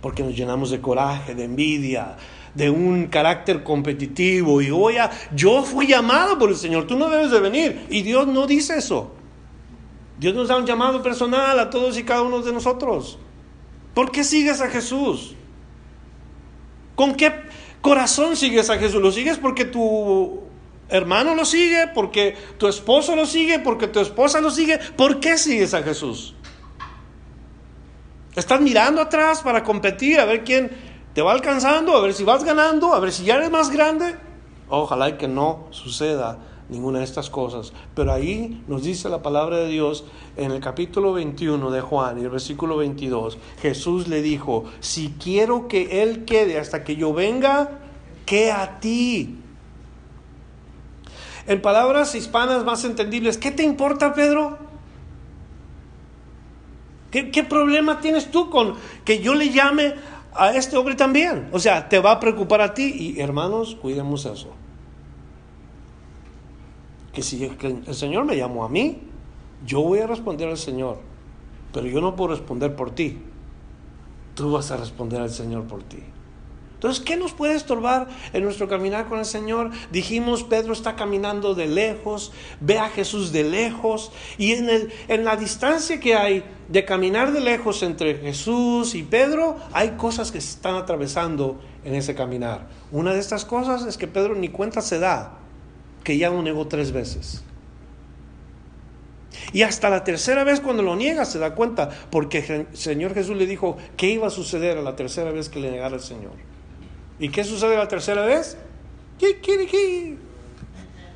Porque 0.00 0.24
nos 0.24 0.34
llenamos 0.34 0.70
de 0.70 0.80
coraje, 0.80 1.36
de 1.36 1.44
envidia, 1.44 2.16
de 2.54 2.70
un 2.70 3.06
carácter 3.06 3.62
competitivo. 3.62 4.60
Y 4.62 4.70
oye, 4.70 5.00
yo 5.34 5.62
fui 5.62 5.86
llamado 5.86 6.38
por 6.38 6.50
el 6.50 6.56
Señor, 6.56 6.86
tú 6.86 6.96
no 6.96 7.08
debes 7.08 7.30
de 7.30 7.40
venir. 7.40 7.86
Y 7.90 8.02
Dios 8.02 8.26
no 8.26 8.46
dice 8.46 8.78
eso. 8.78 9.12
Dios 10.18 10.34
nos 10.34 10.48
da 10.48 10.56
un 10.56 10.66
llamado 10.66 11.02
personal 11.02 11.58
a 11.58 11.70
todos 11.70 11.96
y 11.96 12.02
cada 12.02 12.22
uno 12.22 12.42
de 12.42 12.52
nosotros. 12.52 13.18
¿Por 13.94 14.10
qué 14.10 14.24
sigues 14.24 14.60
a 14.60 14.68
Jesús? 14.68 15.34
¿Con 16.94 17.14
qué 17.14 17.32
corazón 17.80 18.36
sigues 18.36 18.70
a 18.70 18.78
Jesús? 18.78 19.00
¿Lo 19.00 19.12
sigues 19.12 19.38
porque 19.38 19.64
tu 19.64 20.42
hermano 20.88 21.34
lo 21.34 21.44
sigue? 21.44 21.88
¿Porque 21.94 22.36
tu 22.58 22.66
esposo 22.66 23.14
lo 23.14 23.26
sigue? 23.26 23.60
¿Porque 23.60 23.86
tu 23.86 24.00
esposa 24.00 24.40
lo 24.40 24.50
sigue? 24.50 24.78
¿Por 24.96 25.20
qué 25.20 25.38
sigues 25.38 25.74
a 25.74 25.82
Jesús? 25.82 26.34
¿Estás 28.34 28.60
mirando 28.60 29.00
atrás 29.00 29.42
para 29.42 29.64
competir, 29.64 30.20
a 30.20 30.24
ver 30.24 30.44
quién 30.44 30.70
te 31.14 31.22
va 31.22 31.32
alcanzando, 31.32 31.96
a 31.96 32.00
ver 32.00 32.14
si 32.14 32.24
vas 32.24 32.44
ganando, 32.44 32.94
a 32.94 33.00
ver 33.00 33.12
si 33.12 33.24
ya 33.24 33.36
eres 33.36 33.50
más 33.50 33.70
grande? 33.70 34.16
Ojalá 34.68 35.16
que 35.16 35.28
no 35.28 35.66
suceda 35.70 36.38
ninguna 36.68 36.98
de 36.98 37.04
estas 37.04 37.30
cosas. 37.30 37.72
Pero 37.94 38.12
ahí 38.12 38.62
nos 38.68 38.82
dice 38.82 39.08
la 39.08 39.22
palabra 39.22 39.56
de 39.58 39.68
Dios 39.68 40.04
en 40.36 40.50
el 40.50 40.60
capítulo 40.60 41.12
21 41.12 41.70
de 41.70 41.80
Juan 41.80 42.18
y 42.18 42.24
el 42.24 42.30
versículo 42.30 42.76
22. 42.76 43.38
Jesús 43.60 44.08
le 44.08 44.22
dijo, 44.22 44.64
si 44.80 45.14
quiero 45.22 45.68
que 45.68 46.02
Él 46.02 46.24
quede 46.24 46.58
hasta 46.58 46.84
que 46.84 46.96
yo 46.96 47.12
venga, 47.12 47.80
que 48.26 48.52
a 48.52 48.78
ti. 48.80 49.36
En 51.46 51.62
palabras 51.62 52.14
hispanas 52.14 52.64
más 52.64 52.84
entendibles, 52.84 53.38
¿qué 53.38 53.50
te 53.50 53.62
importa, 53.62 54.12
Pedro? 54.12 54.58
¿Qué, 57.10 57.30
¿Qué, 57.30 57.42
problema 57.42 58.00
tienes 58.00 58.30
tú 58.30 58.50
con 58.50 58.74
que 59.06 59.20
yo 59.20 59.34
le 59.34 59.48
llame 59.48 59.94
a 60.38 60.54
este 60.54 60.76
hombre 60.76 60.94
también? 60.94 61.48
O 61.52 61.58
sea, 61.58 61.88
te 61.88 61.98
va 61.98 62.12
a 62.12 62.20
preocupar 62.20 62.60
a 62.60 62.74
ti 62.74 63.14
y 63.16 63.20
hermanos, 63.20 63.76
cuidemos 63.80 64.24
eso 64.24 64.54
que 67.18 67.24
si 67.24 67.44
el 67.44 67.94
Señor 67.96 68.26
me 68.26 68.36
llamó 68.36 68.64
a 68.64 68.68
mí, 68.68 69.00
yo 69.66 69.82
voy 69.82 69.98
a 69.98 70.06
responder 70.06 70.48
al 70.48 70.56
Señor, 70.56 70.98
pero 71.72 71.88
yo 71.88 72.00
no 72.00 72.14
puedo 72.14 72.30
responder 72.30 72.76
por 72.76 72.92
ti. 72.92 73.18
Tú 74.36 74.52
vas 74.52 74.70
a 74.70 74.76
responder 74.76 75.20
al 75.20 75.30
Señor 75.30 75.64
por 75.64 75.82
ti. 75.82 75.98
Entonces, 76.78 77.04
¿qué 77.04 77.16
nos 77.16 77.32
puede 77.32 77.56
estorbar 77.56 78.06
en 78.32 78.44
nuestro 78.44 78.68
caminar 78.68 79.08
con 79.08 79.18
el 79.18 79.24
Señor? 79.24 79.72
Dijimos, 79.90 80.44
Pedro 80.44 80.72
está 80.72 80.94
caminando 80.94 81.56
de 81.56 81.66
lejos, 81.66 82.30
ve 82.60 82.78
a 82.78 82.88
Jesús 82.88 83.32
de 83.32 83.42
lejos, 83.42 84.12
y 84.38 84.52
en, 84.52 84.70
el, 84.70 84.92
en 85.08 85.24
la 85.24 85.34
distancia 85.34 85.98
que 85.98 86.14
hay 86.14 86.44
de 86.68 86.84
caminar 86.84 87.32
de 87.32 87.40
lejos 87.40 87.82
entre 87.82 88.18
Jesús 88.18 88.94
y 88.94 89.02
Pedro, 89.02 89.56
hay 89.72 89.96
cosas 89.96 90.30
que 90.30 90.40
se 90.40 90.50
están 90.50 90.76
atravesando 90.76 91.60
en 91.84 91.96
ese 91.96 92.14
caminar. 92.14 92.68
Una 92.92 93.12
de 93.12 93.18
estas 93.18 93.44
cosas 93.44 93.84
es 93.84 93.98
que 93.98 94.06
Pedro 94.06 94.36
ni 94.36 94.48
cuenta 94.48 94.80
se 94.80 95.00
da 95.00 95.36
que 96.04 96.16
ya 96.16 96.30
lo 96.30 96.42
negó 96.44 96.68
tres 96.68 96.92
veces. 96.92 97.42
Y 99.52 99.62
hasta 99.62 99.90
la 99.90 100.04
tercera 100.04 100.44
vez 100.44 100.60
cuando 100.60 100.84
lo 100.84 100.94
niega 100.94 101.24
se 101.24 101.40
da 101.40 101.56
cuenta, 101.56 101.90
porque 102.12 102.38
el 102.70 102.76
Señor 102.76 103.14
Jesús 103.14 103.36
le 103.36 103.46
dijo 103.46 103.78
que 103.96 104.10
iba 104.10 104.28
a 104.28 104.30
suceder 104.30 104.78
a 104.78 104.82
la 104.82 104.94
tercera 104.94 105.32
vez 105.32 105.48
que 105.48 105.58
le 105.58 105.72
negara 105.72 105.96
al 105.96 106.02
Señor. 106.02 106.34
¿Y 107.18 107.30
qué 107.30 107.44
sucede 107.44 107.76
la 107.76 107.88
tercera 107.88 108.24
vez? 108.24 108.56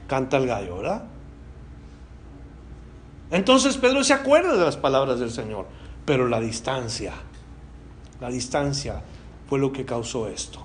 Canta 0.09 0.37
el 0.37 0.47
gallo, 0.47 0.79
¿verdad? 0.79 1.05
Entonces 3.31 3.77
Pedro 3.79 4.05
se 4.05 4.13
acuerda 4.13 4.55
de 4.57 4.65
las 4.65 4.77
palabras 4.77 5.19
del 5.21 5.31
Señor, 5.31 5.67
pero 6.05 6.29
la 6.29 6.41
distancia, 6.41 7.15
la 8.21 8.29
distancia 8.29 9.03
fue 9.49 9.59
lo 9.59 9.73
que 9.73 9.85
causó 9.85 10.29
esto. 10.29 10.61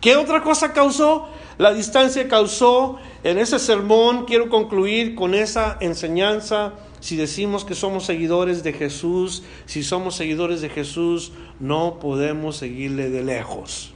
¿Qué 0.00 0.16
otra 0.16 0.42
cosa 0.42 0.72
causó? 0.72 1.28
La 1.58 1.72
distancia 1.72 2.26
causó 2.26 2.98
en 3.22 3.38
ese 3.38 3.60
sermón, 3.60 4.24
quiero 4.24 4.48
concluir 4.48 5.14
con 5.14 5.32
esa 5.32 5.76
enseñanza, 5.80 6.72
si 6.98 7.14
decimos 7.14 7.64
que 7.64 7.76
somos 7.76 8.04
seguidores 8.04 8.64
de 8.64 8.72
Jesús, 8.72 9.44
si 9.66 9.84
somos 9.84 10.16
seguidores 10.16 10.60
de 10.60 10.70
Jesús, 10.70 11.30
no 11.60 12.00
podemos 12.00 12.56
seguirle 12.56 13.10
de 13.10 13.22
lejos. 13.22 13.94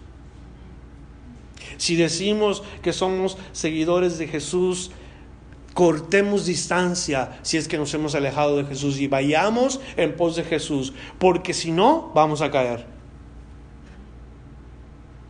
Si 1.77 1.97
decimos 1.97 2.63
que 2.83 2.93
somos 2.93 3.37
seguidores 3.53 4.19
de 4.19 4.29
Jesús, 4.29 4.91
cortemos 5.75 6.47
distancia 6.47 7.39
si 7.43 7.57
es 7.57 7.69
que 7.69 7.79
nos 7.79 7.93
hemos 7.95 8.15
alejado 8.15 8.57
de 8.57 8.65
Jesús 8.65 8.99
y 8.99 9.09
vayamos 9.09 9.81
en 9.97 10.17
pos 10.17 10.37
de 10.37 10.45
Jesús, 10.45 10.93
porque 11.19 11.53
si 11.53 11.73
no, 11.73 12.13
vamos 12.15 12.41
a 12.41 12.51
caer 12.51 12.97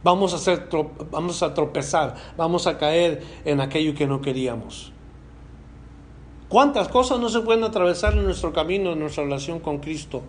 vamos 0.06 0.48
a, 0.48 0.66
vamos 1.10 1.42
a 1.42 1.52
tropezar, 1.52 2.14
vamos 2.36 2.68
a 2.68 2.78
caer 2.78 3.24
en 3.44 3.60
aquello 3.60 3.92
que 3.92 4.06
no 4.06 4.20
queríamos. 4.20 4.92
¿Cuántas 6.48 6.86
cosas 6.86 7.18
no 7.18 7.28
se 7.28 7.40
pueden 7.40 7.64
atravesar 7.64 8.12
en 8.12 8.22
nuestro 8.22 8.52
camino, 8.52 8.92
en 8.92 9.00
nuestra 9.00 9.24
relación 9.24 9.58
con 9.58 9.78
Cristo? 9.78 10.22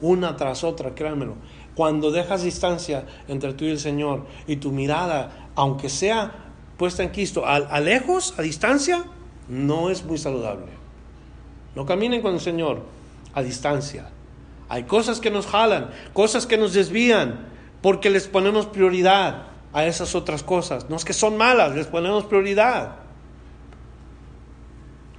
Una 0.00 0.36
tras 0.36 0.64
otra, 0.64 0.94
créanmelo. 0.94 1.34
Cuando 1.80 2.10
dejas 2.10 2.42
distancia 2.42 3.06
entre 3.26 3.54
tú 3.54 3.64
y 3.64 3.70
el 3.70 3.78
Señor 3.78 4.26
y 4.46 4.56
tu 4.56 4.70
mirada, 4.70 5.48
aunque 5.54 5.88
sea 5.88 6.30
puesta 6.76 7.02
en 7.02 7.08
Cristo, 7.08 7.46
a, 7.46 7.56
a 7.56 7.80
lejos, 7.80 8.34
a 8.36 8.42
distancia, 8.42 9.04
no 9.48 9.88
es 9.88 10.04
muy 10.04 10.18
saludable. 10.18 10.66
No 11.74 11.86
caminen 11.86 12.20
con 12.20 12.34
el 12.34 12.40
Señor 12.40 12.82
a 13.32 13.40
distancia. 13.40 14.10
Hay 14.68 14.82
cosas 14.82 15.20
que 15.20 15.30
nos 15.30 15.46
jalan, 15.46 15.88
cosas 16.12 16.44
que 16.44 16.58
nos 16.58 16.74
desvían, 16.74 17.48
porque 17.80 18.10
les 18.10 18.28
ponemos 18.28 18.66
prioridad 18.66 19.46
a 19.72 19.86
esas 19.86 20.14
otras 20.14 20.42
cosas. 20.42 20.90
No 20.90 20.96
es 20.96 21.06
que 21.06 21.14
son 21.14 21.38
malas, 21.38 21.74
les 21.74 21.86
ponemos 21.86 22.24
prioridad. 22.24 22.96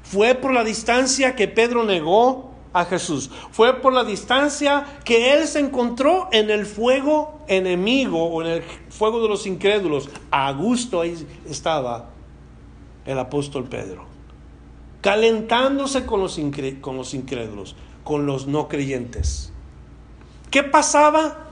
Fue 0.03 0.35
por 0.35 0.53
la 0.53 0.63
distancia 0.63 1.35
que 1.35 1.47
Pedro 1.47 1.85
negó 1.85 2.50
a 2.73 2.85
Jesús. 2.85 3.29
Fue 3.51 3.81
por 3.81 3.93
la 3.93 4.03
distancia 4.03 4.85
que 5.03 5.33
él 5.33 5.47
se 5.47 5.59
encontró 5.59 6.29
en 6.31 6.49
el 6.49 6.65
fuego 6.65 7.39
enemigo 7.47 8.23
o 8.23 8.41
en 8.41 8.47
el 8.47 8.63
fuego 8.89 9.21
de 9.21 9.27
los 9.29 9.45
incrédulos. 9.45 10.09
A 10.31 10.51
gusto 10.53 11.01
ahí 11.01 11.27
estaba 11.49 12.09
el 13.05 13.19
apóstol 13.19 13.65
Pedro, 13.65 14.05
calentándose 15.01 16.05
con 16.05 16.21
los, 16.21 16.39
con 16.81 16.97
los 16.97 17.13
incrédulos. 17.13 17.75
con 18.03 18.25
los 18.25 18.47
no 18.47 18.67
creyentes. 18.67 19.51
¿Qué 20.49 20.63
pasaba 20.63 21.47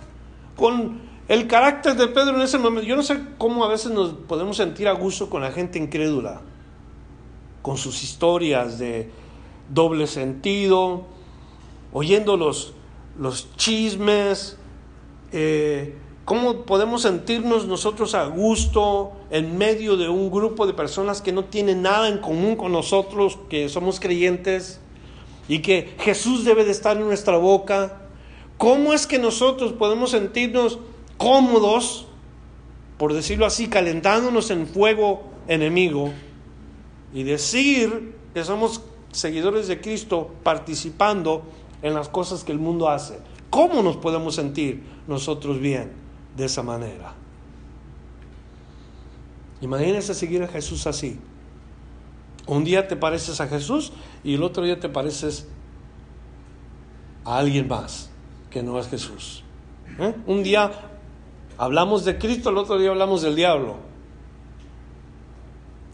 con 0.56 1.02
el 1.28 1.48
carácter 1.48 1.96
de 1.96 2.08
Pedro 2.08 2.36
en 2.36 2.42
ese 2.42 2.58
momento? 2.58 2.88
Yo 2.88 2.96
no 2.96 3.04
sé 3.04 3.20
cómo 3.38 3.64
a 3.64 3.68
veces 3.68 3.92
nos 3.92 4.14
podemos 4.14 4.58
sentir 4.58 4.88
a 4.88 4.94
gusto 4.94 5.30
con 5.30 5.42
la 5.42 5.52
gente 5.52 5.80
incrédula, 5.80 6.42
con 7.62 7.78
sus 7.78 8.04
historias 8.04 8.80
de 8.80 9.12
doble 9.70 10.08
sentido, 10.08 11.06
oyendo 11.94 12.38
los, 12.38 12.74
los 13.18 13.56
chismes, 13.56 14.58
eh, 15.32 15.96
¿Cómo 16.30 16.62
podemos 16.62 17.02
sentirnos 17.02 17.66
nosotros 17.66 18.14
a 18.14 18.28
gusto 18.28 19.14
en 19.32 19.58
medio 19.58 19.98
de 19.98 20.10
un 20.10 20.30
grupo 20.30 20.68
de 20.68 20.76
personas 20.76 21.24
que 21.24 21.32
no 21.32 21.46
tienen 21.46 21.82
nada 21.82 22.08
en 22.08 22.20
común 22.20 22.56
con 22.56 22.72
nosotros, 22.72 23.40
que 23.50 23.68
somos 23.68 24.00
creyentes 24.00 24.80
y 25.48 25.64
que 25.64 25.96
Jesús 25.98 26.46
debe 26.46 26.66
de 26.66 26.70
estar 26.70 26.98
en 26.98 27.06
nuestra 27.08 27.38
boca? 27.38 28.04
¿Cómo 28.60 28.94
es 28.94 29.08
que 29.08 29.18
nosotros 29.18 29.74
podemos 29.74 30.12
sentirnos 30.12 30.78
cómodos, 31.18 32.06
por 33.00 33.16
decirlo 33.16 33.48
así, 33.48 33.68
calentándonos 33.68 34.52
en 34.52 34.68
fuego 34.68 35.24
enemigo 35.48 36.14
y 37.12 37.24
decir 37.24 38.14
que 38.36 38.44
somos 38.44 38.84
seguidores 39.12 39.68
de 39.68 39.82
Cristo 39.82 40.32
participando 40.44 41.44
en 41.82 41.94
las 41.94 42.10
cosas 42.10 42.44
que 42.44 42.52
el 42.52 42.60
mundo 42.60 42.90
hace? 42.90 43.20
¿Cómo 43.50 43.82
nos 43.82 43.98
podemos 43.98 44.36
sentir 44.36 44.84
nosotros 45.08 45.60
bien? 45.60 46.10
de 46.40 46.46
esa 46.46 46.64
manera. 46.64 47.14
Imagínense 49.62 50.14
seguir 50.14 50.42
a 50.42 50.48
Jesús 50.48 50.88
así. 50.88 51.20
Un 52.48 52.64
día 52.64 52.88
te 52.88 52.96
pareces 52.96 53.42
a 53.42 53.48
Jesús 53.48 53.92
y 54.24 54.36
el 54.36 54.44
otro 54.44 54.64
día 54.64 54.80
te 54.80 54.90
pareces 54.90 55.48
a 57.26 57.38
alguien 57.38 57.68
más 57.68 58.10
que 58.50 58.64
no 58.64 58.80
es 58.80 58.88
Jesús. 58.88 59.44
¿Eh? 60.00 60.16
Un 60.26 60.44
día 60.44 60.72
hablamos 61.58 62.06
de 62.06 62.18
Cristo, 62.18 62.50
el 62.50 62.58
otro 62.58 62.80
día 62.80 62.90
hablamos 62.90 63.22
del 63.22 63.36
diablo. 63.36 63.76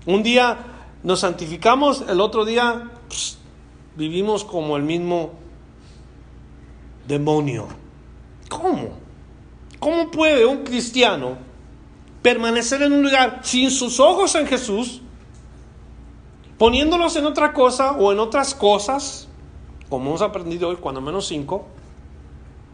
Un 0.05 0.21
día 0.21 0.59
nos 1.01 1.21
santificamos, 1.21 2.05
el 2.07 2.21
otro 2.21 2.45
día 2.45 2.91
pues, 3.07 3.37
vivimos 3.95 4.43
como 4.43 4.77
el 4.77 4.83
mismo 4.83 5.31
demonio. 7.07 7.67
¿Cómo? 8.49 8.89
¿Cómo 9.79 10.11
puede 10.11 10.45
un 10.45 10.63
cristiano 10.63 11.37
permanecer 12.21 12.81
en 12.81 12.93
un 12.93 13.03
lugar 13.03 13.41
sin 13.43 13.69
sus 13.69 13.99
ojos 13.99 14.35
en 14.35 14.47
Jesús, 14.47 15.01
poniéndolos 16.57 17.15
en 17.15 17.25
otra 17.25 17.53
cosa 17.53 17.91
o 17.91 18.11
en 18.11 18.19
otras 18.19 18.55
cosas, 18.55 19.27
como 19.89 20.09
hemos 20.09 20.21
aprendido 20.21 20.69
hoy, 20.69 20.77
cuando 20.77 21.01
menos 21.01 21.27
cinco, 21.27 21.67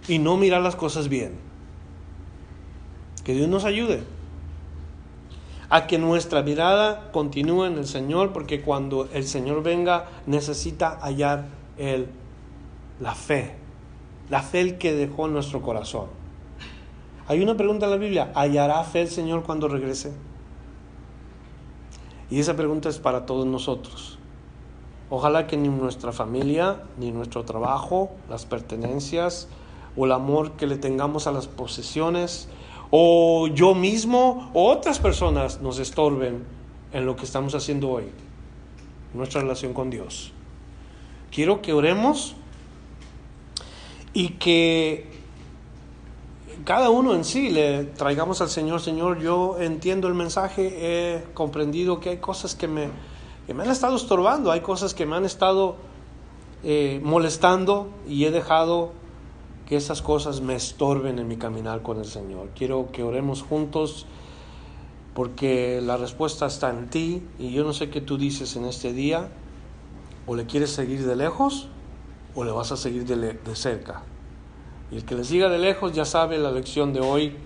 y 0.07 0.19
no 0.19 0.37
mirar 0.37 0.61
las 0.61 0.75
cosas 0.75 1.09
bien? 1.09 1.37
Que 3.23 3.33
Dios 3.33 3.49
nos 3.49 3.65
ayude 3.65 4.03
a 5.71 5.87
que 5.87 5.97
nuestra 5.97 6.43
mirada 6.43 7.09
continúe 7.11 7.65
en 7.65 7.77
el 7.77 7.87
Señor, 7.87 8.33
porque 8.33 8.61
cuando 8.61 9.07
el 9.13 9.25
Señor 9.25 9.63
venga 9.63 10.05
necesita 10.27 10.99
hallar 11.01 11.47
Él 11.77 12.09
la 12.99 13.15
fe, 13.15 13.55
la 14.29 14.43
fe 14.43 14.61
el 14.61 14.77
que 14.77 14.93
dejó 14.93 15.25
en 15.25 15.33
nuestro 15.33 15.61
corazón. 15.61 16.05
Hay 17.27 17.41
una 17.41 17.55
pregunta 17.55 17.85
en 17.85 17.91
la 17.91 17.97
Biblia, 17.97 18.31
¿hallará 18.35 18.83
fe 18.83 19.01
el 19.01 19.07
Señor 19.07 19.43
cuando 19.43 19.67
regrese? 19.67 20.13
Y 22.29 22.39
esa 22.39 22.55
pregunta 22.55 22.89
es 22.89 22.99
para 22.99 23.25
todos 23.25 23.45
nosotros. 23.45 24.19
Ojalá 25.09 25.47
que 25.47 25.57
ni 25.57 25.69
nuestra 25.69 26.11
familia, 26.11 26.83
ni 26.97 27.11
nuestro 27.11 27.43
trabajo, 27.43 28.11
las 28.29 28.45
pertenencias 28.45 29.47
o 29.97 30.05
el 30.05 30.11
amor 30.11 30.51
que 30.51 30.67
le 30.67 30.77
tengamos 30.77 31.27
a 31.27 31.31
las 31.31 31.47
posesiones, 31.47 32.49
o 32.91 33.47
yo 33.47 33.73
mismo 33.73 34.51
o 34.53 34.69
otras 34.69 34.99
personas 34.99 35.61
nos 35.61 35.79
estorben 35.79 36.43
en 36.91 37.05
lo 37.05 37.15
que 37.15 37.23
estamos 37.23 37.55
haciendo 37.55 37.89
hoy, 37.89 38.03
nuestra 39.13 39.41
relación 39.41 39.73
con 39.73 39.89
Dios. 39.89 40.33
Quiero 41.31 41.61
que 41.61 41.71
oremos 41.71 42.35
y 44.13 44.29
que 44.31 45.09
cada 46.65 46.89
uno 46.89 47.15
en 47.15 47.23
sí 47.23 47.49
le 47.49 47.85
traigamos 47.85 48.41
al 48.41 48.49
Señor, 48.49 48.81
Señor, 48.81 49.19
yo 49.19 49.57
entiendo 49.59 50.09
el 50.09 50.13
mensaje, 50.13 50.73
he 50.81 51.23
comprendido 51.33 52.01
que 52.01 52.09
hay 52.09 52.17
cosas 52.17 52.55
que 52.55 52.67
me, 52.67 52.89
me 53.53 53.63
han 53.63 53.69
estado 53.71 53.95
estorbando, 53.95 54.51
hay 54.51 54.59
cosas 54.59 54.93
que 54.93 55.05
me 55.05 55.15
han 55.15 55.25
estado 55.25 55.77
eh, 56.63 56.99
molestando 57.03 57.89
y 58.07 58.25
he 58.25 58.31
dejado 58.31 58.91
que 59.71 59.77
esas 59.77 60.01
cosas 60.01 60.41
me 60.41 60.53
estorben 60.53 61.17
en 61.17 61.29
mi 61.29 61.37
caminar 61.37 61.81
con 61.81 61.97
el 61.97 62.03
Señor. 62.03 62.49
Quiero 62.53 62.91
que 62.91 63.03
oremos 63.03 63.41
juntos 63.41 64.05
porque 65.13 65.79
la 65.81 65.95
respuesta 65.95 66.45
está 66.45 66.71
en 66.71 66.89
ti 66.89 67.23
y 67.39 67.53
yo 67.53 67.63
no 67.63 67.71
sé 67.71 67.89
qué 67.89 68.01
tú 68.01 68.17
dices 68.17 68.57
en 68.57 68.65
este 68.65 68.91
día, 68.91 69.29
o 70.27 70.35
le 70.35 70.45
quieres 70.45 70.71
seguir 70.71 71.05
de 71.05 71.15
lejos 71.15 71.69
o 72.35 72.43
le 72.43 72.51
vas 72.51 72.73
a 72.73 72.75
seguir 72.75 73.05
de, 73.05 73.15
de 73.15 73.55
cerca. 73.55 74.03
Y 74.91 74.97
el 74.97 75.05
que 75.05 75.15
le 75.15 75.23
siga 75.23 75.47
de 75.47 75.57
lejos 75.57 75.93
ya 75.93 76.03
sabe 76.03 76.37
la 76.37 76.51
lección 76.51 76.91
de 76.91 76.99
hoy. 76.99 77.37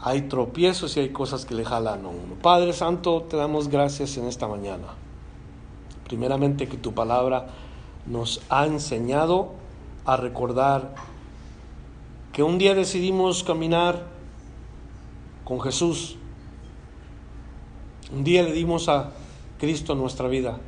Hay 0.00 0.22
tropiezos 0.22 0.96
y 0.96 1.00
hay 1.00 1.10
cosas 1.10 1.44
que 1.44 1.54
le 1.54 1.66
jalan 1.66 2.02
a 2.02 2.08
uno. 2.08 2.34
Padre 2.40 2.72
Santo, 2.72 3.26
te 3.28 3.36
damos 3.36 3.68
gracias 3.68 4.16
en 4.16 4.24
esta 4.24 4.48
mañana. 4.48 4.86
Primeramente 6.08 6.66
que 6.66 6.78
tu 6.78 6.94
palabra 6.94 7.48
nos 8.06 8.40
ha 8.48 8.64
enseñado 8.64 9.62
a 10.04 10.16
recordar 10.16 10.94
que 12.32 12.42
un 12.42 12.58
día 12.58 12.74
decidimos 12.74 13.44
caminar 13.44 14.06
con 15.44 15.60
Jesús. 15.60 16.16
Un 18.12 18.24
día 18.24 18.42
le 18.42 18.52
dimos 18.52 18.88
a 18.88 19.12
Cristo 19.58 19.94
nuestra 19.94 20.28
vida. 20.28 20.58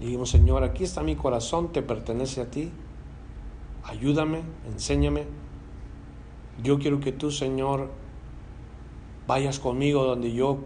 Y 0.00 0.06
dijimos, 0.06 0.30
Señor, 0.30 0.64
aquí 0.64 0.84
está 0.84 1.02
mi 1.02 1.16
corazón, 1.16 1.72
te 1.72 1.82
pertenece 1.82 2.40
a 2.40 2.50
ti 2.50 2.70
ayúdame, 3.84 4.40
enséñame. 4.72 5.24
Yo 6.62 6.78
quiero 6.78 7.00
que 7.00 7.12
tú, 7.12 7.30
Señor, 7.30 7.90
vayas 9.26 9.58
conmigo 9.58 10.04
donde 10.04 10.32
yo 10.32 10.58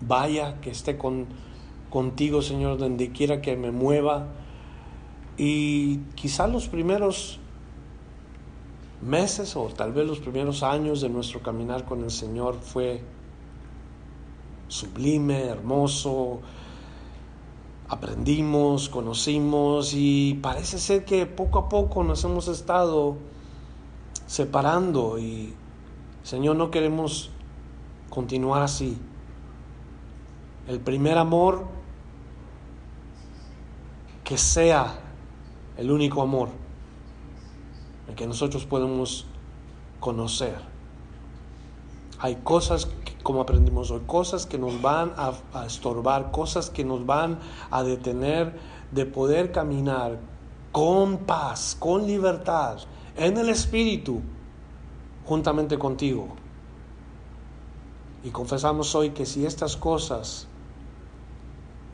vaya, 0.00 0.60
que 0.60 0.70
esté 0.70 0.98
con, 0.98 1.26
contigo, 1.90 2.42
Señor, 2.42 2.78
donde 2.78 3.10
quiera 3.10 3.40
que 3.40 3.56
me 3.56 3.70
mueva. 3.70 4.28
Y 5.36 5.98
quizá 6.14 6.46
los 6.46 6.68
primeros 6.68 7.38
meses 9.02 9.54
o 9.56 9.66
tal 9.66 9.92
vez 9.92 10.06
los 10.06 10.20
primeros 10.20 10.62
años 10.62 11.00
de 11.00 11.08
nuestro 11.08 11.42
caminar 11.42 11.84
con 11.84 12.02
el 12.02 12.10
Señor 12.10 12.56
fue 12.60 13.02
sublime, 14.68 15.44
hermoso, 15.44 16.40
aprendimos, 17.88 18.88
conocimos 18.88 19.92
y 19.94 20.34
parece 20.42 20.78
ser 20.78 21.04
que 21.04 21.26
poco 21.26 21.58
a 21.58 21.68
poco 21.68 22.02
nos 22.02 22.24
hemos 22.24 22.48
estado 22.48 23.16
separando 24.26 25.18
y 25.18 25.54
Señor 26.22 26.56
no 26.56 26.70
queremos 26.70 27.30
continuar 28.10 28.62
así. 28.62 28.98
El 30.66 30.80
primer 30.80 31.16
amor 31.16 31.66
que 34.24 34.36
sea 34.36 35.05
el 35.76 35.90
único 35.90 36.22
amor 36.22 36.48
que 38.14 38.26
nosotros 38.26 38.64
podemos 38.64 39.26
conocer. 40.00 40.56
Hay 42.18 42.36
cosas 42.36 42.86
que 42.86 43.16
como 43.26 43.40
aprendimos 43.40 43.90
hoy, 43.90 44.02
cosas 44.06 44.46
que 44.46 44.56
nos 44.56 44.80
van 44.80 45.12
a, 45.16 45.66
estorbar, 45.66 46.30
cosas 46.30 46.70
que 46.70 46.84
nos 46.84 47.04
van 47.04 47.40
a 47.72 47.82
detener 47.82 48.56
de 48.92 49.04
poder 49.04 49.50
caminar 49.50 50.20
con 50.70 51.18
paz, 51.18 51.76
con 51.76 52.06
libertad, 52.06 52.78
en 53.16 53.36
el 53.36 53.48
Espíritu, 53.48 54.20
juntamente 55.24 55.76
contigo. 55.76 56.28
Y 58.22 58.30
confesamos 58.30 58.94
hoy 58.94 59.10
que 59.10 59.26
si 59.26 59.44
estas 59.44 59.76
cosas 59.76 60.46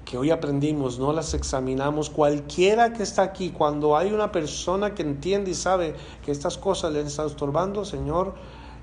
que 0.04 0.18
hoy 0.18 0.30
aprendimos 0.30 0.98
no 0.98 1.12
las 1.12 1.34
examinamos, 1.34 2.10
cualquiera 2.10 2.92
que 2.92 3.02
está 3.02 3.22
aquí, 3.22 3.50
cuando 3.50 3.96
hay 3.96 4.12
una 4.12 4.32
persona 4.32 4.94
que 4.94 5.02
entiende 5.02 5.52
y 5.52 5.54
sabe 5.54 5.94
que 6.24 6.32
estas 6.32 6.58
cosas 6.58 6.92
le 6.92 7.00
están 7.00 7.26
estorbando, 7.26 7.84
Señor, 7.84 8.34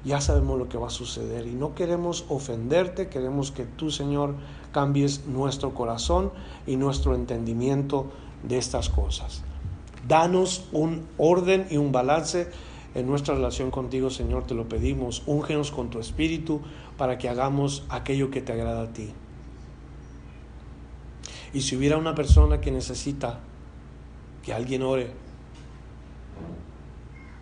ya 0.05 0.21
sabemos 0.21 0.57
lo 0.57 0.69
que 0.69 0.77
va 0.77 0.87
a 0.87 0.91
suceder 0.91 1.45
y 1.45 1.51
no 1.51 1.75
queremos 1.75 2.25
ofenderte, 2.29 3.09
queremos 3.09 3.51
que 3.51 3.65
tú, 3.65 3.91
Señor, 3.91 4.35
cambies 4.71 5.25
nuestro 5.25 5.73
corazón 5.73 6.31
y 6.65 6.77
nuestro 6.77 7.15
entendimiento 7.15 8.05
de 8.43 8.57
estas 8.57 8.89
cosas. 8.89 9.43
Danos 10.07 10.65
un 10.71 11.05
orden 11.17 11.67
y 11.69 11.77
un 11.77 11.91
balance 11.91 12.49
en 12.95 13.07
nuestra 13.07 13.35
relación 13.35 13.71
contigo, 13.71 14.09
Señor, 14.09 14.45
te 14.45 14.55
lo 14.55 14.67
pedimos. 14.67 15.21
Úngenos 15.27 15.71
con 15.71 15.89
tu 15.89 15.99
espíritu 15.99 16.61
para 16.97 17.17
que 17.17 17.29
hagamos 17.29 17.83
aquello 17.89 18.31
que 18.31 18.41
te 18.41 18.53
agrada 18.53 18.83
a 18.83 18.93
ti. 18.93 19.13
Y 21.53 21.61
si 21.61 21.75
hubiera 21.75 21.97
una 21.97 22.13
persona 22.13 22.61
que 22.61 22.71
necesita 22.71 23.39
que 24.43 24.53
alguien 24.53 24.83
ore 24.83 25.11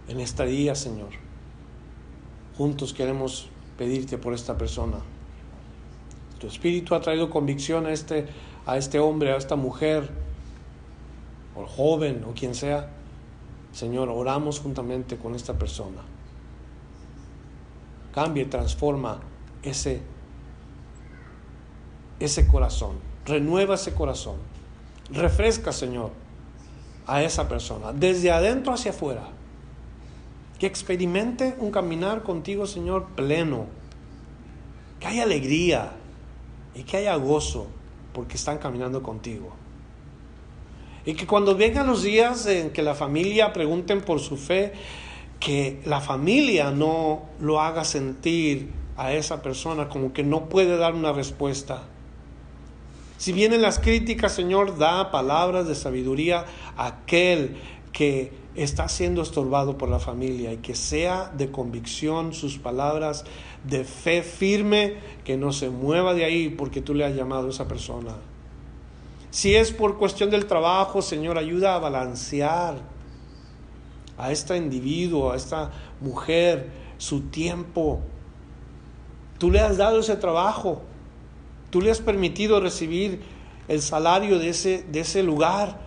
en 0.07 0.19
esta 0.19 0.45
día, 0.45 0.75
Señor. 0.75 1.09
Juntos 2.57 2.93
queremos 2.93 3.49
pedirte 3.77 4.17
por 4.17 4.33
esta 4.33 4.57
persona. 4.57 4.97
Tu 6.39 6.47
espíritu 6.47 6.95
ha 6.95 7.01
traído 7.01 7.29
convicción 7.29 7.85
a 7.85 7.91
este, 7.91 8.27
a 8.65 8.77
este 8.77 8.99
hombre, 8.99 9.31
a 9.31 9.37
esta 9.37 9.55
mujer, 9.55 10.09
o 11.55 11.65
joven, 11.65 12.23
o 12.27 12.33
quien 12.33 12.55
sea. 12.55 12.89
Señor, 13.73 14.09
oramos 14.09 14.59
juntamente 14.59 15.17
con 15.17 15.35
esta 15.35 15.53
persona. 15.53 16.01
Cambia 18.13 18.43
y 18.43 18.47
transforma 18.47 19.19
ese, 19.61 20.01
ese 22.19 22.47
corazón. 22.47 23.06
Renueva 23.27 23.75
ese 23.75 23.93
corazón. 23.93 24.37
Refresca, 25.11 25.73
Señor, 25.73 26.11
a 27.05 27.23
esa 27.23 27.47
persona, 27.49 27.91
desde 27.91 28.31
adentro 28.31 28.73
hacia 28.73 28.91
afuera. 28.91 29.23
Que 30.59 30.65
experimente 30.65 31.55
un 31.59 31.69
caminar 31.69 32.23
contigo, 32.23 32.65
Señor, 32.65 33.07
pleno. 33.15 33.65
Que 34.99 35.07
haya 35.07 35.23
alegría 35.23 35.91
y 36.73 36.83
que 36.83 36.97
haya 36.97 37.15
gozo 37.15 37.67
porque 38.13 38.37
están 38.37 38.57
caminando 38.57 39.03
contigo. 39.03 39.53
Y 41.05 41.13
que 41.13 41.27
cuando 41.27 41.55
vengan 41.55 41.85
los 41.85 42.03
días 42.03 42.45
en 42.47 42.71
que 42.71 42.81
la 42.81 42.95
familia 42.95 43.53
pregunten 43.53 44.01
por 44.01 44.19
su 44.19 44.37
fe, 44.37 44.73
que 45.39 45.81
la 45.85 46.01
familia 46.01 46.71
no 46.71 47.23
lo 47.39 47.61
haga 47.61 47.83
sentir 47.83 48.71
a 48.97 49.13
esa 49.13 49.41
persona 49.41 49.89
como 49.89 50.13
que 50.13 50.23
no 50.23 50.49
puede 50.49 50.77
dar 50.77 50.95
una 50.95 51.13
respuesta. 51.13 51.83
Si 53.17 53.31
vienen 53.33 53.61
las 53.61 53.79
críticas, 53.79 54.33
Señor, 54.33 54.77
da 54.77 55.11
palabras 55.11 55.67
de 55.67 55.75
sabiduría 55.75 56.45
a 56.75 56.87
aquel 56.87 57.57
que 57.91 58.31
está 58.55 58.87
siendo 58.89 59.21
estorbado 59.21 59.77
por 59.77 59.89
la 59.89 59.99
familia 59.99 60.53
y 60.53 60.57
que 60.57 60.75
sea 60.75 61.31
de 61.35 61.51
convicción 61.51 62.33
sus 62.33 62.57
palabras 62.57 63.25
de 63.63 63.83
fe 63.83 64.23
firme, 64.23 64.95
que 65.23 65.37
no 65.37 65.51
se 65.51 65.69
mueva 65.69 66.13
de 66.13 66.25
ahí 66.25 66.49
porque 66.49 66.81
tú 66.81 66.93
le 66.93 67.05
has 67.05 67.15
llamado 67.15 67.47
a 67.47 67.49
esa 67.49 67.67
persona. 67.67 68.15
Si 69.31 69.55
es 69.55 69.71
por 69.71 69.97
cuestión 69.97 70.29
del 70.29 70.45
trabajo, 70.45 71.01
Señor, 71.01 71.37
ayuda 71.37 71.75
a 71.75 71.79
balancear 71.79 72.75
a 74.17 74.31
este 74.31 74.57
individuo, 74.57 75.31
a 75.31 75.35
esta 75.35 75.71
mujer, 76.01 76.69
su 76.97 77.21
tiempo. 77.21 78.01
Tú 79.37 79.51
le 79.51 79.59
has 79.59 79.77
dado 79.77 79.99
ese 79.99 80.15
trabajo, 80.15 80.81
tú 81.69 81.81
le 81.81 81.91
has 81.91 81.99
permitido 81.99 82.59
recibir 82.59 83.21
el 83.67 83.81
salario 83.81 84.39
de 84.39 84.49
ese, 84.49 84.83
de 84.83 85.01
ese 85.01 85.23
lugar, 85.23 85.79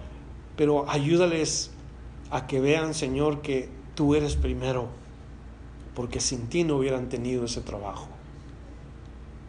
pero 0.57 0.89
ayúdales 0.89 1.70
a 2.31 2.47
que 2.47 2.61
vean, 2.61 2.95
Señor, 2.95 3.43
que 3.43 3.68
tú 3.95 4.14
eres 4.14 4.37
primero, 4.37 4.89
porque 5.95 6.20
sin 6.20 6.49
ti 6.49 6.64
no 6.64 6.76
hubieran 6.76 7.09
tenido 7.09 7.45
ese 7.45 7.61
trabajo. 7.61 8.09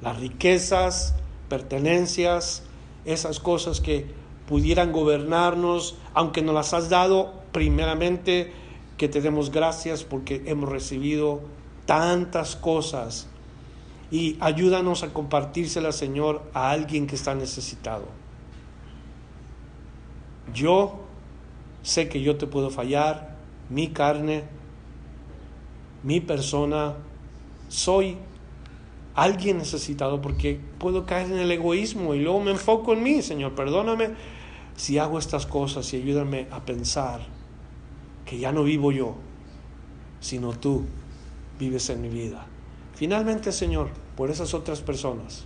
Las 0.02 0.20
riquezas, 0.20 1.16
pertenencias, 1.50 2.64
esas 3.06 3.40
cosas 3.40 3.82
que 3.82 4.06
pudieran 4.48 4.92
gobernarnos, 4.92 5.96
aunque 6.14 6.42
nos 6.42 6.56
las 6.56 6.74
has 6.74 6.90
dado, 6.90 7.34
primeramente 7.52 8.52
que 8.98 9.08
te 9.08 9.22
demos 9.22 9.52
gracias 9.52 10.04
porque 10.04 10.44
hemos 10.46 10.70
recibido 10.70 11.42
tantas 11.86 12.56
cosas 12.56 13.28
y 14.12 14.38
ayúdanos 14.42 15.04
a 15.04 15.14
compartírselas, 15.14 15.96
Señor, 15.96 16.44
a 16.54 16.70
alguien 16.70 17.08
que 17.08 17.16
está 17.16 17.34
necesitado. 17.34 18.06
Yo 20.54 21.00
sé 21.82 22.10
que 22.10 22.22
yo 22.22 22.36
te 22.38 22.46
puedo 22.46 22.70
fallar, 22.70 23.38
mi 23.70 23.88
carne, 23.88 24.44
mi 26.04 26.20
persona, 26.20 26.96
soy 27.70 28.18
alguien 29.16 29.60
necesitado 29.60 30.22
porque 30.22 30.60
puedo 30.78 31.06
caer 31.06 31.32
en 31.32 31.40
el 31.40 31.52
egoísmo 31.52 32.14
y 32.14 32.20
luego 32.20 32.42
me 32.42 32.52
enfoco 32.52 32.94
en 32.94 33.04
mí, 33.04 33.22
Señor, 33.22 33.56
perdóname 33.56 34.10
si 34.76 34.98
hago 34.98 35.20
estas 35.20 35.46
cosas 35.46 35.94
y 35.94 35.98
ayúdame 35.98 36.48
a 36.52 36.66
pensar 36.66 37.22
que 38.26 38.40
ya 38.40 38.52
no 38.52 38.64
vivo 38.64 38.92
yo, 38.92 39.16
sino 40.20 40.52
tú 40.52 40.86
vives 41.60 41.90
en 41.90 42.02
mi 42.02 42.10
vida. 42.10 42.46
Finalmente, 43.02 43.52
Señor, 43.52 43.90
por 44.16 44.30
esas 44.30 44.54
otras 44.54 44.82
personas, 44.82 45.46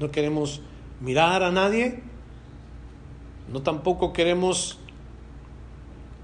no 0.00 0.10
queremos 0.10 0.60
mirar 1.00 1.44
a 1.44 1.52
nadie, 1.52 2.02
no 3.52 3.62
tampoco 3.62 4.12
queremos 4.12 4.80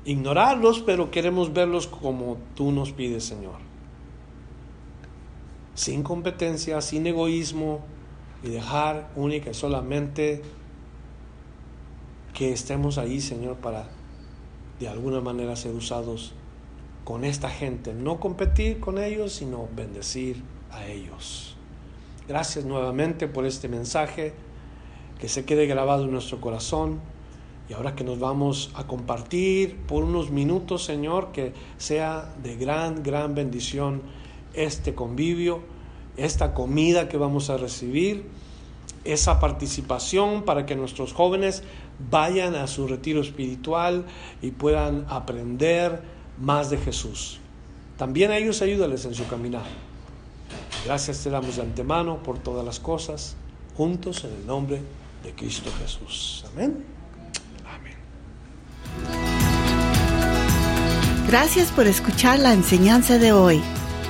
ignorarlos, 0.05 0.81
pero 0.81 1.12
queremos 1.12 1.53
verlos 1.53 1.87
como 1.87 2.39
tú 2.57 2.72
nos 2.72 2.91
pides, 2.91 3.22
Señor. 3.22 3.61
Sin 5.76 6.03
competencia, 6.03 6.81
sin 6.81 7.07
egoísmo 7.07 7.79
y 8.43 8.49
dejar 8.49 9.12
única 9.14 9.51
y 9.51 9.55
solamente 9.55 10.43
que 12.35 12.53
estemos 12.53 12.99
ahí, 12.99 13.20
Señor, 13.20 13.59
para 13.59 13.89
de 14.81 14.89
alguna 14.89 15.20
manera 15.20 15.55
ser 15.55 15.72
usados 15.76 16.35
con 17.09 17.25
esta 17.25 17.49
gente, 17.49 17.95
no 17.95 18.21
competir 18.21 18.81
con 18.81 18.99
ellos, 18.99 19.33
sino 19.33 19.67
bendecir 19.75 20.43
a 20.71 20.87
ellos. 20.89 21.57
Gracias 22.29 22.67
nuevamente 22.67 23.29
por 23.29 23.47
este 23.47 23.67
mensaje, 23.67 24.35
que 25.19 25.31
se 25.31 25.47
quede 25.47 25.67
grabado 25.67 26.05
en 26.05 26.11
nuestro 26.11 26.39
corazón. 26.39 27.01
Y 27.67 27.73
ahora 27.73 27.95
que 27.95 28.05
nos 28.05 28.19
vamos 28.19 28.73
a 28.75 28.87
compartir 28.87 29.79
por 29.87 30.05
unos 30.05 30.31
minutos, 30.31 30.85
Señor, 30.85 31.33
que 31.33 31.55
sea 31.79 32.35
de 32.43 32.57
gran, 32.57 33.03
gran 33.03 33.35
bendición 33.35 34.03
este 34.53 34.95
convivio, 34.95 35.63
esta 36.19 36.53
comida 36.53 37.09
que 37.09 37.17
vamos 37.17 37.49
a 37.49 37.57
recibir, 37.57 38.27
esa 39.05 39.41
participación 39.41 40.43
para 40.43 40.67
que 40.67 40.77
nuestros 40.77 41.15
jóvenes 41.15 41.63
vayan 42.11 42.55
a 42.55 42.67
su 42.67 42.87
retiro 42.87 43.23
espiritual 43.23 44.05
y 44.43 44.51
puedan 44.51 45.07
aprender 45.09 46.18
más 46.41 46.70
de 46.70 46.78
Jesús. 46.78 47.39
También 47.97 48.30
a 48.30 48.36
ellos 48.36 48.62
ayúdales 48.62 49.05
en 49.05 49.14
su 49.14 49.26
caminar. 49.26 49.66
Gracias 50.84 51.22
te 51.22 51.30
damos 51.30 51.57
de 51.57 51.62
antemano 51.62 52.22
por 52.22 52.39
todas 52.39 52.64
las 52.64 52.78
cosas, 52.78 53.36
juntos 53.76 54.24
en 54.24 54.32
el 54.32 54.47
nombre 54.47 54.80
de 55.22 55.32
Cristo 55.32 55.70
Jesús. 55.80 56.45
Amén. 56.53 56.84
Amén. 57.66 57.97
Gracias 61.26 61.70
por 61.72 61.86
escuchar 61.86 62.39
la 62.39 62.53
enseñanza 62.53 63.18
de 63.18 63.32
hoy. 63.32 63.61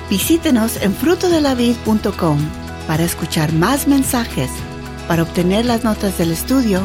Visítenos 0.09 0.81
en 0.81 0.93
frutodelavid.com 0.93 2.39
para 2.87 3.03
escuchar 3.03 3.51
más 3.53 3.87
mensajes, 3.87 4.49
para 5.07 5.23
obtener 5.23 5.65
las 5.65 5.83
notas 5.83 6.17
del 6.17 6.31
estudio 6.31 6.81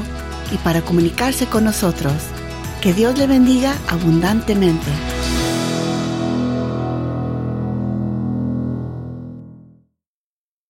y 0.53 0.57
para 0.59 0.83
comunicarse 0.83 1.47
con 1.47 1.65
nosotros. 1.65 2.15
Que 2.83 2.93
Dios 2.93 3.17
le 3.17 3.27
bendiga 3.27 3.75
abundantemente. 3.89 4.91